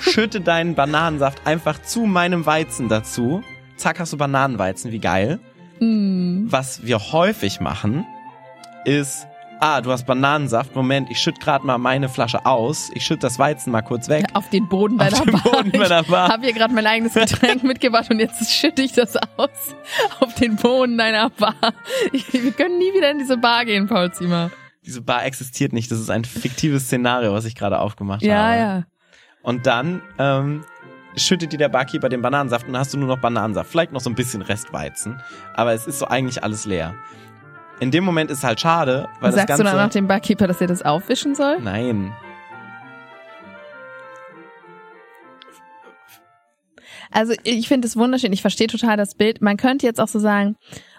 Schütte 0.00 0.40
deinen 0.40 0.74
Bananensaft 0.74 1.46
einfach 1.46 1.80
zu 1.80 2.06
meinem 2.06 2.44
Weizen 2.44 2.88
dazu. 2.88 3.42
Zack, 3.76 4.00
hast 4.00 4.12
du 4.12 4.16
Bananenweizen, 4.16 4.90
wie 4.90 4.98
geil. 4.98 5.38
Hm. 5.78 6.46
Was 6.50 6.84
wir 6.84 7.12
häufig 7.12 7.60
machen, 7.60 8.04
ist, 8.84 9.28
ah, 9.64 9.80
du 9.80 9.90
hast 9.90 10.04
Bananensaft, 10.06 10.74
Moment, 10.76 11.10
ich 11.10 11.18
schütte 11.18 11.40
gerade 11.40 11.64
mal 11.66 11.78
meine 11.78 12.08
Flasche 12.10 12.44
aus, 12.44 12.90
ich 12.94 13.04
schütte 13.04 13.20
das 13.20 13.38
Weizen 13.38 13.72
mal 13.72 13.80
kurz 13.82 14.08
weg. 14.08 14.26
Auf 14.34 14.50
den 14.50 14.68
Boden 14.68 15.00
Auf 15.00 15.08
deiner 15.08 15.24
den 15.24 15.32
Bar. 15.32 15.42
Boden 15.42 15.72
meiner 15.78 16.02
Bar. 16.02 16.26
Ich 16.26 16.32
habe 16.32 16.42
hier 16.44 16.52
gerade 16.52 16.74
mein 16.74 16.86
eigenes 16.86 17.14
Getränk 17.14 17.62
mitgebracht 17.62 18.10
und 18.10 18.18
jetzt 18.20 18.52
schütte 18.52 18.82
ich 18.82 18.92
das 18.92 19.16
aus 19.36 19.48
auf 20.20 20.34
den 20.34 20.56
Boden 20.56 20.98
deiner 20.98 21.30
Bar. 21.30 21.54
Ich, 22.12 22.30
wir 22.32 22.52
können 22.52 22.78
nie 22.78 22.92
wieder 22.92 23.10
in 23.10 23.18
diese 23.18 23.38
Bar 23.38 23.64
gehen, 23.64 23.86
Paul 23.86 24.12
Zimmer. 24.12 24.50
Diese 24.84 25.00
Bar 25.00 25.24
existiert 25.24 25.72
nicht, 25.72 25.90
das 25.90 25.98
ist 25.98 26.10
ein 26.10 26.24
fiktives 26.26 26.84
Szenario, 26.84 27.32
was 27.32 27.46
ich 27.46 27.54
gerade 27.54 27.78
aufgemacht 27.78 28.22
Ja, 28.22 28.36
habe. 28.36 28.56
ja. 28.58 28.84
Und 29.42 29.66
dann 29.66 30.02
ähm, 30.18 30.64
schüttet 31.16 31.52
dir 31.52 31.58
der 31.58 31.70
Barkeeper 31.70 32.10
den 32.10 32.20
Bananensaft 32.20 32.66
und 32.66 32.74
dann 32.74 32.80
hast 32.80 32.92
du 32.92 32.98
nur 32.98 33.08
noch 33.08 33.18
Bananensaft. 33.18 33.70
Vielleicht 33.70 33.92
noch 33.92 34.00
so 34.00 34.10
ein 34.10 34.14
bisschen 34.14 34.42
Restweizen. 34.42 35.20
Aber 35.54 35.72
es 35.72 35.86
ist 35.86 35.98
so 36.00 36.06
eigentlich 36.08 36.42
alles 36.44 36.66
leer. 36.66 36.94
In 37.80 37.90
dem 37.90 38.04
Moment 38.04 38.30
ist 38.30 38.38
es 38.38 38.44
halt 38.44 38.60
schade, 38.60 39.08
weil 39.20 39.32
Sagst 39.32 39.50
das 39.50 39.58
du 39.58 39.64
Ganze... 39.64 39.76
dann 39.76 39.88
auch 39.88 39.92
dem 39.92 40.06
Barkeeper, 40.06 40.46
dass 40.46 40.60
er 40.60 40.68
das 40.68 40.82
aufwischen 40.82 41.34
soll? 41.34 41.60
Nein. 41.60 42.12
Also 47.10 47.34
ich 47.44 47.68
finde 47.68 47.86
es 47.86 47.96
wunderschön. 47.96 48.32
Ich 48.32 48.42
verstehe 48.42 48.66
total 48.66 48.96
das 48.96 49.14
Bild. 49.14 49.40
Man 49.40 49.56
könnte 49.56 49.86
jetzt 49.86 50.00
auch 50.00 50.08
so 50.08 50.18
sagen, 50.18 50.56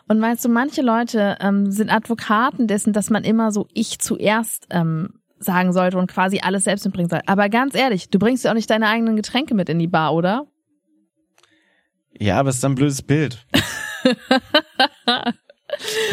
und 0.08 0.20
meinst 0.20 0.46
du, 0.46 0.50
manche 0.50 0.82
Leute 0.82 1.38
ähm, 1.40 1.72
sind 1.72 1.90
Advokaten 1.90 2.68
dessen, 2.68 2.94
dass 2.94 3.10
man 3.10 3.24
immer 3.24 3.52
so 3.52 3.68
ich 3.74 4.00
zuerst 4.00 4.68
ähm, 4.70 5.20
sagen 5.40 5.74
sollte 5.74 5.98
und 5.98 6.12
quasi 6.12 6.40
alles 6.44 6.66
selbst 6.66 6.86
mitbringen 6.86 7.10
soll. 7.10 7.22
Aber 7.26 7.50
ganz 7.50 7.76
ehrlich, 7.76 8.10
du 8.10 8.20
bringst 8.20 8.46
ja 8.46 8.52
auch 8.52 8.56
nicht 8.56 8.70
deine 8.70 8.88
eigenen 8.88 9.16
Getränke 9.16 9.56
mit 9.56 9.68
in 9.70 9.80
die 9.80 9.88
Bar, 9.88 10.14
oder? 10.14 10.46
Ja, 12.18 12.40
aber 12.40 12.50
es 12.50 12.58
ist 12.58 12.66
ein 12.66 12.76
blödes 12.76 13.02
Bild. 13.02 13.46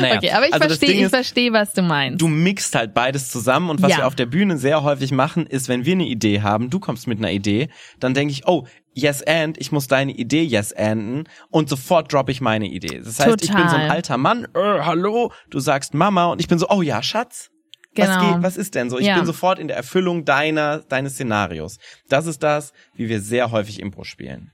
naja, 0.01 0.17
okay, 0.17 0.31
aber 0.33 0.47
ich 0.47 0.55
also 0.55 0.67
verstehe, 0.67 1.05
ich 1.05 1.09
verstehe, 1.09 1.53
was 1.53 1.73
du 1.73 1.83
meinst. 1.83 2.21
Du 2.21 2.29
mixt 2.29 2.75
halt 2.75 2.95
beides 2.95 3.31
zusammen 3.31 3.71
und 3.71 3.83
was 3.83 3.91
Ja. 3.93 3.99
wir 3.99 4.07
auf 4.07 4.15
der 4.15 4.27
Bühne 4.27 4.57
sehr 4.59 4.83
häufig 4.83 5.13
machen, 5.13 5.47
ist, 5.47 5.69
wenn 5.69 5.85
wir 5.85 5.93
eine 5.93 6.07
Idee 6.07 6.41
haben, 6.43 6.71
du 6.71 6.81
kommst 6.81 7.07
mit 7.07 7.19
einer 7.19 7.31
Idee, 7.31 7.69
dann 8.01 8.15
denke 8.15 8.33
ich, 8.33 8.47
oh, 8.47 8.67
yes 8.95 9.23
and, 9.23 9.59
ich 9.59 9.73
muss 9.73 9.87
deine 9.89 10.13
Idee 10.13 10.43
yes 10.45 10.73
anden 10.73 11.25
und 11.51 11.69
sofort 11.69 12.13
droppe 12.13 12.33
ich 12.33 12.41
meine 12.41 12.67
Idee. 12.67 13.01
Das 13.05 13.19
heißt, 13.21 13.43
ich 13.43 13.51
bin 13.53 13.69
so 13.69 13.75
ein 13.77 13.83
Total. 13.83 13.91
alter 13.91 14.17
Mann, 14.19 14.45
äh, 14.55 14.81
hallo, 14.81 15.33
du 15.51 15.61
sagst 15.61 15.95
Mama 15.95 16.27
und 16.27 16.41
ich 16.41 16.49
bin 16.49 16.59
so, 16.59 16.69
oh 16.69 16.83
ja, 16.83 17.03
Schatz. 17.03 17.49
Was, 17.95 18.07
Genau. 18.09 18.35
geht, 18.37 18.43
was 18.43 18.57
ist 18.57 18.75
denn 18.75 18.89
so? 18.89 18.99
Ich 18.99 19.07
Ja. 19.07 19.17
bin 19.17 19.27
sofort 19.27 19.59
in 19.59 19.69
der 19.69 19.77
Erfüllung 19.77 20.25
deiner, 20.25 20.79
deines 20.79 21.13
Szenarios. 21.13 21.77
Das 22.09 22.25
ist 22.27 22.43
das, 22.43 22.73
wie 22.95 23.11
wir 23.11 23.21
sehr 23.21 23.51
häufig 23.51 23.81
Impro 23.81 24.05
spielen. 24.05 24.51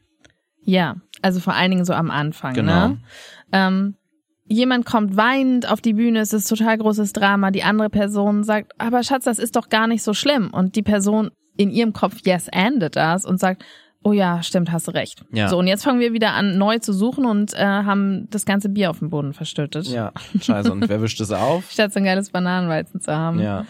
Ja, 0.65 0.97
also 1.23 1.39
vor 1.39 1.55
allen 1.55 1.71
Dingen 1.71 1.85
so 1.85 1.93
am 1.93 2.11
Anfang. 2.11 2.55
Genau. 2.55 2.89
Ne? 2.89 2.99
Ähm, 3.53 3.95
jemand 4.49 4.87
kommt 4.87 5.17
weinend 5.17 5.71
auf 5.71 5.81
die 5.81 5.95
Bühne, 5.95 6.21
es 6.21 6.33
ist 6.33 6.49
total 6.49 6.79
großes 6.79 7.13
Drama. 7.13 7.51
Die 7.51 7.63
andere 7.63 7.91
Person 7.91 8.45
sagt, 8.45 8.73
aber 8.79 9.03
Schatz, 9.03 9.25
das 9.25 9.39
ist 9.39 9.57
doch 9.57 9.69
gar 9.69 9.87
nicht 9.87 10.03
so 10.03 10.15
schlimm. 10.15 10.51
Und 10.53 10.77
die 10.77 10.83
Person 10.83 11.31
in 11.57 11.71
ihrem 11.71 11.93
Kopf 11.93 12.17
yes 12.25 12.49
endet 12.49 12.97
das 12.97 13.25
und 13.25 13.39
sagt, 13.39 13.65
oh 14.05 14.13
ja, 14.13 14.43
stimmt, 14.43 14.71
hast 14.73 14.89
du 14.89 14.93
recht. 14.93 15.25
Ja. 15.33 15.49
So, 15.49 15.59
und 15.59 15.67
jetzt 15.67 15.85
fangen 15.85 16.01
wir 16.01 16.13
wieder 16.13 16.33
an, 16.33 16.57
neu 16.57 16.79
zu 16.79 16.93
suchen 16.93 17.27
und 17.27 17.53
äh, 17.55 17.59
haben 17.59 18.29
das 18.31 18.45
ganze 18.45 18.69
Bier 18.69 18.91
auf 18.91 19.01
dem 19.01 19.11
Boden 19.11 19.33
verstüttet. 19.33 19.87
Ja, 19.89 20.13
scheiße. 20.41 20.73
Und 20.73 20.89
wer 20.89 21.03
wischt 21.03 21.21
es 21.21 21.33
auf? 21.33 21.71
Statt 21.71 21.93
so 21.93 21.99
ein 21.99 22.05
geiles 22.05 22.31
Bananenweizen 22.31 23.01
zu 23.01 23.15
haben. 23.15 23.41
Ja. 23.41 23.67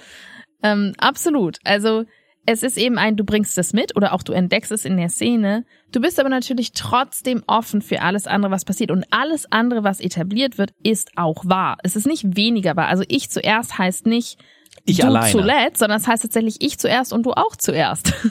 Ähm, 0.62 0.93
absolut. 0.99 1.59
Also 1.64 2.05
es 2.50 2.62
ist 2.62 2.78
eben 2.78 2.96
ein, 2.96 3.14
du 3.14 3.24
bringst 3.24 3.58
es 3.58 3.74
mit 3.74 3.94
oder 3.94 4.14
auch 4.14 4.22
du 4.22 4.32
entdeckst 4.32 4.72
es 4.72 4.87
in 4.87 4.96
der 4.96 5.11
Szene. 5.11 5.66
Du 5.92 6.00
bist 6.00 6.18
aber 6.18 6.30
natürlich 6.30 6.72
trotzdem 6.72 7.42
offen 7.46 7.82
für 7.82 8.00
alles 8.00 8.26
andere, 8.26 8.50
was 8.50 8.64
passiert. 8.64 8.90
Und 8.90 9.04
alles 9.11 9.52
andere, 9.52 9.84
was 9.84 10.00
etabliert 10.00 10.56
wird, 10.56 10.72
ist 10.82 11.11
auch 11.16 11.44
wahr. 11.44 11.76
Es 11.82 11.94
ist 11.94 12.06
nicht 12.06 12.37
weniger 12.37 12.74
wahr. 12.74 12.88
Also 12.88 13.04
ich 13.08 13.28
zuerst 13.28 13.76
heißt 13.76 14.06
nicht 14.06 14.38
Ich 14.85 14.98
du 14.98 15.07
alleine. 15.07 15.31
zuletzt, 15.31 15.78
sondern 15.78 16.00
es 16.00 16.07
heißt 16.07 16.22
tatsächlich 16.22 16.57
ich 16.61 16.78
zuerst 16.78 17.12
und 17.12 17.24
du 17.26 17.33
auch 17.33 17.57
zuerst. 17.57 18.12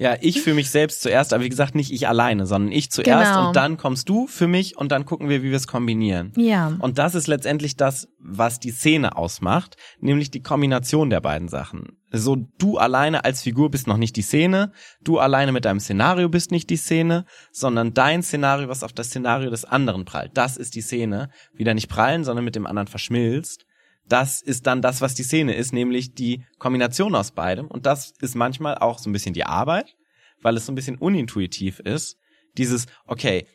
Ja, 0.00 0.16
ich 0.18 0.40
für 0.40 0.54
mich 0.54 0.70
selbst 0.70 1.02
zuerst, 1.02 1.34
aber 1.34 1.44
wie 1.44 1.50
gesagt, 1.50 1.74
nicht 1.74 1.92
ich 1.92 2.08
alleine, 2.08 2.46
sondern 2.46 2.72
ich 2.72 2.90
zuerst 2.90 3.32
Genau. 3.34 3.48
und 3.48 3.56
dann 3.56 3.76
kommst 3.76 4.08
du 4.08 4.26
für 4.26 4.46
mich 4.46 4.78
und 4.78 4.90
dann 4.92 5.04
gucken 5.04 5.28
wir, 5.28 5.42
wie 5.42 5.50
wir 5.50 5.56
es 5.58 5.66
kombinieren. 5.66 6.32
ja. 6.36 6.74
Und 6.78 6.96
das 6.96 7.14
ist 7.14 7.26
letztendlich 7.26 7.76
das, 7.76 8.08
was 8.18 8.58
die 8.58 8.70
Szene 8.70 9.14
ausmacht, 9.18 9.76
nämlich 10.00 10.30
die 10.30 10.42
Kombination 10.42 11.10
der 11.10 11.20
beiden 11.20 11.48
Sachen. 11.48 11.98
So, 12.10 12.36
du 12.56 12.78
alleine 12.78 13.24
als 13.26 13.42
Figur 13.42 13.70
bist 13.70 13.86
noch 13.88 13.98
nicht 13.98 14.16
die 14.16 14.22
Szene, 14.22 14.72
du 15.04 15.18
alleine 15.18 15.52
mit 15.52 15.66
deinem 15.66 15.80
Szenario 15.80 16.30
bist 16.30 16.50
nicht 16.50 16.70
die 16.70 16.78
Szene, 16.78 17.26
sondern 17.52 17.92
dein 17.92 18.22
Szenario, 18.22 18.68
was 18.70 18.82
auf 18.82 18.94
das 18.94 19.08
Szenario 19.08 19.50
des 19.50 19.66
anderen 19.66 20.06
prallt. 20.06 20.30
Das 20.32 20.56
ist 20.56 20.76
die 20.76 20.80
Szene. 20.80 21.28
Wieder 21.52 21.74
nicht 21.74 21.88
prallen, 21.90 22.24
sondern 22.24 22.46
mit 22.46 22.56
dem 22.56 22.66
anderen 22.66 22.88
verschmilzt. 22.88 23.66
Das 24.10 24.42
ist 24.42 24.66
dann 24.66 24.82
das, 24.82 25.00
was 25.00 25.14
die 25.14 25.22
Szene 25.22 25.54
ist, 25.54 25.72
nämlich 25.72 26.14
die 26.14 26.44
Kombination 26.58 27.14
aus 27.14 27.30
beidem. 27.30 27.68
Und 27.68 27.86
das 27.86 28.12
ist 28.20 28.34
manchmal 28.34 28.76
auch 28.76 28.98
so 28.98 29.08
ein 29.08 29.12
bisschen 29.12 29.34
die 29.34 29.44
Arbeit, 29.46 29.94
weil 30.42 30.56
es 30.56 30.66
so 30.66 30.72
ein 30.72 30.74
bisschen 30.74 30.98
unintuitiv 30.98 31.78
ist. 31.78 32.16
Dieses, 32.58 32.86
okay, 33.06 33.46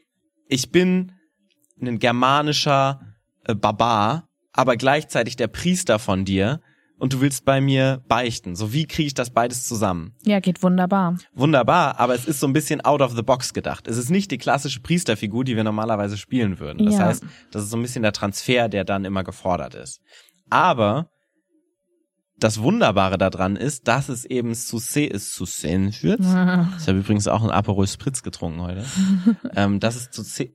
ich 0.47 0.71
bin 0.71 1.11
ein 1.81 1.99
germanischer 1.99 3.01
äh, 3.43 3.53
Barbar, 3.53 4.29
aber 4.53 4.77
gleichzeitig 4.77 5.35
der 5.35 5.47
Priester 5.47 5.99
von 5.99 6.23
dir 6.23 6.61
und 6.97 7.11
du 7.11 7.19
willst 7.19 7.43
bei 7.43 7.59
mir 7.59 8.01
beichten. 8.07 8.55
So 8.55 8.71
wie 8.71 8.85
kriege 8.87 9.07
ich 9.07 9.13
das 9.13 9.29
beides 9.31 9.65
zusammen? 9.67 10.13
Ja, 10.23 10.39
geht 10.39 10.63
wunderbar. 10.63 11.17
Wunderbar, 11.33 11.99
aber 11.99 12.15
es 12.15 12.25
ist 12.25 12.39
so 12.39 12.47
ein 12.47 12.53
bisschen 12.53 12.79
out 12.79 13.01
of 13.01 13.13
the 13.15 13.21
box 13.21 13.53
gedacht. 13.53 13.87
Es 13.89 13.97
ist 13.97 14.09
nicht 14.09 14.31
die 14.31 14.37
klassische 14.37 14.79
Priesterfigur, 14.79 15.43
die 15.43 15.57
wir 15.57 15.65
normalerweise 15.65 16.15
spielen 16.15 16.59
würden. 16.59 16.85
Das 16.85 16.93
Ja. 16.93 17.05
heißt, 17.07 17.23
das 17.51 17.63
ist 17.63 17.69
so 17.71 17.75
ein 17.77 17.81
bisschen 17.81 18.03
der 18.03 18.13
Transfer, 18.13 18.69
der 18.69 18.85
dann 18.85 19.03
immer 19.03 19.25
gefordert 19.25 19.75
ist. 19.75 19.99
Aber 20.49 21.09
das 22.37 22.61
Wunderbare 22.61 23.17
daran 23.17 23.55
ist, 23.55 23.87
dass 23.87 24.09
es 24.09 24.25
eben 24.25 24.53
zu, 24.55 24.77
Se 24.77 25.05
ist, 25.05 25.33
zu 25.33 25.45
Szenen 25.45 25.93
führt. 25.93 26.19
Ich 26.19 26.25
habe 26.87 26.99
übrigens 26.99 27.27
auch 27.27 27.41
einen 27.41 27.51
Aperol 27.51 27.87
Spritz 27.87 28.23
getrunken 28.23 28.61
heute. 28.61 28.85
ähm, 29.55 29.79
dass 29.79 29.95
es 29.95 30.11
zu 30.11 30.21
Se 30.21 30.51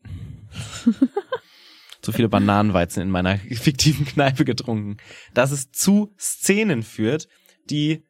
zu 2.03 2.12
viele 2.12 2.29
Bananenweizen 2.29 3.03
in 3.03 3.11
meiner 3.11 3.38
fiktiven 3.50 4.07
Kneipe 4.07 4.44
getrunken. 4.44 4.96
Dass 5.35 5.50
es 5.50 5.70
zu 5.70 6.14
Szenen 6.18 6.83
führt, 6.83 7.29
die 7.68 8.05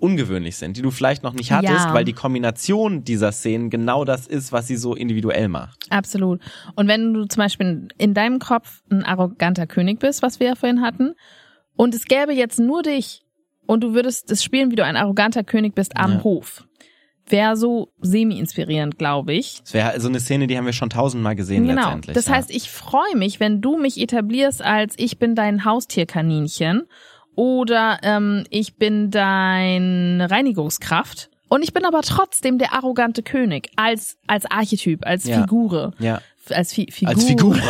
ungewöhnlich 0.00 0.56
sind, 0.56 0.76
die 0.76 0.82
du 0.82 0.90
vielleicht 0.90 1.22
noch 1.22 1.32
nicht 1.34 1.52
hattest, 1.52 1.86
Ja. 1.86 1.94
weil 1.94 2.04
die 2.04 2.12
Kombination 2.12 3.04
dieser 3.04 3.32
Szenen 3.32 3.70
genau 3.70 4.04
das 4.04 4.26
ist, 4.26 4.52
was 4.52 4.66
sie 4.66 4.76
so 4.76 4.94
individuell 4.94 5.48
macht. 5.48 5.86
Absolut. 5.90 6.40
Und 6.74 6.88
wenn 6.88 7.14
du 7.14 7.24
zum 7.26 7.40
Beispiel 7.42 7.88
in 7.96 8.12
deinem 8.14 8.38
Kopf 8.40 8.82
ein 8.90 9.04
arroganter 9.04 9.66
König 9.66 10.00
bist, 10.00 10.22
was 10.22 10.40
wir 10.40 10.48
ja 10.48 10.54
vorhin 10.56 10.82
hatten, 10.82 11.14
und 11.76 11.94
es 11.94 12.04
gäbe 12.04 12.32
jetzt 12.34 12.58
nur 12.58 12.82
dich 12.82 13.22
und 13.66 13.82
du 13.82 13.94
würdest 13.94 14.30
es 14.30 14.42
spielen, 14.44 14.70
wie 14.70 14.76
du 14.76 14.84
ein 14.84 14.96
arroganter 14.96 15.44
König 15.44 15.74
bist 15.74 15.96
am 15.96 16.14
Ja. 16.14 16.24
Hof, 16.24 16.66
wäre 17.26 17.56
so 17.56 17.88
semi-inspirierend, 18.00 18.98
glaube 18.98 19.32
ich. 19.32 19.60
Das 19.62 19.74
wäre 19.74 19.98
so 20.00 20.08
eine 20.08 20.20
Szene, 20.20 20.46
die 20.46 20.58
haben 20.58 20.66
wir 20.66 20.72
schon 20.74 20.90
tausendmal 20.90 21.34
gesehen 21.36 21.66
Genau. 21.66 21.82
letztendlich. 21.82 22.14
Das 22.14 22.26
ja. 22.26 22.34
heißt, 22.34 22.50
ich 22.50 22.68
freue 22.70 23.16
mich, 23.16 23.40
wenn 23.40 23.60
du 23.60 23.78
mich 23.78 23.98
etablierst 24.00 24.60
als 24.62 24.94
ich 24.98 25.18
bin 25.18 25.34
dein 25.34 25.64
Haustierkaninchen 25.64 26.82
oder 27.36 27.98
ähm, 28.02 28.44
ich 28.50 28.76
bin 28.76 29.10
dein 29.10 30.20
Reinigungskraft. 30.20 31.30
Und 31.48 31.62
ich 31.62 31.72
bin 31.72 31.84
aber 31.84 32.00
trotzdem 32.02 32.58
der 32.58 32.72
arrogante 32.72 33.22
König 33.22 33.70
als 33.76 34.16
als 34.26 34.44
Archetyp, 34.50 35.06
als 35.06 35.24
Ja. 35.24 35.42
Figure, 35.42 35.92
ja. 35.98 36.20
als 36.50 36.72
Fi 36.72 36.88
Figur. 36.90 37.08
Als 37.14 37.24
Figur. 37.24 37.56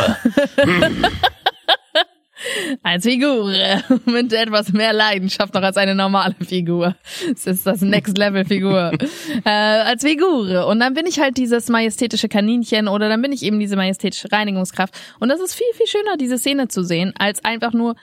Als 2.83 3.05
Figur 3.05 3.51
mit 4.05 4.33
etwas 4.33 4.71
mehr 4.73 4.93
Leidenschaft 4.93 5.53
noch 5.53 5.61
als 5.63 5.77
eine 5.77 5.95
normale 5.95 6.35
Figur. 6.45 6.95
Das 7.29 7.47
ist 7.47 7.65
das 7.65 7.81
Next 7.81 8.17
Level 8.17 8.45
Figur. 8.45 8.91
äh, 9.45 9.49
als 9.49 10.03
Figur. 10.03 10.67
Und 10.67 10.79
dann 10.79 10.93
bin 10.93 11.05
ich 11.07 11.19
halt 11.19 11.37
dieses 11.37 11.69
majestätische 11.69 12.27
Kaninchen 12.27 12.87
oder 12.87 13.09
dann 13.09 13.21
bin 13.21 13.31
ich 13.31 13.41
eben 13.43 13.59
diese 13.59 13.75
majestätische 13.75 14.31
Reinigungskraft. 14.31 14.93
Und 15.19 15.29
das 15.29 15.39
ist 15.39 15.55
viel, 15.55 15.65
viel 15.73 15.87
schöner, 15.87 16.17
diese 16.17 16.37
Szene 16.37 16.67
zu 16.67 16.83
sehen, 16.83 17.13
als 17.17 17.43
einfach 17.45 17.73
nur, 17.73 17.95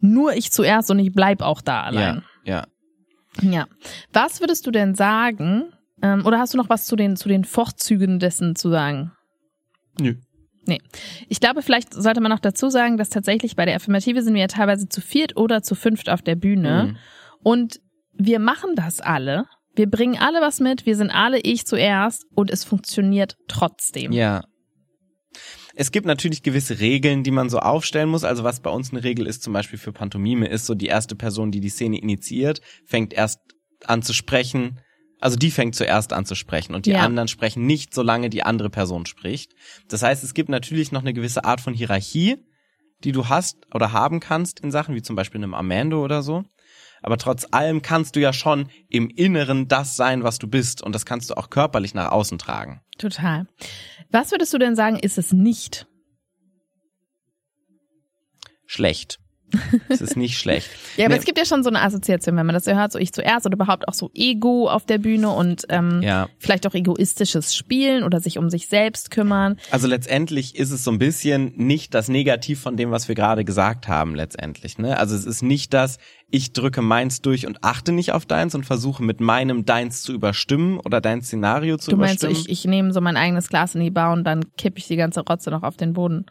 nur 0.00 0.34
ich 0.34 0.50
zuerst 0.52 0.90
und 0.90 0.98
ich 0.98 1.12
bleib 1.12 1.42
auch 1.42 1.60
da 1.60 1.82
allein. 1.82 2.22
Ja, 2.44 2.54
ja. 2.54 2.66
Ja. 3.42 3.66
Was 4.12 4.40
würdest 4.40 4.66
du 4.66 4.70
denn 4.70 4.94
sagen? 4.94 5.72
Ähm, 6.02 6.26
oder 6.26 6.38
hast 6.38 6.54
du 6.54 6.58
noch 6.58 6.68
was 6.68 6.86
zu 6.86 6.96
den, 6.96 7.16
zu 7.16 7.28
den 7.28 7.44
Vorzügen 7.44 8.18
dessen 8.18 8.56
zu 8.56 8.70
sagen? 8.70 9.12
Nö. 10.00 10.14
Nee. 10.66 10.80
Ich 11.28 11.40
glaube, 11.40 11.62
vielleicht 11.62 11.94
sollte 11.94 12.20
man 12.20 12.30
noch 12.30 12.38
dazu 12.38 12.70
sagen, 12.70 12.96
dass 12.96 13.08
tatsächlich 13.08 13.56
bei 13.56 13.64
der 13.64 13.76
Affirmative 13.76 14.22
sind 14.22 14.34
wir 14.34 14.42
ja 14.42 14.46
teilweise 14.46 14.88
zu 14.88 15.00
viert 15.00 15.36
oder 15.36 15.62
zu 15.62 15.74
fünft 15.74 16.08
auf 16.10 16.22
der 16.22 16.36
Bühne. 16.36 16.90
Mhm. 16.90 16.96
Und 17.42 17.80
wir 18.12 18.38
machen 18.38 18.74
das 18.74 19.00
alle. 19.00 19.46
Wir 19.74 19.88
bringen 19.88 20.18
alle 20.18 20.40
was 20.40 20.60
mit. 20.60 20.84
Wir 20.86 20.96
sind 20.96 21.10
alle 21.10 21.38
ich 21.38 21.66
zuerst 21.66 22.26
und 22.34 22.50
es 22.50 22.64
funktioniert 22.64 23.36
trotzdem. 23.48 24.12
Ja. 24.12 24.42
Es 25.80 25.92
gibt 25.92 26.04
natürlich 26.04 26.42
gewisse 26.42 26.78
Regeln, 26.78 27.22
die 27.22 27.30
man 27.30 27.48
so 27.48 27.58
aufstellen 27.58 28.10
muss. 28.10 28.22
Also 28.22 28.44
was 28.44 28.60
bei 28.60 28.68
uns 28.68 28.90
eine 28.90 29.02
Regel 29.02 29.26
ist, 29.26 29.42
zum 29.42 29.54
Beispiel 29.54 29.78
für 29.78 29.94
Pantomime, 29.94 30.46
ist 30.46 30.66
so 30.66 30.74
die 30.74 30.88
erste 30.88 31.14
Person, 31.14 31.52
die 31.52 31.60
die 31.60 31.70
Szene 31.70 31.98
initiiert, 31.98 32.60
fängt 32.84 33.14
erst 33.14 33.40
an 33.86 34.02
zu 34.02 34.12
sprechen. 34.12 34.80
Also 35.20 35.38
die 35.38 35.50
fängt 35.50 35.74
zuerst 35.74 36.12
an 36.12 36.26
zu 36.26 36.34
sprechen 36.34 36.74
und 36.74 36.84
die 36.84 36.90
Ja. 36.90 36.98
anderen 36.98 37.28
sprechen 37.28 37.64
nicht, 37.64 37.94
solange 37.94 38.28
die 38.28 38.42
andere 38.42 38.68
Person 38.68 39.06
spricht. 39.06 39.54
Das 39.88 40.02
heißt, 40.02 40.22
es 40.22 40.34
gibt 40.34 40.50
natürlich 40.50 40.92
noch 40.92 41.00
eine 41.00 41.14
gewisse 41.14 41.46
Art 41.46 41.62
von 41.62 41.72
Hierarchie, 41.72 42.36
die 43.02 43.12
du 43.12 43.30
hast 43.30 43.56
oder 43.74 43.92
haben 43.92 44.20
kannst 44.20 44.60
in 44.60 44.70
Sachen 44.70 44.94
wie 44.94 45.02
zum 45.02 45.16
Beispiel 45.16 45.40
einem 45.40 45.54
Amando 45.54 46.04
oder 46.04 46.22
so. 46.22 46.44
Aber 47.02 47.16
trotz 47.16 47.46
allem 47.50 47.82
kannst 47.82 48.16
du 48.16 48.20
ja 48.20 48.32
schon 48.32 48.68
im 48.88 49.08
Inneren 49.08 49.68
das 49.68 49.96
sein, 49.96 50.22
was 50.22 50.38
du 50.38 50.46
bist 50.46 50.82
und 50.82 50.94
das 50.94 51.06
kannst 51.06 51.30
du 51.30 51.34
auch 51.34 51.50
körperlich 51.50 51.94
nach 51.94 52.12
außen 52.12 52.38
tragen. 52.38 52.80
Total. 52.98 53.46
Was 54.10 54.30
würdest 54.30 54.52
du 54.52 54.58
denn 54.58 54.76
sagen, 54.76 54.98
ist 54.98 55.18
es 55.18 55.32
nicht? 55.32 55.86
schlecht. 58.70 59.18
Es 59.88 60.00
ist 60.00 60.16
nicht 60.16 60.38
schlecht. 60.38 60.68
Ja, 60.96 61.06
aber 61.06 61.14
Nee. 61.14 61.20
es 61.20 61.24
gibt 61.26 61.38
ja 61.38 61.44
schon 61.44 61.62
so 61.62 61.70
eine 61.70 61.82
Assoziation, 61.82 62.36
wenn 62.36 62.46
man 62.46 62.54
das 62.54 62.64
so 62.64 62.72
hört, 62.72 62.92
so 62.92 62.98
ich 62.98 63.12
zuerst 63.12 63.46
oder 63.46 63.54
überhaupt 63.54 63.88
auch 63.88 63.94
so 63.94 64.10
Ego 64.14 64.68
auf 64.68 64.84
der 64.86 64.98
Bühne 64.98 65.30
und 65.30 65.64
ähm, 65.68 66.00
Ja. 66.02 66.28
vielleicht 66.38 66.66
auch 66.66 66.74
egoistisches 66.74 67.54
Spielen 67.54 68.04
oder 68.04 68.20
sich 68.20 68.38
um 68.38 68.50
sich 68.50 68.68
selbst 68.68 69.10
kümmern. 69.10 69.56
Also 69.70 69.86
letztendlich 69.86 70.56
ist 70.56 70.70
es 70.70 70.84
so 70.84 70.90
ein 70.90 70.98
bisschen 70.98 71.52
nicht 71.56 71.94
das 71.94 72.08
Negativ 72.08 72.60
von 72.60 72.76
dem, 72.76 72.90
was 72.90 73.08
wir 73.08 73.14
gerade 73.14 73.44
gesagt 73.44 73.88
haben, 73.88 74.14
letztendlich. 74.14 74.78
Ne? 74.78 74.96
Also 74.98 75.14
es 75.16 75.24
ist 75.24 75.42
nicht 75.42 75.72
das, 75.74 75.98
ich 76.30 76.52
drücke 76.52 76.82
meins 76.82 77.22
durch 77.22 77.46
und 77.46 77.64
achte 77.64 77.92
nicht 77.92 78.12
auf 78.12 78.24
deins 78.26 78.54
und 78.54 78.64
versuche 78.64 79.02
mit 79.02 79.20
meinem 79.20 79.64
deins 79.64 80.02
zu 80.02 80.12
überstimmen 80.12 80.78
oder 80.78 81.00
dein 81.00 81.22
Szenario 81.22 81.76
zu 81.76 81.90
Du 81.90 81.96
meinst 81.96 82.20
so, 82.20 82.26
überstimmen. 82.28 82.52
ich, 82.52 82.64
ich 82.64 82.70
nehme 82.70 82.92
so 82.92 83.00
mein 83.00 83.16
eigenes 83.16 83.48
Glas 83.48 83.74
in 83.74 83.80
die 83.80 83.90
Bar 83.90 84.12
und 84.12 84.24
dann 84.24 84.44
kipp 84.56 84.78
ich 84.78 84.86
die 84.86 84.96
ganze 84.96 85.20
Rotze 85.20 85.50
noch 85.50 85.62
auf 85.64 85.76
den 85.76 85.92
Boden. 85.92 86.26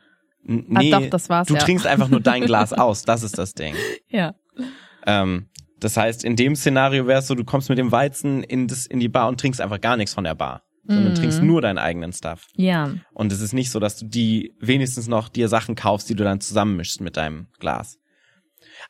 Ah, 0.47 0.79
nee, 0.79 0.91
doch, 0.91 1.05
das 1.09 1.29
war's, 1.29 1.47
du 1.47 1.53
ja. 1.55 1.59
trinkst 1.59 1.85
einfach 1.85 2.07
nur 2.09 2.21
dein 2.21 2.43
Glas 2.45 2.73
aus, 2.73 3.03
das 3.03 3.23
ist 3.23 3.37
das 3.37 3.53
Ding. 3.53 3.75
Ja. 4.09 4.33
Ähm, 5.05 5.47
das 5.79 5.95
heißt, 5.95 6.23
in 6.23 6.35
dem 6.35 6.55
Szenario 6.55 7.07
wär's 7.07 7.27
so, 7.27 7.35
du 7.35 7.43
kommst 7.43 7.69
mit 7.69 7.77
dem 7.77 7.91
Weizen 7.91 8.43
in, 8.43 8.67
das, 8.67 8.85
in 8.85 8.99
die 8.99 9.09
Bar 9.09 9.27
und 9.29 9.39
trinkst 9.39 9.61
einfach 9.61 9.79
gar 9.79 9.95
nichts 9.97 10.13
von 10.13 10.23
der 10.23 10.35
Bar, 10.35 10.63
sondern 10.87 11.13
Mhm. 11.13 11.15
trinkst 11.15 11.41
nur 11.41 11.61
deinen 11.61 11.77
eigenen 11.77 12.11
Stuff. 12.13 12.47
Ja. 12.55 12.93
Und 13.13 13.31
es 13.31 13.41
ist 13.41 13.53
nicht 13.53 13.69
so, 13.71 13.79
dass 13.79 13.97
du 13.97 14.05
die 14.05 14.53
wenigstens 14.59 15.07
noch 15.07 15.29
dir 15.29 15.47
Sachen 15.47 15.75
kaufst, 15.75 16.09
die 16.09 16.15
du 16.15 16.23
dann 16.23 16.41
zusammenmischst 16.41 16.99
mit 17.01 17.15
deinem 17.15 17.47
Glas. 17.59 17.97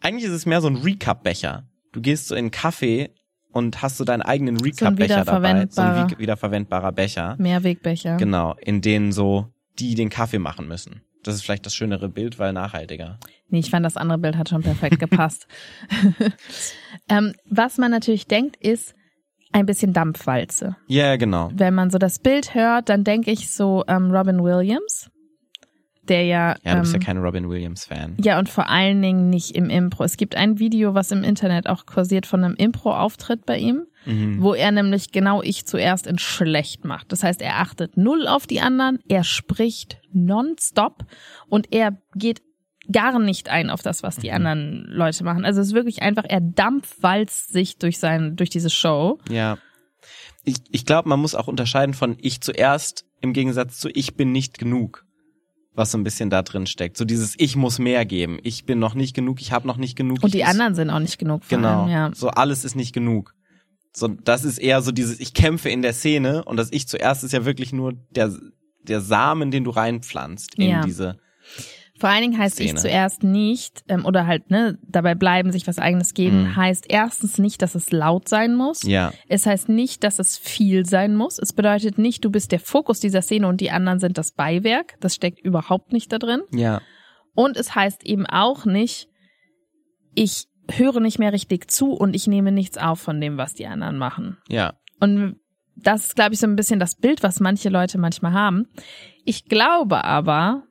Eigentlich 0.01 0.25
ist 0.25 0.31
es 0.35 0.45
mehr 0.45 0.61
so 0.61 0.67
ein 0.67 0.77
Recap-Becher. 0.77 1.67
Du 1.91 2.01
gehst 2.01 2.27
so 2.27 2.35
in 2.35 2.39
einen 2.45 2.51
Kaffee 2.51 3.09
und 3.51 3.81
hast 3.81 3.97
so 3.97 4.03
deinen 4.03 4.21
eigenen 4.21 4.59
Recap-Becher 4.59 5.25
dabei. 5.25 5.67
So 5.69 5.81
ein 5.81 5.91
wiederverwendbarer- 6.07 6.11
wie- 6.11 6.19
wiederverwendbarer 6.19 6.91
Becher. 6.91 7.35
Mehrwegbecher. 7.39 8.17
Genau, 8.17 8.55
in 8.61 8.81
denen 8.81 9.11
so 9.11 9.47
die 9.79 9.95
den 9.95 10.09
Kaffee 10.09 10.39
machen 10.39 10.67
müssen. 10.67 11.01
Das 11.23 11.35
ist 11.35 11.41
vielleicht 11.43 11.65
das 11.65 11.75
schönere 11.75 12.09
Bild, 12.09 12.39
weil 12.39 12.53
nachhaltiger. 12.53 13.19
Nee, 13.49 13.59
ich 13.59 13.69
fand 13.69 13.85
das 13.85 13.97
andere 13.97 14.19
Bild 14.19 14.37
hat 14.37 14.49
schon 14.49 14.61
perfekt 14.63 14.99
gepasst. 14.99 15.47
ähm, 17.09 17.33
was 17.49 17.77
man 17.77 17.91
natürlich 17.91 18.27
denkt, 18.27 18.55
ist 18.57 18.95
ein 19.51 19.65
bisschen 19.65 19.93
Dampfwalze. 19.93 20.75
Ja, 20.87 21.05
yeah, 21.05 21.15
genau. 21.17 21.49
Wenn 21.53 21.73
man 21.73 21.89
so 21.89 21.97
das 21.97 22.19
Bild 22.19 22.53
hört, 22.53 22.89
dann 22.89 23.03
denke 23.03 23.31
ich 23.31 23.51
so 23.51 23.83
ähm, 23.87 24.11
Robin 24.11 24.43
Williams, 24.43 25.09
der 26.03 26.23
ja. 26.23 26.55
Ja, 26.63 26.75
du 26.75 26.81
bist 26.81 26.93
ähm, 26.93 27.01
ja 27.01 27.05
kein 27.05 27.17
Robin 27.17 27.49
Williams-Fan. 27.49 28.17
Ja, 28.23 28.37
und 28.39 28.47
vor 28.49 28.69
allen 28.69 29.01
Dingen 29.01 29.29
nicht 29.29 29.55
im 29.55 29.69
Impro. 29.69 30.03
Es 30.03 30.17
gibt 30.17 30.35
ein 30.35 30.59
Video, 30.59 30.93
was 30.93 31.11
im 31.11 31.23
Internet 31.23 31.67
auch 31.67 31.85
kursiert 31.85 32.25
von 32.27 32.43
einem 32.43 32.55
Impro-Auftritt 32.55 33.45
bei 33.45 33.57
ihm, 33.57 33.85
Mhm. 34.05 34.41
wo 34.41 34.53
er 34.53 34.71
nämlich 34.71 35.11
genau 35.11 35.41
ich 35.41 35.65
zuerst 35.65 36.07
in 36.07 36.17
schlecht 36.19 36.85
macht. 36.85 37.11
Das 37.11 37.21
heißt, 37.23 37.41
er 37.41 37.57
achtet 37.57 37.97
null 37.97 38.27
auf 38.27 38.47
die 38.47 38.61
anderen, 38.61 38.99
er 39.09 39.23
spricht 39.25 39.98
nonstop 40.13 41.05
und 41.47 41.73
er 41.73 41.97
geht 42.15 42.41
gar 42.91 43.19
nicht 43.19 43.49
ein 43.49 43.69
auf 43.69 43.81
das, 43.81 44.03
was 44.03 44.15
die 44.17 44.29
Mhm. 44.29 44.35
anderen 44.35 44.85
Leute 44.87 45.23
machen. 45.23 45.45
Also 45.45 45.61
es 45.61 45.67
ist 45.67 45.73
wirklich 45.73 46.01
einfach, 46.01 46.23
er 46.27 46.41
dampfwalzt 46.41 47.51
sich 47.53 47.77
durch 47.77 47.99
sein, 47.99 48.35
durch 48.35 48.49
diese 48.49 48.69
Show. 48.69 49.19
Ja. 49.29 49.57
Ich, 50.43 50.57
ich 50.71 50.85
glaube, 50.85 51.09
man 51.09 51.19
muss 51.19 51.35
auch 51.35 51.47
unterscheiden 51.47 51.93
von 51.93 52.17
ich 52.19 52.41
zuerst 52.41 53.05
im 53.21 53.33
Gegensatz 53.33 53.77
zu 53.77 53.89
ich 53.89 54.15
bin 54.15 54.31
nicht 54.31 54.57
genug, 54.57 55.05
was 55.73 55.91
so 55.91 55.97
ein 55.97 56.03
bisschen 56.03 56.29
da 56.29 56.41
drin 56.41 56.65
steckt. 56.65 56.97
So 56.97 57.05
dieses 57.05 57.35
ich 57.37 57.55
muss 57.55 57.77
mehr 57.77 58.05
geben. 58.05 58.39
Ich 58.43 58.65
bin 58.65 58.79
noch 58.79 58.95
nicht 58.95 59.13
genug, 59.15 59.41
ich 59.41 59.51
habe 59.51 59.67
noch 59.67 59.77
nicht 59.77 59.95
genug. 59.95 60.23
Und 60.23 60.33
die 60.33 60.45
anderen 60.45 60.73
sind 60.73 60.89
auch 60.89 60.99
nicht 60.99 61.19
genug. 61.19 61.43
Genau. 61.49 61.83
Allem, 61.83 61.91
ja. 61.91 62.11
So 62.15 62.29
alles 62.29 62.63
ist 62.65 62.75
nicht 62.75 62.93
genug. 62.93 63.35
So 63.93 64.07
das 64.07 64.45
ist 64.45 64.57
eher 64.57 64.81
so 64.81 64.91
dieses 64.91 65.19
ich 65.19 65.33
kämpfe 65.33 65.69
in 65.69 65.81
der 65.81 65.93
Szene 65.93 66.43
und 66.45 66.57
das 66.57 66.71
ich 66.71 66.87
zuerst 66.87 67.23
ist 67.23 67.33
ja 67.33 67.45
wirklich 67.45 67.73
nur 67.73 67.93
der 68.11 68.33
der 68.83 69.01
Samen, 69.01 69.51
den 69.51 69.63
du 69.63 69.71
reinpflanzt 69.71 70.55
in 70.55 70.69
Ja. 70.69 70.81
diese 70.81 71.17
Vor 71.99 72.07
allen 72.09 72.21
Dingen 72.21 72.37
heißt 72.37 72.61
ich 72.61 72.67
Szene. 72.67 72.79
zuerst 72.79 73.23
nicht, 73.23 73.83
ähm, 73.89 74.05
oder 74.05 74.25
halt, 74.25 74.49
ne, 74.49 74.77
dabei 74.87 75.15
bleiben, 75.15 75.51
sich 75.51 75.67
was 75.67 75.79
eigenes 75.79 76.13
geben, 76.13 76.43
Mhm. 76.43 76.55
heißt 76.55 76.85
erstens 76.87 77.37
nicht, 77.39 77.61
dass 77.61 77.75
es 77.75 77.91
laut 77.91 78.29
sein 78.29 78.55
muss. 78.55 78.83
ja, 78.83 79.11
Es 79.27 79.45
heißt 79.45 79.67
nicht, 79.67 80.05
dass 80.05 80.17
es 80.17 80.37
viel 80.37 80.85
sein 80.85 81.13
muss. 81.17 81.39
Es 81.39 81.51
bedeutet 81.51 81.97
nicht, 81.97 82.23
du 82.23 82.29
bist 82.31 82.53
der 82.53 82.61
Fokus 82.61 83.01
dieser 83.01 83.21
Szene 83.21 83.47
und 83.49 83.59
die 83.59 83.69
anderen 83.71 83.99
sind 83.99 84.17
das 84.17 84.31
Beiwerk. 84.31 84.95
Das 85.01 85.13
steckt 85.13 85.39
überhaupt 85.41 85.91
nicht 85.91 86.11
da 86.13 86.19
drin. 86.19 86.41
ja, 86.53 86.79
Und 87.35 87.57
es 87.57 87.75
heißt 87.75 88.05
eben 88.05 88.25
auch 88.25 88.65
nicht, 88.65 89.09
ich 90.15 90.45
höre 90.71 90.99
nicht 91.01 91.19
mehr 91.19 91.33
richtig 91.33 91.69
zu 91.69 91.91
und 91.93 92.13
ich 92.15 92.27
nehme 92.27 92.51
nichts 92.53 92.77
auf 92.77 92.99
von 93.01 93.19
dem, 93.19 93.37
was 93.37 93.53
die 93.55 93.67
anderen 93.67 93.97
machen. 93.97 94.37
ja. 94.47 94.73
Und 95.01 95.39
das 95.83 96.07
ist, 96.07 96.15
glaube 96.15 96.33
ich, 96.33 96.39
so 96.39 96.47
ein 96.47 96.55
bisschen 96.55 96.79
das 96.79 96.95
Bild, 96.95 97.23
was 97.23 97.39
manche 97.39 97.69
Leute 97.69 97.97
manchmal 97.97 98.33
haben. 98.33 98.67
Ich 99.25 99.45
glaube 99.45 100.03
aber, 100.03 100.63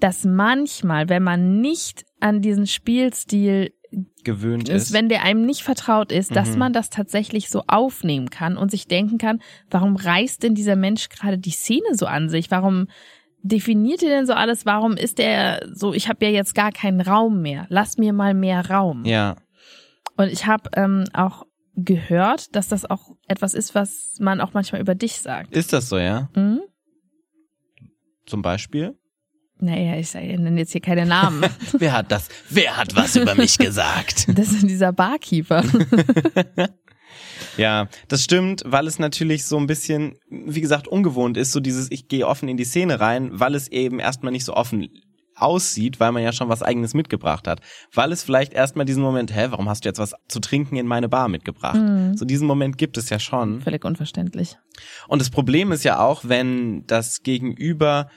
dass 0.00 0.24
manchmal, 0.24 1.08
wenn 1.08 1.22
man 1.22 1.60
nicht 1.60 2.04
an 2.20 2.42
diesen 2.42 2.66
Spielstil 2.66 3.72
gewöhnt 4.24 4.68
ist, 4.68 4.88
ist. 4.88 4.92
wenn 4.92 5.08
der 5.08 5.22
einem 5.22 5.46
nicht 5.46 5.62
vertraut 5.62 6.12
ist, 6.12 6.34
dass 6.36 6.52
Mhm. 6.52 6.58
man 6.58 6.72
das 6.72 6.90
tatsächlich 6.90 7.48
so 7.48 7.62
aufnehmen 7.68 8.28
kann 8.30 8.56
und 8.56 8.70
sich 8.70 8.88
denken 8.88 9.16
kann, 9.18 9.40
warum 9.70 9.96
reißt 9.96 10.42
denn 10.42 10.54
dieser 10.54 10.76
Mensch 10.76 11.08
gerade 11.08 11.38
die 11.38 11.50
Szene 11.52 11.94
so 11.94 12.06
an 12.06 12.28
sich? 12.28 12.50
Warum 12.50 12.88
definiert 13.42 14.02
ihr 14.02 14.08
denn 14.08 14.26
so 14.26 14.32
alles? 14.34 14.66
Warum 14.66 14.96
ist 14.96 15.18
der 15.18 15.66
so, 15.72 15.94
ich 15.94 16.08
habe 16.08 16.24
ja 16.26 16.30
jetzt 16.32 16.54
gar 16.54 16.72
keinen 16.72 17.00
Raum 17.00 17.40
mehr. 17.40 17.66
Lass 17.68 17.96
mir 17.96 18.12
mal 18.12 18.34
mehr 18.34 18.68
Raum. 18.68 19.04
ja, 19.04 19.36
Und 20.16 20.28
ich 20.32 20.46
habe 20.46 20.68
ähm, 20.74 21.04
auch 21.14 21.44
gehört, 21.76 22.56
dass 22.56 22.68
das 22.68 22.88
auch 22.90 23.15
etwas 23.28 23.54
ist, 23.54 23.74
was 23.74 24.16
man 24.18 24.40
auch 24.40 24.54
manchmal 24.54 24.80
über 24.80 24.94
dich 24.94 25.18
sagt. 25.20 25.54
ist 25.54 25.72
das 25.72 25.88
so, 25.88 25.98
ja? 25.98 26.28
Mhm. 26.34 26.60
Zum 28.26 28.42
Beispiel? 28.42 28.96
Naja, 29.58 29.96
ich 29.96 30.12
nenne 30.12 30.58
jetzt 30.60 30.72
hier 30.72 30.80
keine 30.82 31.06
Namen. 31.06 31.44
Wer 31.78 31.92
hat 31.92 32.12
das? 32.12 32.28
Wer 32.50 32.76
hat 32.76 32.94
was 32.94 33.16
über 33.16 33.34
mich 33.34 33.56
gesagt? 33.58 34.26
Das 34.36 34.52
ist 34.52 34.68
dieser 34.68 34.92
Barkeeper. 34.92 35.64
Ja, 37.56 37.88
das 38.08 38.22
stimmt, 38.22 38.62
weil 38.66 38.86
es 38.86 38.98
natürlich 38.98 39.44
so 39.46 39.56
ein 39.56 39.66
bisschen, 39.66 40.18
wie 40.28 40.60
gesagt, 40.60 40.88
ungewohnt 40.88 41.36
ist, 41.38 41.52
so 41.52 41.60
dieses, 41.60 41.90
ich 41.90 42.08
gehe 42.08 42.26
offen 42.26 42.48
in 42.48 42.56
die 42.58 42.64
Szene 42.64 43.00
rein, 43.00 43.30
weil 43.32 43.54
es 43.54 43.68
eben 43.68 43.98
erstmal 43.98 44.32
nicht 44.32 44.44
so 44.44 44.52
offen 44.54 44.88
aussieht, 45.36 46.00
weil 46.00 46.12
man 46.12 46.22
ja 46.22 46.32
schon 46.32 46.48
was 46.48 46.62
eigenes 46.62 46.94
mitgebracht 46.94 47.46
hat. 47.46 47.60
Weil 47.92 48.10
es 48.12 48.22
vielleicht 48.22 48.52
erstmal 48.54 48.86
diesen 48.86 49.02
Moment, 49.02 49.34
hä, 49.34 49.46
warum 49.50 49.68
hast 49.68 49.84
du 49.84 49.88
jetzt 49.88 49.98
was 49.98 50.14
zu 50.28 50.40
trinken 50.40 50.76
in 50.76 50.86
meine 50.86 51.08
Bar 51.08 51.28
mitgebracht? 51.28 51.76
Mhm. 51.76 52.16
So 52.16 52.24
diesen 52.24 52.46
Moment 52.46 52.78
gibt 52.78 52.96
es 52.96 53.10
ja 53.10 53.18
schon. 53.18 53.60
Völlig 53.60 53.84
unverständlich. 53.84 54.56
Und 55.08 55.20
das 55.20 55.30
Problem 55.30 55.72
ist 55.72 55.84
ja 55.84 55.98
auch, 56.00 56.22
wenn 56.24 56.86
das 56.86 57.22
Gegenüber 57.22 58.08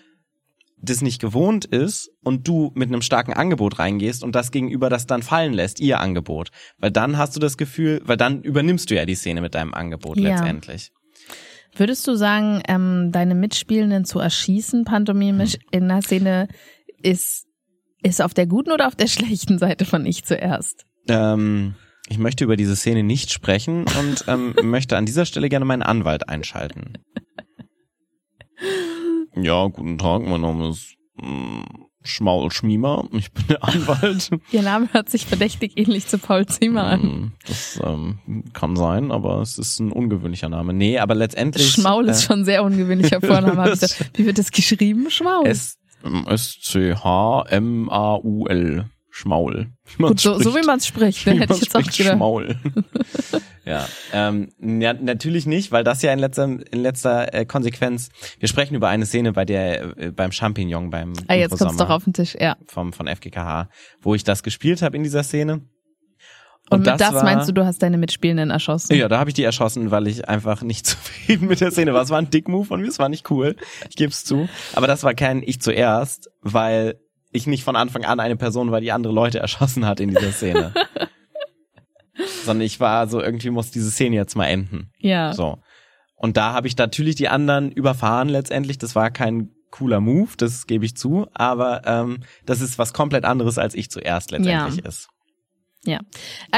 das 0.82 1.01
nicht 1.01 1.19
gewohnt 1.19 1.65
ist 1.65 2.10
und 2.23 2.47
du 2.47 2.71
mit 2.73 2.88
einem 2.88 3.01
starken 3.01 3.34
Angebot 3.34 3.79
reingehst 3.79 4.23
und 4.23 4.34
das 4.34 4.49
Gegenüber 4.51 4.89
das 4.89 5.05
dann 5.08 5.21
fallen 5.23 5.51
lässt, 5.51 5.82
ihr 5.82 5.99
Angebot. 5.99 6.51
Weil 6.77 6.91
dann 6.91 7.17
hast 7.17 7.36
du 7.36 7.41
das 7.41 7.58
Gefühl, 7.58 8.01
weil 8.05 8.15
dann 8.15 8.41
übernimmst 8.43 8.89
du 8.89 8.95
ja 8.95 9.05
die 9.05 9.15
Szene 9.15 9.41
mit 9.41 9.55
deinem 9.55 9.73
Angebot 9.73 10.17
Ja. 10.17 10.29
letztendlich. 10.29 10.91
Würdest 11.75 12.08
du 12.08 12.15
sagen, 12.15 12.63
ähm, 12.67 13.12
deine 13.12 13.36
Mitspielenden 13.36 14.05
zu 14.05 14.19
erschießen, 14.19 14.86
pantomimisch 14.86 15.53
Hm. 15.55 15.60
in 15.71 15.88
der 15.89 16.01
Szene, 16.01 16.47
ist, 17.01 17.45
ist 18.01 18.21
auf 18.21 18.33
der 18.33 18.47
guten 18.47 18.71
oder 18.71 18.88
auf 18.88 18.95
der 18.95 19.07
schlechten 19.15 19.57
Seite 19.57 19.85
von 19.85 20.05
ich 20.05 20.23
zuerst? 20.25 20.85
Ähm, 21.07 21.75
ich 22.07 22.17
möchte 22.17 22.43
über 22.43 22.55
diese 22.55 22.75
Szene 22.75 23.03
nicht 23.03 23.31
sprechen 23.31 23.85
und 23.99 24.25
ähm, 24.27 24.55
möchte 24.63 24.97
an 24.97 25.05
dieser 25.05 25.25
Stelle 25.25 25.49
gerne 25.49 25.65
meinen 25.65 25.83
Anwalt 25.83 26.27
einschalten. 26.29 26.93
Ja, 29.35 29.67
guten 29.67 29.97
Tag, 29.97 30.23
mein 30.23 30.41
Name 30.41 30.69
ist 30.69 30.95
mm, 31.21 31.62
Schmaul 32.01 32.51
Schmiemer, 32.51 33.07
ich 33.12 33.31
bin 33.31 33.45
der 33.47 33.63
Anwalt. 33.63 34.31
Ihr 34.51 34.62
Name 34.62 34.89
hört 34.91 35.09
sich 35.09 35.25
verdächtig 35.25 35.73
ähnlich 35.77 36.07
zu 36.07 36.17
Paul 36.17 36.45
Zimmer 36.45 36.83
an. 36.83 37.01
Mm, 37.01 37.31
Das 37.47 37.79
ähm, 37.83 38.19
kann 38.53 38.75
sein, 38.75 39.12
aber 39.12 39.41
es 39.41 39.57
ist 39.57 39.79
ein 39.79 39.91
ungewöhnlicher 39.91 40.49
Name. 40.49 40.73
Nee, 40.73 40.99
aber 40.99 41.15
letztendlich. 41.15 41.69
Schmaul 41.69 42.09
ist 42.09 42.23
äh, 42.23 42.27
schon 42.27 42.45
sehr 42.45 42.63
ungewöhnlicher 42.63 43.21
Vorname. 43.21 43.73
Wie 44.15 44.25
wird 44.25 44.38
das 44.38 44.51
geschrieben? 44.51 45.09
Schmaul. 45.09 45.47
S 45.47 45.78
S-C-H-M-A-U-L. 46.03 46.89
Schmaul. 49.12 49.67
Gut, 49.97 50.19
so, 50.19 50.39
so 50.39 50.55
wie 50.55 50.65
man 50.65 50.77
es 50.77 50.88
spricht, 50.88 51.25
Wie 51.25 51.31
hätte 51.31 51.53
ich 51.53 51.62
jetzt 51.62 51.75
auch 51.75 51.81
gedacht. 51.81 52.15
Schmaul. 52.15 52.55
ja, 53.65 53.85
ähm, 54.13 54.49
ja, 54.59 54.93
natürlich 54.93 55.45
nicht, 55.45 55.71
weil 55.71 55.83
das 55.83 56.01
ja 56.01 56.13
in 56.13 56.19
letzter, 56.19 56.45
in 56.45 56.81
letzter 56.81 57.33
äh, 57.33 57.45
Konsequenz, 57.45 58.09
wir 58.39 58.47
sprechen 58.47 58.75
über 58.75 58.88
eine 58.88 59.05
Szene 59.05 59.33
bei 59.33 59.45
der, 59.45 59.97
äh, 59.97 60.12
beim 60.12 60.31
Champignon, 60.31 60.89
beim 60.89 61.13
Ah, 61.27 61.33
jetzt 61.33 61.57
kommt's 61.57 61.77
doch 61.77 61.89
auf 61.89 62.03
den 62.03 62.13
Tisch, 62.13 62.35
ja. 62.39 62.55
vom, 62.67 62.93
von 62.93 63.07
FGKH, 63.07 63.69
wo 64.01 64.15
ich 64.15 64.23
das 64.23 64.43
gespielt 64.43 64.81
habe 64.81 64.95
in 64.95 65.03
dieser 65.03 65.23
Szene. 65.23 65.62
Und, 66.69 66.79
mit 66.86 66.88
das, 66.99 67.13
war- 67.13 67.23
meinst 67.23 67.47
du, 67.49 67.53
du 67.53 67.65
hast 67.65 67.82
deine 67.82 67.97
Mitspielenden 67.97 68.49
erschossen? 68.51 68.95
Ja, 68.95 69.08
da 69.08 69.19
habe 69.19 69.29
ich 69.29 69.34
die 69.34 69.43
erschossen, 69.43 69.91
weil 69.91 70.08
ich 70.08 70.27
einfach 70.29 70.62
nicht 70.62 70.86
zufrieden 70.88 71.47
mit 71.47 71.62
der 71.62 71.71
Szene 71.71 71.93
war. 71.93 72.01
Es 72.03 72.10
war 72.10 72.19
ein 72.19 72.29
Dick-Move 72.29 72.65
von 72.65 72.82
mir, 72.82 72.88
es 72.88 72.99
war 72.99 73.10
nicht 73.10 73.29
cool. 73.32 73.55
Ich 73.89 73.95
gebe 73.95 74.12
es 74.12 74.23
zu. 74.25 74.47
Aber 74.73 74.88
das 74.88 75.03
war 75.03 75.13
kein 75.13 75.41
Ich 75.43 75.62
zuerst, 75.62 76.29
weil 76.41 76.99
ich 77.32 77.45
nicht 77.47 77.63
von 77.63 77.75
Anfang 77.75 78.05
an 78.05 78.19
eine 78.19 78.36
Person 78.36 78.71
war, 78.71 78.82
die 78.82 78.91
andere 78.91 79.13
Leute 79.13 79.39
erschossen 79.39 79.86
hat 79.86 79.99
in 79.99 80.10
dieser 80.10 80.32
Szene. 80.32 80.73
Sondern 82.45 82.65
ich 82.65 82.79
war 82.79 83.08
so, 83.08 83.21
irgendwie 83.21 83.49
muss 83.49 83.71
diese 83.71 83.91
Szene 83.91 84.15
jetzt 84.15 84.36
mal 84.36 84.47
enden. 84.47 84.91
Ja. 84.97 85.34
So. 85.34 85.60
Und 86.15 86.36
da 86.36 86.53
habe 86.53 86.67
ich 86.67 86.75
natürlich 86.75 87.15
die 87.15 87.29
anderen 87.29 87.71
überfahren 87.71 88.27
letztendlich. 88.27 88.77
Das 88.77 88.93
war 88.95 89.10
kein 89.10 89.51
cooler 89.71 90.01
Move, 90.01 90.32
das 90.36 90.67
gebe 90.67 90.84
ich 90.86 90.97
zu. 90.97 91.27
Aber 91.34 91.84
ähm, 91.86 92.23
das 92.45 92.60
ist 92.60 92.77
was 92.77 92.93
komplett 92.93 93.23
anderes, 93.23 93.58
als 93.58 93.73
ich 93.75 93.89
zuerst 93.89 94.32
letztendlich 94.32 94.84
ist. 94.86 95.08
Ja, 95.85 95.99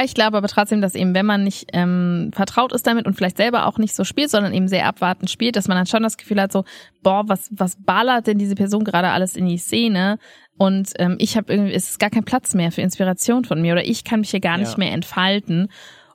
ich 0.04 0.16
glaube 0.16 0.38
aber 0.38 0.48
trotzdem, 0.48 0.82
dass 0.82 0.96
eben, 0.96 1.14
wenn 1.14 1.28
man 1.28 1.44
nicht 1.44 1.68
ähm, 1.74 2.32
vertraut 2.34 2.74
ist 2.74 2.88
damit 2.88 3.06
und 3.06 3.14
vielleicht 3.14 3.38
selber 3.38 3.68
auch 3.68 3.78
nicht 3.78 3.96
so 3.96 4.04
spielt, 4.04 4.32
sondern 4.32 4.52
eben 4.54 4.68
sehr 4.68 4.88
abwartend 4.88 5.30
spielt, 5.30 5.56
dass 5.56 5.68
man 5.68 5.78
dann 5.78 5.86
schon 5.86 6.02
das 6.02 6.18
Gefühl 6.18 6.42
hat, 6.42 6.52
so, 6.52 6.64
boah, 7.04 7.24
was 7.28 7.48
was 7.52 7.76
ballert 7.80 8.26
denn 8.26 8.40
diese 8.40 8.56
Person 8.56 8.84
gerade 8.84 9.10
alles 9.10 9.36
in 9.36 9.46
die 9.46 9.60
Szene? 9.60 10.18
Und 10.58 10.94
ähm, 10.98 11.18
ich 11.20 11.38
habe 11.38 11.54
irgendwie, 11.54 11.74
es 11.74 11.90
ist 11.92 12.00
gar 12.00 12.10
kein 12.10 12.24
Platz 12.26 12.56
mehr 12.56 12.72
für 12.72 12.82
Inspiration 12.82 13.46
von 13.46 13.62
mir 13.62 13.74
oder 13.74 13.86
ich 13.86 14.04
kann 14.04 14.22
mich 14.22 14.32
hier 14.32 14.40
gar 14.40 14.58
nicht 14.58 14.72
Ja. 14.72 14.78
mehr 14.80 14.92
entfalten. 14.92 15.68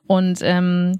Und 0.08 0.40
ähm, 0.42 0.98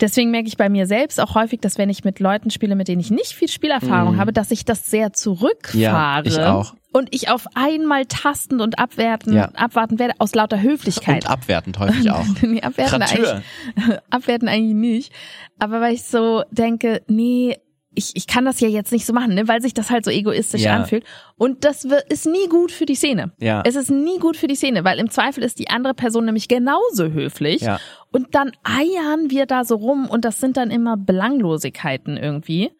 Deswegen 0.00 0.30
merke 0.30 0.48
ich 0.48 0.56
bei 0.56 0.68
mir 0.68 0.86
selbst 0.86 1.20
auch 1.20 1.34
häufig, 1.34 1.60
dass 1.60 1.78
wenn 1.78 1.90
ich 1.90 2.04
mit 2.04 2.20
Leuten 2.20 2.50
spiele, 2.50 2.76
mit 2.76 2.88
denen 2.88 3.00
ich 3.00 3.10
nicht 3.10 3.32
viel 3.32 3.48
Spielerfahrung 3.48 4.14
Mhm. 4.14 4.20
habe, 4.20 4.32
dass 4.32 4.50
ich 4.50 4.64
das 4.64 4.86
sehr 4.86 5.12
zurückfahre. 5.12 5.78
Ja, 5.78 6.22
ich 6.24 6.38
auch. 6.40 6.74
Und 6.92 7.14
ich 7.14 7.30
auf 7.30 7.46
einmal 7.54 8.06
tastend 8.06 8.60
und 8.62 8.78
abwerten, 8.78 9.34
Ja. 9.34 9.50
abwarten 9.54 9.98
werde 9.98 10.14
aus 10.18 10.34
lauter 10.34 10.62
Höflichkeit. 10.62 11.24
Und 11.24 11.30
abwertend 11.30 11.78
häufig 11.78 12.10
auch. 12.10 12.24
nee, 12.42 12.62
abwerten 12.62 13.00
Gratür. 13.00 13.42
eigentlich, 13.76 13.98
abwerten 14.10 14.48
eigentlich 14.48 14.74
nicht. 14.74 15.12
Aber 15.58 15.80
weil 15.80 15.94
ich 15.94 16.04
so 16.04 16.42
denke, 16.50 17.02
nee, 17.08 17.56
ich, 17.94 18.12
ich 18.14 18.28
kann 18.28 18.44
das 18.44 18.60
ja 18.60 18.68
jetzt 18.68 18.92
nicht 18.92 19.06
so 19.06 19.12
machen, 19.12 19.34
ne, 19.34 19.48
weil 19.48 19.60
sich 19.60 19.74
das 19.74 19.90
halt 19.90 20.04
so 20.04 20.10
egoistisch 20.12 20.62
Ja. 20.62 20.76
anfühlt. 20.76 21.04
Und 21.36 21.64
das 21.64 21.88
wird, 21.90 22.04
ist 22.12 22.26
nie 22.26 22.46
gut 22.48 22.70
für 22.70 22.86
die 22.86 22.94
Szene. 22.94 23.32
Ja. 23.40 23.62
Es 23.66 23.74
ist 23.74 23.90
nie 23.90 24.18
gut 24.20 24.36
für 24.36 24.46
die 24.46 24.54
Szene, 24.54 24.84
weil 24.84 24.98
im 25.00 25.10
Zweifel 25.10 25.42
ist 25.42 25.58
die 25.58 25.68
andere 25.68 25.94
Person 25.94 26.24
nämlich 26.26 26.46
genauso 26.46 27.06
höflich. 27.10 27.62
Ja. 27.62 27.80
Und 28.10 28.34
dann 28.34 28.52
eiern 28.64 29.30
wir 29.30 29.46
da 29.46 29.64
so 29.64 29.76
rum 29.76 30.08
und 30.08 30.24
das 30.24 30.40
sind 30.40 30.56
dann 30.56 30.70
immer 30.70 30.96
Belanglosigkeiten 30.96 32.16
irgendwie. 32.16 32.70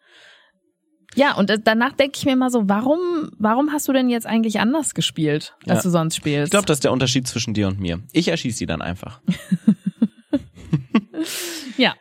Ja, 1.15 1.35
und 1.35 1.51
danach 1.65 1.93
denke 1.93 2.17
ich 2.17 2.25
mir 2.25 2.33
immer 2.33 2.49
so, 2.51 2.69
warum, 2.69 3.31
warum 3.39 3.71
hast 3.71 3.87
du 3.87 3.93
denn 3.93 4.09
jetzt 4.09 4.27
eigentlich 4.27 4.59
anders 4.59 4.93
gespielt, 4.93 5.55
als 5.67 5.79
Ja. 5.79 5.83
du 5.83 5.89
sonst 5.89 6.15
spielst? 6.15 6.45
Ich 6.45 6.51
glaube, 6.51 6.65
das 6.67 6.77
ist 6.77 6.83
der 6.83 6.91
Unterschied 6.91 7.27
zwischen 7.27 7.53
dir 7.53 7.67
und 7.67 7.79
mir. 7.79 8.01
Ich 8.13 8.27
erschieße 8.27 8.59
die 8.59 8.65
dann 8.67 8.81
einfach. 8.81 9.21
Ja. 11.77 11.95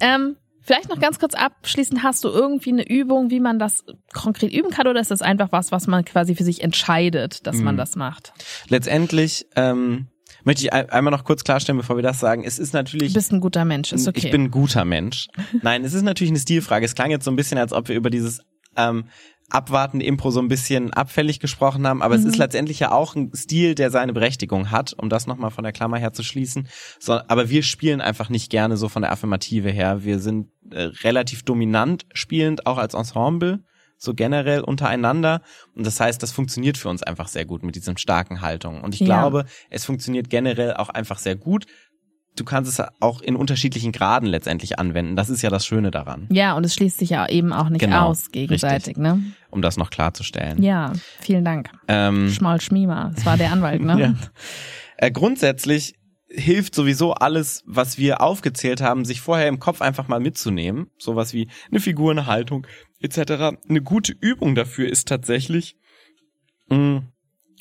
Ähm, 0.00 0.36
vielleicht 0.62 0.88
noch 0.88 1.00
ganz 1.00 1.18
kurz 1.18 1.34
abschließend, 1.34 2.02
hast 2.02 2.24
du 2.24 2.28
irgendwie 2.28 2.70
eine 2.70 2.88
Übung, 2.88 3.30
wie 3.30 3.40
man 3.40 3.58
das 3.58 3.84
konkret 4.12 4.52
üben 4.52 4.70
kann, 4.70 4.86
oder 4.86 5.00
ist 5.00 5.10
das 5.10 5.22
einfach 5.22 5.50
was, 5.52 5.72
was 5.72 5.86
man 5.86 6.04
quasi 6.04 6.34
für 6.34 6.44
sich 6.44 6.62
entscheidet, 6.62 7.46
dass 7.46 7.56
man 7.56 7.74
Mhm. 7.74 7.78
das 7.78 7.96
macht? 7.96 8.32
Letztendlich 8.68 9.46
ähm, 9.56 10.08
möchte 10.44 10.62
ich 10.62 10.72
ein- 10.72 10.88
einmal 10.90 11.10
noch 11.10 11.24
kurz 11.24 11.44
klarstellen, 11.44 11.78
bevor 11.78 11.96
wir 11.96 12.02
das 12.02 12.20
sagen. 12.20 12.44
Es 12.44 12.58
ist 12.58 12.72
Du 12.74 12.78
natürlich 12.78 13.12
bist 13.12 13.32
ein 13.32 13.40
guter 13.40 13.64
Mensch, 13.64 13.92
ist 13.92 14.06
okay. 14.08 14.20
Ich 14.26 14.30
bin 14.30 14.44
ein 14.44 14.50
guter 14.50 14.84
Mensch. 14.84 15.28
Nein, 15.62 15.84
es 15.84 15.94
ist 15.94 16.02
natürlich 16.02 16.30
eine 16.30 16.38
Stilfrage. 16.40 16.84
Es 16.84 16.94
klang 16.94 17.10
jetzt 17.10 17.24
so 17.24 17.30
ein 17.30 17.36
bisschen, 17.36 17.58
als 17.58 17.72
ob 17.72 17.88
wir 17.88 17.96
über 17.96 18.10
dieses 18.10 18.40
ähm, 18.76 19.04
abwartende 19.50 20.04
Impro 20.06 20.30
so 20.30 20.40
ein 20.40 20.48
bisschen 20.48 20.92
abfällig 20.94 21.38
gesprochen 21.38 21.86
haben, 21.86 22.02
aber 22.02 22.14
es 22.14 22.22
Mhm. 22.22 22.30
ist 22.30 22.36
letztendlich 22.38 22.80
ja 22.80 22.90
auch 22.92 23.14
ein 23.14 23.30
Stil, 23.34 23.74
der 23.74 23.90
seine 23.90 24.12
Berechtigung 24.12 24.70
hat, 24.70 24.94
um 24.94 25.08
das 25.10 25.26
nochmal 25.26 25.50
von 25.50 25.64
der 25.64 25.72
Klammer 25.72 25.98
her 25.98 26.12
zu 26.12 26.22
schließen. 26.22 26.66
So, 26.98 27.12
aber 27.28 27.50
wir 27.50 27.62
spielen 27.62 28.00
einfach 28.00 28.30
nicht 28.30 28.50
gerne 28.50 28.76
so 28.76 28.88
von 28.88 29.02
der 29.02 29.12
Affirmative 29.12 29.70
her. 29.70 30.02
Wir 30.02 30.18
sind 30.18 30.48
äh, 30.70 30.84
relativ 31.04 31.42
dominant 31.44 32.06
spielend, 32.14 32.66
auch 32.66 32.78
als 32.78 32.94
Ensemble, 32.94 33.60
so 33.96 34.14
generell 34.14 34.60
untereinander. 34.60 35.40
Und 35.74 35.86
das 35.86 36.00
heißt, 36.00 36.22
das 36.22 36.32
funktioniert 36.32 36.76
für 36.78 36.88
uns 36.88 37.02
einfach 37.02 37.28
sehr 37.28 37.44
gut 37.44 37.62
mit 37.62 37.76
diesen 37.76 37.96
starken 37.96 38.40
Haltungen. 38.40 38.82
Und 38.82 38.94
ich 38.94 39.00
Ja. 39.00 39.06
glaube, 39.06 39.44
es 39.70 39.84
funktioniert 39.84 40.28
generell 40.30 40.74
auch 40.74 40.88
einfach 40.90 41.18
sehr 41.18 41.36
gut. 41.36 41.66
Du 42.36 42.42
kannst 42.44 42.68
es 42.78 42.84
auch 43.00 43.20
in 43.22 43.36
unterschiedlichen 43.36 43.92
Graden 43.92 44.26
letztendlich 44.26 44.80
anwenden. 44.80 45.14
Das 45.14 45.30
ist 45.30 45.40
ja 45.42 45.50
das 45.50 45.64
Schöne 45.64 45.92
daran, 45.92 46.26
ja, 46.32 46.54
und 46.54 46.66
es 46.66 46.74
schließt 46.74 46.98
sich 46.98 47.10
ja 47.10 47.28
eben 47.28 47.52
auch 47.52 47.68
nicht 47.68 47.80
Genau, 47.82 48.08
aus 48.08 48.32
gegenseitig, 48.32 48.96
ne? 48.96 49.22
um 49.50 49.62
das 49.62 49.76
noch 49.76 49.90
klarzustellen. 49.90 50.60
Ja, 50.60 50.92
vielen 51.20 51.44
Dank. 51.44 51.70
Ähm, 51.86 52.30
Schmal 52.30 52.60
Schmima, 52.60 53.12
das 53.14 53.24
war 53.24 53.36
der 53.36 53.52
Anwalt, 53.52 53.82
ne? 53.82 53.96
Ja. 54.00 54.14
äh, 54.96 55.12
grundsätzlich 55.12 55.94
hilft 56.36 56.74
sowieso 56.74 57.12
alles, 57.14 57.62
was 57.66 57.96
wir 57.98 58.20
aufgezählt 58.20 58.80
haben, 58.80 59.04
sich 59.04 59.20
vorher 59.20 59.48
im 59.48 59.60
Kopf 59.60 59.80
einfach 59.80 60.08
mal 60.08 60.20
mitzunehmen. 60.20 60.90
Sowas 60.98 61.32
wie 61.32 61.48
eine 61.70 61.80
Figur, 61.80 62.10
eine 62.10 62.26
Haltung 62.26 62.66
etc. 63.00 63.56
Eine 63.68 63.82
gute 63.82 64.12
Übung 64.20 64.54
dafür 64.54 64.88
ist 64.88 65.08
tatsächlich, 65.08 65.76
mh, 66.68 67.02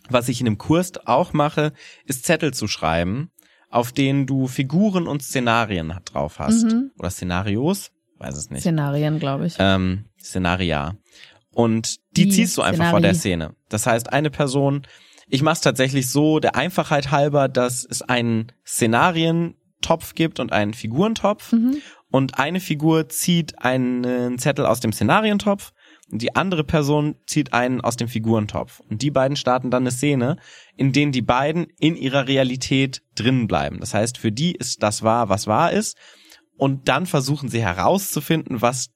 was 0.09 0.27
ich 0.29 0.41
in 0.41 0.47
einem 0.47 0.57
Kurs 0.57 0.91
auch 1.05 1.33
mache, 1.33 1.73
ist 2.05 2.25
Zettel 2.25 2.53
zu 2.53 2.67
schreiben, 2.67 3.31
auf 3.69 3.91
denen 3.91 4.25
du 4.25 4.47
Figuren 4.47 5.07
und 5.07 5.23
Szenarien 5.23 5.93
drauf 6.05 6.39
hast. 6.39 6.63
Mhm. 6.65 6.91
Oder 6.99 7.09
Szenarios, 7.09 7.91
weiß 8.17 8.36
es 8.38 8.49
nicht. 8.49 8.62
Szenarien, 8.62 9.19
glaube 9.19 9.47
ich. 9.47 9.55
ähm, 9.59 10.05
Szenaria. 10.19 10.95
Und 11.53 11.97
die 12.17 12.25
Die 12.25 12.29
ziehst 12.29 12.57
du 12.57 12.63
einfach 12.63 12.89
vor 12.89 13.01
der 13.01 13.13
Szenarii. 13.13 13.49
Szene. 13.49 13.55
Das 13.69 13.86
heißt, 13.86 14.12
eine 14.12 14.29
Person, 14.31 14.88
ich 15.27 15.41
mache 15.41 15.53
es 15.53 15.62
tatsächlich 15.62 16.09
so, 16.09 16.39
der 16.39 16.55
Einfachheit 16.55 17.12
halber, 17.12 17.47
dass 17.47 17.86
es 17.86 18.01
einen 18.01 18.51
Szenarientopf 18.65 20.15
gibt 20.15 20.39
und 20.39 20.51
einen 20.51 20.73
Figurentopf. 20.73 21.51
Mhm. 21.51 21.77
Und 22.12 22.38
eine 22.38 22.59
Figur 22.59 23.09
zieht 23.09 23.59
einen 23.59 24.38
Zettel 24.38 24.67
aus 24.67 24.79
dem 24.79 24.93
Szenarientopf 24.93 25.71
und 26.12 26.21
die 26.21 26.36
andere 26.36 26.63
Person 26.63 27.15
zieht 27.25 27.53
einen 27.53 27.81
aus 27.81 27.95
dem 27.95 28.07
Figurentopf. 28.07 28.81
Und 28.81 29.01
die 29.01 29.09
beiden 29.09 29.36
starten 29.36 29.71
dann 29.71 29.81
eine 29.81 29.89
Szene, 29.89 30.38
in 30.75 30.91
denen 30.91 31.12
die 31.12 31.23
beiden 31.23 31.65
in 31.79 31.95
ihrer 31.95 32.27
Realität 32.27 33.01
drin 33.15 33.47
bleiben. 33.47 33.79
Das 33.79 33.95
heißt, 33.95 34.19
für 34.19 34.31
die 34.31 34.51
ist 34.51 34.83
das 34.83 35.01
wahr, 35.01 35.29
was 35.29 35.47
wahr 35.47 35.71
ist. 35.71 35.97
Und 36.55 36.88
dann 36.88 37.07
versuchen 37.07 37.49
sie 37.49 37.63
herauszufinden, 37.63 38.62
was 38.62 38.91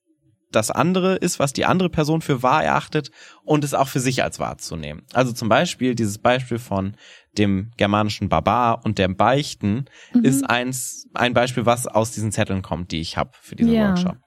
das 0.52 0.72
andere 0.72 1.16
ist, 1.16 1.40
was 1.40 1.54
die 1.54 1.66
andere 1.66 1.90
Person 1.90 2.22
für 2.22 2.42
wahr 2.44 2.64
erachtet 2.64 3.12
und 3.44 3.64
es 3.64 3.74
auch 3.74 3.88
für 3.88 4.00
sich 4.00 4.24
als 4.24 4.40
wahr 4.40 4.58
zu 4.58 4.76
nehmen. 4.76 5.04
Also 5.14 5.34
zum 5.34 5.50
Beispiel 5.50 5.94
dieses 5.96 6.18
Beispiel 6.20 6.60
von 6.60 6.96
dem 7.38 7.72
germanischen 7.78 8.30
Barbar 8.30 8.84
und 8.86 8.98
dem 8.98 9.16
Beichten 9.16 9.86
Mhm. 10.14 10.24
ist 10.24 10.50
eins, 10.50 11.06
ein 11.14 11.34
Beispiel, 11.34 11.66
was 11.66 11.86
aus 11.88 12.12
diesen 12.12 12.32
Zetteln 12.32 12.62
kommt, 12.62 12.92
die 12.92 13.02
ich 13.02 13.18
habe 13.18 13.32
für 13.42 13.56
diesen 13.56 13.74
Ja. 13.74 13.88
Workshop. 13.90 14.18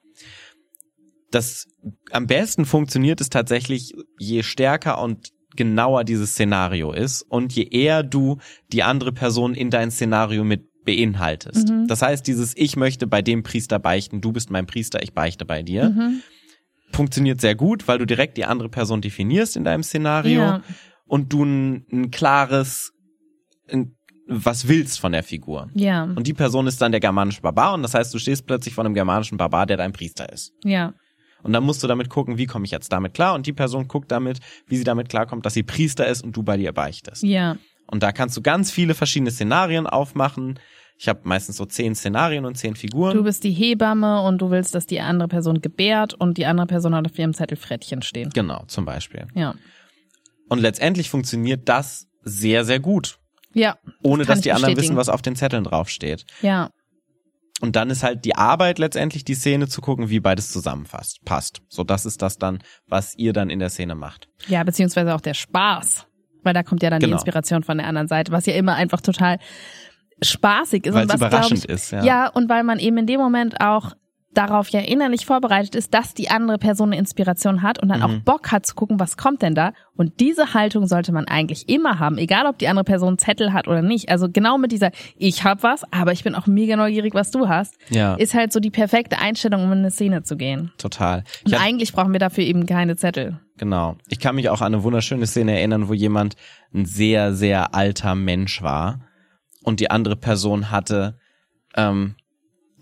Das 1.31 1.65
am 2.11 2.27
besten 2.27 2.65
funktioniert 2.65 3.21
es 3.21 3.29
tatsächlich, 3.29 3.93
je 4.19 4.43
stärker 4.43 5.01
und 5.01 5.29
genauer 5.55 6.03
dieses 6.03 6.31
Szenario 6.31 6.91
ist 6.93 7.23
und 7.23 7.53
je 7.53 7.63
eher 7.63 8.03
du 8.03 8.37
die 8.71 8.83
andere 8.83 9.11
Person 9.11 9.53
in 9.53 9.69
dein 9.69 9.91
Szenario 9.91 10.43
mit 10.43 10.70
beinhaltest. 10.85 11.69
Mhm. 11.69 11.87
Das 11.87 12.01
heißt, 12.01 12.25
dieses 12.27 12.55
Ich 12.57 12.75
möchte 12.75 13.07
bei 13.07 13.21
dem 13.21 13.43
Priester 13.43 13.79
beichten, 13.79 14.21
du 14.21 14.31
bist 14.31 14.49
mein 14.49 14.65
Priester, 14.65 15.01
ich 15.03 15.13
beichte 15.13 15.45
bei 15.45 15.61
dir, 15.63 15.89
Mhm. 15.89 16.21
funktioniert 16.91 17.39
sehr 17.41 17.55
gut, 17.55 17.87
weil 17.87 17.97
du 17.99 18.05
direkt 18.05 18.37
die 18.37 18.45
andere 18.45 18.69
Person 18.69 19.01
definierst 19.01 19.55
in 19.55 19.63
deinem 19.63 19.83
Szenario 19.83 20.41
Ja. 20.41 20.61
und 21.05 21.31
du 21.31 21.43
ein, 21.45 21.85
ein 21.91 22.11
klares, 22.11 22.93
ein, 23.71 23.95
was 24.27 24.67
willst 24.67 24.99
von 24.99 25.11
der 25.11 25.23
Figur. 25.23 25.69
Ja. 25.73 26.03
Und 26.03 26.25
die 26.27 26.33
Person 26.33 26.67
ist 26.67 26.81
dann 26.81 26.91
der 26.91 26.99
germanische 27.01 27.41
Barbar 27.41 27.73
und 27.73 27.83
das 27.83 27.93
heißt, 27.93 28.13
du 28.13 28.17
stehst 28.19 28.45
plötzlich 28.47 28.73
vor 28.73 28.83
einem 28.85 28.93
germanischen 28.93 29.37
Barbar, 29.37 29.65
der 29.65 29.77
dein 29.77 29.93
Priester 29.93 30.31
ist. 30.31 30.53
Ja. 30.63 30.93
Und 31.43 31.53
dann 31.53 31.63
musst 31.63 31.81
du 31.81 31.87
damit 31.87 32.09
gucken, 32.09 32.37
wie 32.37 32.45
komme 32.45 32.65
ich 32.65 32.71
jetzt 32.71 32.91
damit 32.91 33.13
klar 33.15 33.33
und 33.33 33.47
die 33.47 33.53
Person 33.53 33.87
guckt 33.87 34.11
damit, 34.11 34.39
wie 34.67 34.77
sie 34.77 34.83
damit 34.83 35.09
klarkommt, 35.09 35.43
dass 35.45 35.53
sie 35.55 35.63
Priester 35.63 36.07
ist 36.07 36.23
und 36.23 36.35
du 36.35 36.43
bei 36.43 36.55
dir 36.57 36.71
beichtest. 36.71 37.23
Ja. 37.23 37.57
Und 37.87 38.03
da 38.03 38.11
kannst 38.11 38.37
du 38.37 38.41
ganz 38.41 38.71
viele 38.71 38.93
verschiedene 38.93 39.31
Szenarien 39.31 39.87
aufmachen. 39.87 40.59
Ich 40.97 41.07
habe 41.07 41.21
meistens 41.23 41.57
so 41.57 41.65
zehn 41.65 41.95
Szenarien 41.95 42.45
und 42.45 42.55
zehn 42.55 42.75
Figuren. 42.75 43.17
Du 43.17 43.23
bist 43.23 43.43
die 43.43 43.51
Hebamme 43.51 44.21
und 44.21 44.39
du 44.39 44.51
willst, 44.51 44.75
dass 44.75 44.85
die 44.85 45.01
andere 45.01 45.27
Person 45.27 45.59
gebärt 45.61 46.13
und 46.13 46.37
die 46.37 46.45
andere 46.45 46.67
Person 46.67 46.93
hat 46.93 47.05
auf 47.05 47.17
ihrem 47.17 47.33
Zettel 47.33 47.57
Frettchen 47.57 48.01
stehen. 48.01 48.29
genau, 48.33 48.63
zum 48.67 48.85
Beispiel. 48.85 49.27
Ja. 49.33 49.55
Und 50.47 50.59
letztendlich 50.59 51.09
funktioniert 51.09 51.67
das 51.67 52.07
sehr, 52.23 52.65
sehr 52.65 52.79
gut. 52.79 53.17
Ja. 53.53 53.77
Ohne 54.03 54.25
dass 54.25 54.41
die 54.41 54.51
anderen 54.51 54.77
wissen, 54.77 54.95
was 54.95 55.09
auf 55.09 55.21
den 55.21 55.35
Zetteln 55.35 55.63
draufsteht. 55.63 56.25
Ja. 56.41 56.69
Und 57.61 57.75
dann 57.75 57.89
ist 57.89 58.03
halt 58.03 58.25
die 58.25 58.35
Arbeit 58.35 58.79
letztendlich 58.79 59.23
die 59.23 59.35
Szene 59.35 59.67
zu 59.67 59.81
gucken, 59.81 60.09
wie 60.09 60.19
beides 60.19 60.51
zusammenfasst, 60.51 61.23
passt. 61.25 61.61
So, 61.69 61.83
das 61.83 62.05
ist 62.05 62.21
das 62.21 62.37
dann, 62.37 62.59
was 62.87 63.15
ihr 63.15 63.33
dann 63.33 63.49
in 63.49 63.59
der 63.59 63.69
Szene 63.69 63.95
macht. 63.95 64.27
Ja, 64.47 64.63
beziehungsweise 64.63 65.13
auch 65.13 65.21
der 65.21 65.35
Spaß. 65.35 66.07
Weil 66.43 66.53
da 66.53 66.63
kommt 66.63 66.83
ja 66.83 66.89
dann 66.89 66.99
die 66.99 67.05
Genau. 67.05 67.17
Inspiration 67.17 67.63
von 67.63 67.77
der 67.77 67.87
anderen 67.87 68.07
Seite, 68.07 68.31
was 68.31 68.45
ja 68.45 68.53
immer 68.53 68.75
einfach 68.75 69.01
total 69.01 69.37
spaßig 70.21 70.85
ist. 70.85 70.93
Weil 70.93 71.03
und 71.03 71.09
es 71.09 71.15
überraschend 71.15 71.65
ich, 71.65 71.69
ist, 71.69 71.91
ja. 71.91 72.03
ja. 72.03 72.27
und 72.27 72.49
weil 72.49 72.63
man 72.63 72.79
eben 72.79 72.97
in 72.97 73.07
dem 73.07 73.19
Moment 73.19 73.59
auch 73.59 73.93
darauf 74.33 74.69
ja 74.69 74.79
innerlich 74.79 75.25
vorbereitet 75.25 75.75
ist, 75.75 75.93
dass 75.93 76.13
die 76.13 76.29
andere 76.29 76.57
Person 76.57 76.89
eine 76.89 76.97
Inspiration 76.97 77.61
hat 77.61 77.79
und 77.81 77.89
dann 77.89 77.99
Mhm. 77.99 78.05
auch 78.05 78.15
Bock 78.23 78.51
hat 78.51 78.65
zu 78.65 78.75
gucken, 78.75 78.99
was 78.99 79.17
kommt 79.17 79.41
denn 79.41 79.55
da. 79.55 79.73
Und 79.95 80.19
diese 80.19 80.53
Haltung 80.53 80.87
sollte 80.87 81.11
man 81.11 81.25
eigentlich 81.27 81.67
immer 81.69 81.99
haben, 81.99 82.17
egal 82.17 82.45
ob 82.45 82.57
die 82.57 82.67
andere 82.69 82.85
Person 82.85 83.17
Zettel 83.17 83.51
hat 83.53 83.67
oder 83.67 83.81
nicht. 83.81 84.09
Also 84.09 84.29
genau 84.29 84.57
mit 84.57 84.71
dieser, 84.71 84.91
ich 85.17 85.43
hab 85.43 85.63
was, 85.63 85.83
aber 85.91 86.11
ich 86.13 86.23
bin 86.23 86.33
auch 86.35 86.47
mega 86.47 86.75
neugierig, 86.77 87.13
was 87.13 87.31
du 87.31 87.49
hast, 87.49 87.75
Ja, 87.89 88.15
ist 88.15 88.33
halt 88.33 88.53
so 88.53 88.59
die 88.59 88.71
perfekte 88.71 89.19
Einstellung, 89.19 89.63
um 89.63 89.71
in 89.73 89.79
eine 89.79 89.91
Szene 89.91 90.23
zu 90.23 90.37
gehen. 90.37 90.71
total. 90.77 91.23
Ich 91.45 91.53
Und 91.53 91.61
eigentlich 91.61 91.91
brauchen 91.93 92.13
wir 92.13 92.19
dafür 92.19 92.43
eben 92.45 92.65
keine 92.65 92.95
Zettel. 92.95 93.39
genau. 93.57 93.97
Ich 94.07 94.19
kann 94.19 94.35
mich 94.35 94.49
auch 94.49 94.61
an 94.61 94.73
eine 94.73 94.83
wunderschöne 94.83 95.27
Szene 95.27 95.57
erinnern, 95.57 95.89
wo 95.89 95.93
jemand 95.93 96.35
ein 96.73 96.85
sehr, 96.85 97.33
sehr 97.33 97.75
alter 97.75 98.15
Mensch 98.15 98.61
war 98.61 99.01
und 99.63 99.79
die 99.81 99.91
andere 99.91 100.15
Person 100.15 100.71
hatte, 100.71 101.17
ähm, 101.75 102.15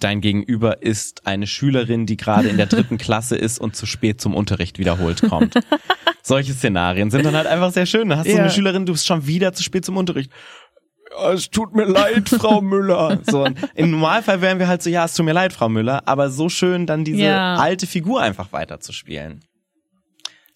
dein 0.04 0.22
Gegenüber 0.22 0.82
ist 0.82 1.26
eine 1.28 1.48
Schülerin, 1.48 2.06
die 2.06 2.18
gerade 2.18 2.48
in 2.50 2.58
der 2.58 2.66
dritten 2.68 2.98
Klasse 3.00 3.36
ist 3.36 3.60
und 3.60 3.76
zu 3.76 3.86
spät 3.86 4.20
zum 4.22 4.34
Unterricht 4.36 4.80
wiederholt 4.80 5.22
kommt. 5.22 5.54
Solche 6.24 6.54
Szenarien 6.54 7.12
sind 7.12 7.26
dann 7.26 7.36
halt 7.36 7.48
einfach 7.48 7.72
sehr 7.72 7.86
schön. 7.86 8.10
Da 8.10 8.18
hast 8.18 8.28
du 8.28 8.32
Ja. 8.34 8.40
eine 8.40 8.50
Schülerin, 8.52 8.86
du 8.86 8.92
bist 8.94 9.08
schon 9.08 9.26
wieder 9.28 9.54
zu 9.54 9.64
spät 9.64 9.86
zum 9.86 9.98
Unterricht. 9.98 10.32
Ja, 11.12 11.32
es 11.34 11.50
tut 11.50 11.74
mir 11.76 11.86
leid, 11.86 12.30
Frau 12.30 12.62
Müller. 12.62 13.20
So, 13.26 13.48
im 13.76 13.92
Normalfall 13.92 14.42
wären 14.42 14.60
wir 14.60 14.68
halt 14.68 14.84
so, 14.84 14.90
ja, 14.90 15.06
es 15.06 15.16
tut 15.16 15.26
mir 15.26 15.34
leid, 15.34 15.54
Frau 15.54 15.68
Müller, 15.70 16.08
aber 16.08 16.30
so 16.30 16.50
schön 16.50 16.86
dann 16.86 17.04
diese 17.04 17.24
Ja. 17.24 17.56
alte 17.56 17.88
Figur 17.88 18.22
einfach 18.22 18.52
weiterzuspielen. 18.52 19.42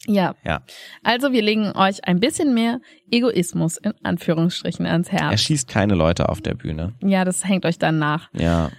Ja. 0.06 0.36
Ja. 0.45 0.62
Also 1.01 1.32
wir 1.32 1.41
legen 1.41 1.71
euch 1.75 2.06
ein 2.06 2.19
bisschen 2.19 2.53
mehr 2.53 2.82
Egoismus 3.10 3.77
in 3.77 3.93
Anführungsstrichen 4.03 4.86
ans 4.86 5.08
Er 5.08 5.29
Herz. 5.29 5.39
schießt 5.41 5.69
keine 5.69 5.95
Leute 5.95 6.27
auf 6.27 6.41
der 6.41 6.56
Bühne. 6.56 6.93
Ja, 7.01 7.23
das 7.23 7.45
hängt 7.45 7.65
euch 7.65 7.80
dann 7.80 7.99
nach. 7.99 8.30
Ja. 8.34 8.70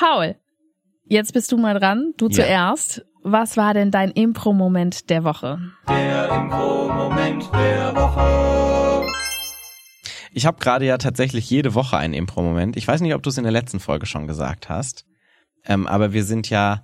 Paul, 0.00 0.36
jetzt 1.06 1.32
bist 1.32 1.50
du 1.52 1.56
mal 1.56 1.72
dran. 1.78 2.12
Du 2.18 2.26
Ja. 2.28 2.32
zuerst. 2.34 3.02
Was 3.22 3.56
war 3.56 3.72
denn 3.72 3.90
dein 3.90 4.10
Impro-Moment 4.10 5.08
der 5.08 5.24
Woche? 5.24 5.58
Der 5.88 6.28
Impro-Moment 6.28 7.50
der 7.54 7.96
Woche. 7.96 9.10
Ich 10.32 10.44
habe 10.44 10.58
gerade 10.60 10.84
ja 10.84 10.98
tatsächlich 10.98 11.48
jede 11.48 11.74
Woche 11.74 11.96
einen 11.96 12.12
Impro-Moment. 12.12 12.76
Ich 12.76 12.86
weiß 12.86 13.00
nicht, 13.00 13.14
ob 13.14 13.22
du 13.22 13.30
es 13.30 13.38
in 13.38 13.44
der 13.44 13.52
letzten 13.52 13.80
Folge 13.80 14.04
schon 14.04 14.26
gesagt 14.26 14.68
hast, 14.68 15.06
ähm, 15.64 15.86
aber 15.86 16.12
wir 16.12 16.24
sind 16.24 16.50
ja 16.50 16.82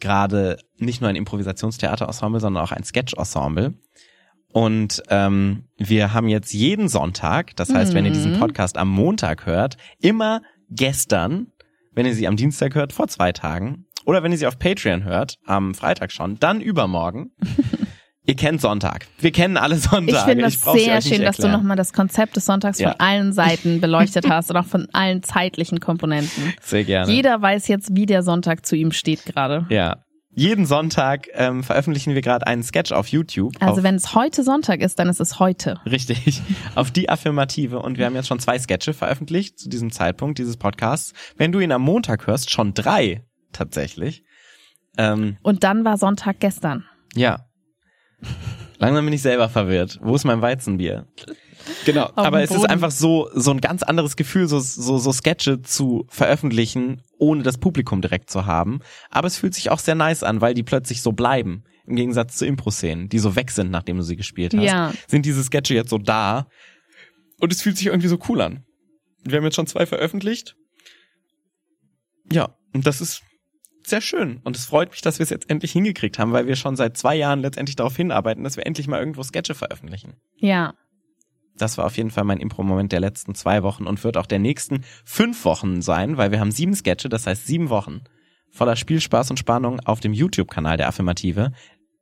gerade 0.00 0.58
nicht 0.78 1.00
nur 1.00 1.08
ein 1.08 1.16
Improvisationstheaterensemble, 1.16 2.40
sondern 2.40 2.62
auch 2.64 2.72
ein 2.72 2.82
Sketch-Ensemble. 2.84 3.74
Und 4.52 5.02
ähm, 5.10 5.68
wir 5.76 6.12
haben 6.12 6.28
jetzt 6.28 6.52
jeden 6.52 6.88
Sonntag, 6.88 7.54
das 7.54 7.72
heißt, 7.72 7.94
wenn 7.94 8.04
ihr 8.04 8.12
diesen 8.12 8.32
Mhm. 8.32 8.40
Podcast 8.40 8.76
am 8.78 8.88
Montag 8.88 9.46
hört, 9.46 9.76
immer 10.00 10.42
gestern, 10.70 11.52
wenn 11.98 12.06
ihr 12.06 12.14
sie 12.14 12.28
am 12.28 12.36
Dienstag 12.36 12.76
hört, 12.76 12.92
vor 12.92 13.08
zwei 13.08 13.32
Tagen 13.32 13.86
oder 14.06 14.22
wenn 14.22 14.30
ihr 14.30 14.38
sie 14.38 14.46
auf 14.46 14.56
Patreon 14.58 15.02
hört, 15.02 15.34
am 15.46 15.74
Freitag 15.74 16.12
schon, 16.12 16.38
dann 16.38 16.60
übermorgen. 16.60 17.32
ihr 18.24 18.36
kennt 18.36 18.60
Sonntag. 18.60 19.06
Wir 19.18 19.32
kennen 19.32 19.56
alle 19.56 19.74
Sonntage. 19.76 20.16
Ich 20.16 20.22
finde 20.22 20.44
das 20.44 20.64
euch 20.66 20.84
sehr 20.84 21.02
schön, 21.02 21.22
dass 21.22 21.38
du 21.38 21.48
nochmal 21.48 21.76
das 21.76 21.92
Konzept 21.92 22.36
des 22.36 22.44
Sonntags 22.46 22.78
Ja. 22.78 22.92
von 22.92 23.00
allen 23.00 23.32
Seiten 23.32 23.80
beleuchtet 23.82 24.28
hast 24.30 24.50
und 24.50 24.56
auch 24.58 24.64
von 24.66 24.86
allen 24.92 25.24
zeitlichen 25.24 25.80
Komponenten. 25.80 26.52
Sehr 26.62 26.84
gerne. 26.84 27.10
Jeder 27.12 27.42
weiß 27.42 27.66
jetzt, 27.66 27.96
wie 27.96 28.06
der 28.06 28.22
Sonntag 28.22 28.64
zu 28.64 28.76
ihm 28.76 28.92
steht 28.92 29.24
gerade. 29.26 29.66
ja. 29.68 29.96
Jeden 30.38 30.66
Sonntag 30.66 31.26
ähm, 31.32 31.64
veröffentlichen 31.64 32.14
wir 32.14 32.22
gerade 32.22 32.46
einen 32.46 32.62
Sketch 32.62 32.92
auf 32.92 33.08
YouTube. 33.08 33.54
Also 33.60 33.78
auf, 33.78 33.82
wenn 33.82 33.96
es 33.96 34.14
heute 34.14 34.44
Sonntag 34.44 34.80
ist, 34.80 34.98
dann 35.00 35.08
ist 35.08 35.20
es 35.20 35.40
heute. 35.40 35.80
Richtig. 35.84 36.40
Auf 36.76 36.92
die 36.92 37.08
Affirmative. 37.08 37.80
Und 37.80 37.98
wir 37.98 38.06
haben 38.06 38.14
jetzt 38.14 38.28
schon 38.28 38.38
zwei 38.38 38.56
Sketche 38.58 38.94
veröffentlicht 38.94 39.58
zu 39.58 39.68
diesem 39.68 39.90
Zeitpunkt 39.90 40.38
dieses 40.38 40.56
Podcasts. 40.56 41.12
Wenn 41.36 41.50
du 41.50 41.58
ihn 41.58 41.72
am 41.72 41.82
Montag 41.82 42.28
hörst, 42.28 42.52
schon 42.52 42.72
drei 42.72 43.24
tatsächlich. 43.52 44.22
Ähm, 44.96 45.38
Und 45.42 45.64
dann 45.64 45.84
war 45.84 45.96
Sonntag 45.96 46.38
gestern. 46.38 46.84
ja. 47.14 47.44
Langsam 48.78 49.04
bin 49.04 49.14
ich 49.14 49.22
selber 49.22 49.48
verwirrt. 49.48 49.98
Wo 50.02 50.14
ist 50.14 50.24
mein 50.24 50.40
Weizenbier? 50.40 51.08
Genau, 51.84 52.10
aber 52.14 52.42
es 52.42 52.50
ist 52.50 52.68
einfach 52.68 52.90
so 52.90 53.30
so 53.34 53.50
ein 53.50 53.60
ganz 53.60 53.82
anderes 53.82 54.16
Gefühl, 54.16 54.48
so, 54.48 54.60
so 54.60 54.98
so 54.98 55.12
Sketche 55.12 55.62
zu 55.62 56.06
veröffentlichen, 56.08 57.02
ohne 57.18 57.42
das 57.42 57.58
Publikum 57.58 58.00
direkt 58.00 58.30
zu 58.30 58.46
haben. 58.46 58.80
Aber 59.10 59.26
es 59.26 59.38
fühlt 59.38 59.54
sich 59.54 59.70
auch 59.70 59.78
sehr 59.78 59.94
nice 59.94 60.22
an, 60.22 60.40
weil 60.40 60.54
die 60.54 60.62
plötzlich 60.62 61.02
so 61.02 61.12
bleiben. 61.12 61.64
Im 61.86 61.96
Gegensatz 61.96 62.36
zu 62.36 62.44
Impro-Szenen, 62.44 63.08
die 63.08 63.18
so 63.18 63.34
weg 63.34 63.50
sind, 63.50 63.70
nachdem 63.70 63.96
du 63.96 64.02
sie 64.02 64.16
gespielt 64.16 64.54
hast. 64.54 64.62
Ja. 64.62 64.92
Sind 65.06 65.24
diese 65.24 65.42
Sketche 65.42 65.74
jetzt 65.74 65.88
so 65.88 65.96
da. 65.96 66.46
Und 67.40 67.50
es 67.50 67.62
fühlt 67.62 67.78
sich 67.78 67.86
irgendwie 67.86 68.08
so 68.08 68.18
cool 68.28 68.42
an. 68.42 68.64
Wir 69.24 69.38
haben 69.38 69.44
jetzt 69.44 69.56
schon 69.56 69.66
zwei 69.66 69.86
veröffentlicht. 69.86 70.54
Ja, 72.30 72.54
und 72.74 72.86
das 72.86 73.00
ist 73.00 73.22
sehr 73.88 74.00
schön. 74.00 74.40
Und 74.44 74.56
es 74.56 74.66
freut 74.66 74.90
mich, 74.90 75.00
dass 75.00 75.18
wir 75.18 75.24
es 75.24 75.30
jetzt 75.30 75.48
endlich 75.48 75.72
hingekriegt 75.72 76.18
haben, 76.18 76.32
weil 76.32 76.46
wir 76.46 76.56
schon 76.56 76.76
seit 76.76 76.96
zwei 76.96 77.16
Jahren 77.16 77.40
letztendlich 77.40 77.76
darauf 77.76 77.96
hinarbeiten, 77.96 78.44
dass 78.44 78.56
wir 78.56 78.66
endlich 78.66 78.86
mal 78.86 78.98
irgendwo 78.98 79.22
Sketche 79.22 79.54
veröffentlichen. 79.54 80.16
Ja. 80.36 80.74
Das 81.58 81.76
war 81.78 81.86
auf 81.86 81.96
jeden 81.96 82.10
Fall 82.10 82.24
mein 82.24 82.38
Impro-Moment 82.38 82.92
der 82.92 83.00
letzten 83.00 83.34
zwei 83.34 83.62
Wochen 83.62 83.86
und 83.86 84.02
wird 84.04 84.16
auch 84.16 84.26
der 84.26 84.38
nächsten 84.38 84.82
fünf 85.04 85.44
Wochen 85.44 85.82
sein, 85.82 86.16
weil 86.16 86.30
wir 86.30 86.40
haben 86.40 86.50
sieben 86.52 86.74
Sketche, 86.74 87.08
das 87.08 87.26
heißt 87.26 87.46
sieben 87.46 87.68
Wochen 87.68 88.00
voller 88.50 88.76
Spielspaß 88.76 89.30
und 89.30 89.38
Spannung 89.38 89.80
auf 89.80 90.00
dem 90.00 90.12
YouTube-Kanal 90.14 90.76
der 90.78 90.88
Affirmative 90.88 91.52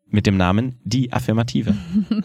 mit 0.06 0.26
dem 0.26 0.36
Namen 0.36 0.80
Die 0.84 1.12
Affirmative. 1.12 1.74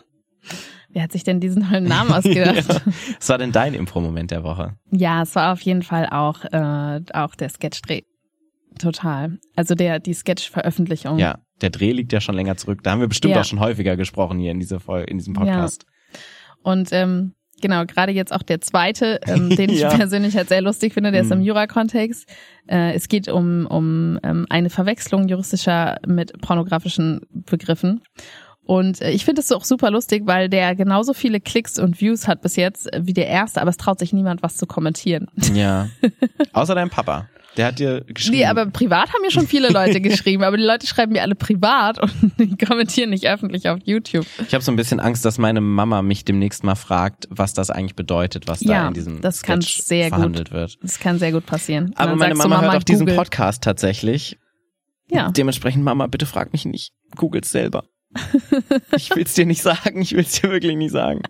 Wer 0.90 1.04
hat 1.04 1.12
sich 1.12 1.24
denn 1.24 1.40
diesen 1.40 1.68
neuen 1.70 1.86
Namen 1.86 2.12
ausgedacht? 2.12 2.68
Ja. 2.68 2.94
Was 3.18 3.30
war 3.30 3.38
denn 3.38 3.52
dein 3.52 3.74
Impro-Moment 3.74 4.32
der 4.32 4.44
Woche? 4.44 4.76
Ja, 4.92 5.22
es 5.22 5.36
war 5.36 5.54
auf 5.54 5.62
jeden 5.62 5.84
Fall 5.84 6.08
auch, 6.12 6.44
äh, 6.46 7.02
auch 7.14 7.36
der 7.36 7.50
Sketchdreh. 7.50 8.02
Total. 8.78 9.38
Also 9.56 9.74
der, 9.76 10.00
die 10.00 10.14
Sketch-Veröffentlichung. 10.14 11.18
Ja, 11.18 11.40
der 11.62 11.70
Dreh 11.70 11.92
liegt 11.92 12.12
ja 12.14 12.20
schon 12.22 12.36
länger 12.36 12.58
zurück. 12.58 12.84
Da 12.84 12.92
haben 12.92 13.00
wir 13.00 13.08
bestimmt 13.08 13.34
Ja. 13.34 13.42
auch 13.42 13.46
schon 13.46 13.60
häufiger 13.60 13.96
gesprochen 13.96 14.40
hier 14.40 14.52
in 14.52 14.60
dieser 14.60 14.80
Folge, 14.80 15.10
in 15.10 15.18
diesem 15.18 15.34
Podcast. 15.34 15.86
Und 16.64 16.90
ähm, 16.92 17.34
genau, 17.62 17.86
gerade 17.86 18.12
jetzt 18.12 18.34
auch 18.34 18.44
der 18.44 18.62
zweite, 18.62 19.20
ähm, 19.28 19.50
den 19.56 19.70
ich 19.70 19.80
Ja. 19.80 19.90
persönlich 19.90 20.36
halt 20.36 20.50
sehr 20.50 20.62
lustig 20.62 20.94
finde, 20.94 21.12
der 21.12 21.22
ist 21.22 21.28
Mhm. 21.28 21.34
im 21.38 21.42
Jura-Kontext. 21.42 22.28
Äh, 22.68 22.94
es 22.94 23.08
geht 23.08 23.28
um, 23.28 23.66
um 23.68 24.20
ähm, 24.24 24.46
eine 24.50 24.70
Verwechslung 24.70 25.28
juristischer 25.28 25.98
mit 26.08 26.40
pornografischen 26.42 27.22
Begriffen. 27.32 28.02
Und 28.64 29.02
äh, 29.02 29.10
ich 29.12 29.26
finde 29.26 29.42
es 29.42 29.52
auch 29.52 29.66
super 29.66 29.90
lustig, 29.90 30.24
weil 30.28 30.48
der 30.48 30.76
genauso 30.76 31.14
viele 31.14 31.40
Klicks 31.42 31.80
und 31.80 32.00
Views 32.00 32.28
hat 32.28 32.42
bis 32.42 32.56
jetzt 32.56 32.94
äh, 32.94 33.02
wie 33.04 33.14
der 33.14 33.28
erste, 33.28 33.60
aber 33.60 33.72
es 33.72 33.78
traut 33.78 34.00
sich 34.00 34.14
niemand 34.14 34.44
was 34.44 34.56
zu 34.56 34.68
kommentieren. 34.68 35.28
Ja. 35.54 35.90
Außer 36.54 36.76
dein 36.76 36.90
Papa. 36.92 37.28
Der 37.58 37.68
hat 37.68 37.80
dir 37.80 38.02
geschrieben. 38.08 38.38
Nee, 38.38 38.46
aber 38.46 38.66
privat 38.68 39.14
haben 39.14 39.22
mir 39.22 39.32
schon 39.32 39.48
viele 39.48 39.70
Leute 39.70 40.00
geschrieben, 40.02 40.44
aber 40.44 40.58
die 40.58 40.64
Leute 40.64 40.88
schreiben 40.88 41.12
mir 41.12 41.22
alle 41.22 41.36
privat 41.36 42.00
und 42.00 42.12
die 42.40 42.56
kommentieren 42.58 43.10
nicht 43.10 43.28
öffentlich 43.28 43.68
auf 43.70 43.80
YouTube. 43.84 44.26
ich 44.48 44.54
habe 44.54 44.64
so 44.64 44.72
ein 44.72 44.76
bisschen 44.76 45.00
Angst, 45.00 45.26
dass 45.26 45.38
meine 45.38 45.62
Mama 45.62 46.02
mich 46.02 46.24
demnächst 46.26 46.64
mal 46.64 46.76
fragt, 46.76 47.28
was 47.30 47.54
das 47.54 47.70
eigentlich 47.70 47.96
bedeutet, 47.96 48.48
was 48.48 48.60
da 48.62 48.74
Ja, 48.74 48.88
in 48.88 48.94
diesem 48.94 49.22
das 49.22 49.44
kann 49.44 49.62
Sketch 49.62 49.82
sehr 49.84 50.10
gut. 50.10 50.16
verhandelt 50.16 50.52
wird. 50.52 50.78
Das 50.82 51.00
kann 51.00 51.20
sehr 51.20 51.32
gut 51.32 51.46
passieren. 51.46 51.94
Aber 51.96 52.16
meine 52.16 52.34
du, 52.34 52.40
Mama, 52.40 52.62
hört 52.62 52.76
auch 52.76 52.84
diesen. 52.84 53.08
Podcast 53.08 53.64
tatsächlich. 53.64 54.38
Ja. 55.10 55.30
Dementsprechend, 55.32 55.84
Mama, 55.84 56.08
bitte 56.08 56.26
frag 56.26 56.54
mich 56.54 56.66
nicht. 56.66 56.94
Googles 57.16 57.52
selber. 57.52 57.84
ich 58.96 59.14
will's 59.16 59.34
dir 59.34 59.46
nicht 59.46 59.62
sagen. 59.62 60.02
Ich 60.02 60.14
will's 60.14 60.40
dir 60.40 60.50
wirklich 60.50 60.76
nicht 60.76 60.92
sagen. 60.92 61.22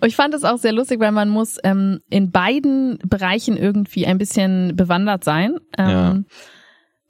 Und 0.00 0.08
ich 0.08 0.16
fand 0.16 0.34
es 0.34 0.44
auch 0.44 0.58
sehr 0.58 0.72
lustig, 0.72 1.00
weil 1.00 1.12
man 1.12 1.28
muss 1.28 1.58
ähm, 1.64 2.00
in 2.10 2.30
beiden 2.30 2.98
Bereichen 3.06 3.56
irgendwie 3.56 4.06
ein 4.06 4.18
bisschen 4.18 4.76
bewandert 4.76 5.24
sein. 5.24 5.58
Ähm, 5.76 5.88
Ja. 5.88 6.18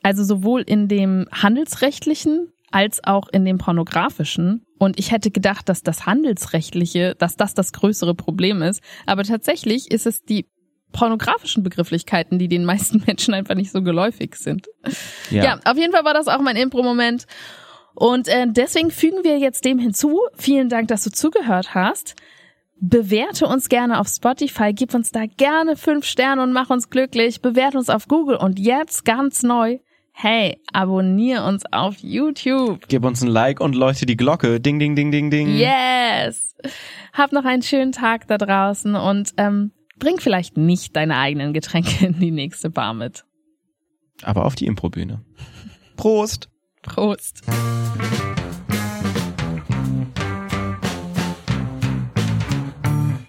Also 0.04 0.24
sowohl 0.24 0.62
in 0.62 0.88
dem 0.88 1.26
handelsrechtlichen 1.30 2.48
als 2.72 3.04
auch 3.04 3.28
in 3.28 3.44
dem 3.44 3.58
pornografischen. 3.58 4.66
Und 4.78 4.98
ich 4.98 5.12
hätte 5.12 5.30
gedacht, 5.30 5.68
dass 5.68 5.82
das 5.82 6.06
handelsrechtliche, 6.06 7.14
dass 7.14 7.36
das 7.36 7.54
das 7.54 7.72
größere 7.72 8.14
Problem 8.14 8.62
ist. 8.62 8.82
Aber 9.06 9.22
tatsächlich 9.22 9.90
ist 9.92 10.06
es 10.06 10.24
die 10.24 10.46
pornografischen 10.90 11.62
Begrifflichkeiten, 11.62 12.38
die 12.38 12.48
den 12.48 12.64
meisten 12.64 13.02
Menschen 13.06 13.34
einfach 13.34 13.54
nicht 13.54 13.70
so 13.70 13.82
geläufig 13.82 14.34
sind. 14.34 14.66
Ja, 15.44 15.60
auf 15.64 15.76
jeden 15.76 15.92
Fall 15.92 16.04
war 16.04 16.14
das 16.14 16.28
auch 16.28 16.40
mein 16.40 16.56
Impro-Moment. 16.56 17.26
Und 17.94 18.28
äh, 18.28 18.46
deswegen 18.48 18.90
fügen 18.90 19.24
wir 19.24 19.38
jetzt 19.38 19.64
dem 19.64 19.78
hinzu. 19.78 20.20
Vielen 20.36 20.68
Dank, 20.68 20.88
dass 20.88 21.04
du 21.04 21.10
zugehört 21.10 21.74
hast. 21.74 22.14
Bewerte 22.84 23.46
uns 23.46 23.68
gerne 23.68 24.00
auf 24.00 24.08
Spotify, 24.08 24.72
gib 24.72 24.92
uns 24.92 25.12
da 25.12 25.26
gerne 25.26 25.76
fünf 25.76 26.04
Sterne 26.04 26.42
und 26.42 26.52
mach 26.52 26.68
uns 26.68 26.90
glücklich. 26.90 27.40
Bewerte 27.40 27.78
uns 27.78 27.88
auf 27.88 28.08
Google 28.08 28.36
und 28.36 28.58
jetzt 28.58 29.04
ganz 29.04 29.42
neu. 29.42 29.78
Hey, 30.12 30.60
abonnier 30.72 31.44
uns 31.44 31.64
auf 31.72 31.96
YouTube. 31.98 32.86
Gib 32.88 33.04
uns 33.04 33.22
ein 33.22 33.28
Like 33.28 33.60
und 33.60 33.74
läute 33.74 34.04
die 34.04 34.16
Glocke. 34.16 34.60
Ding, 34.60 34.78
ding, 34.78 34.94
ding, 34.94 35.10
ding, 35.10 35.30
ding. 35.30 35.48
Yes. 35.56 36.54
Hab 37.12 37.32
noch 37.32 37.44
einen 37.44 37.62
schönen 37.62 37.92
Tag 37.92 38.26
da 38.28 38.36
draußen 38.36 38.94
und 38.94 39.32
ähm, 39.36 39.72
bring 39.98 40.18
vielleicht 40.18 40.56
nicht 40.56 40.96
deine 40.96 41.16
eigenen 41.16 41.52
Getränke 41.52 42.06
in 42.06 42.18
die 42.18 42.30
nächste 42.30 42.68
Bar 42.68 42.94
mit. 42.94 43.24
Aber 44.22 44.44
auf 44.44 44.54
die 44.54 44.66
Improbühne. 44.66 45.24
Prost. 45.96 46.51
Prost. 46.82 47.42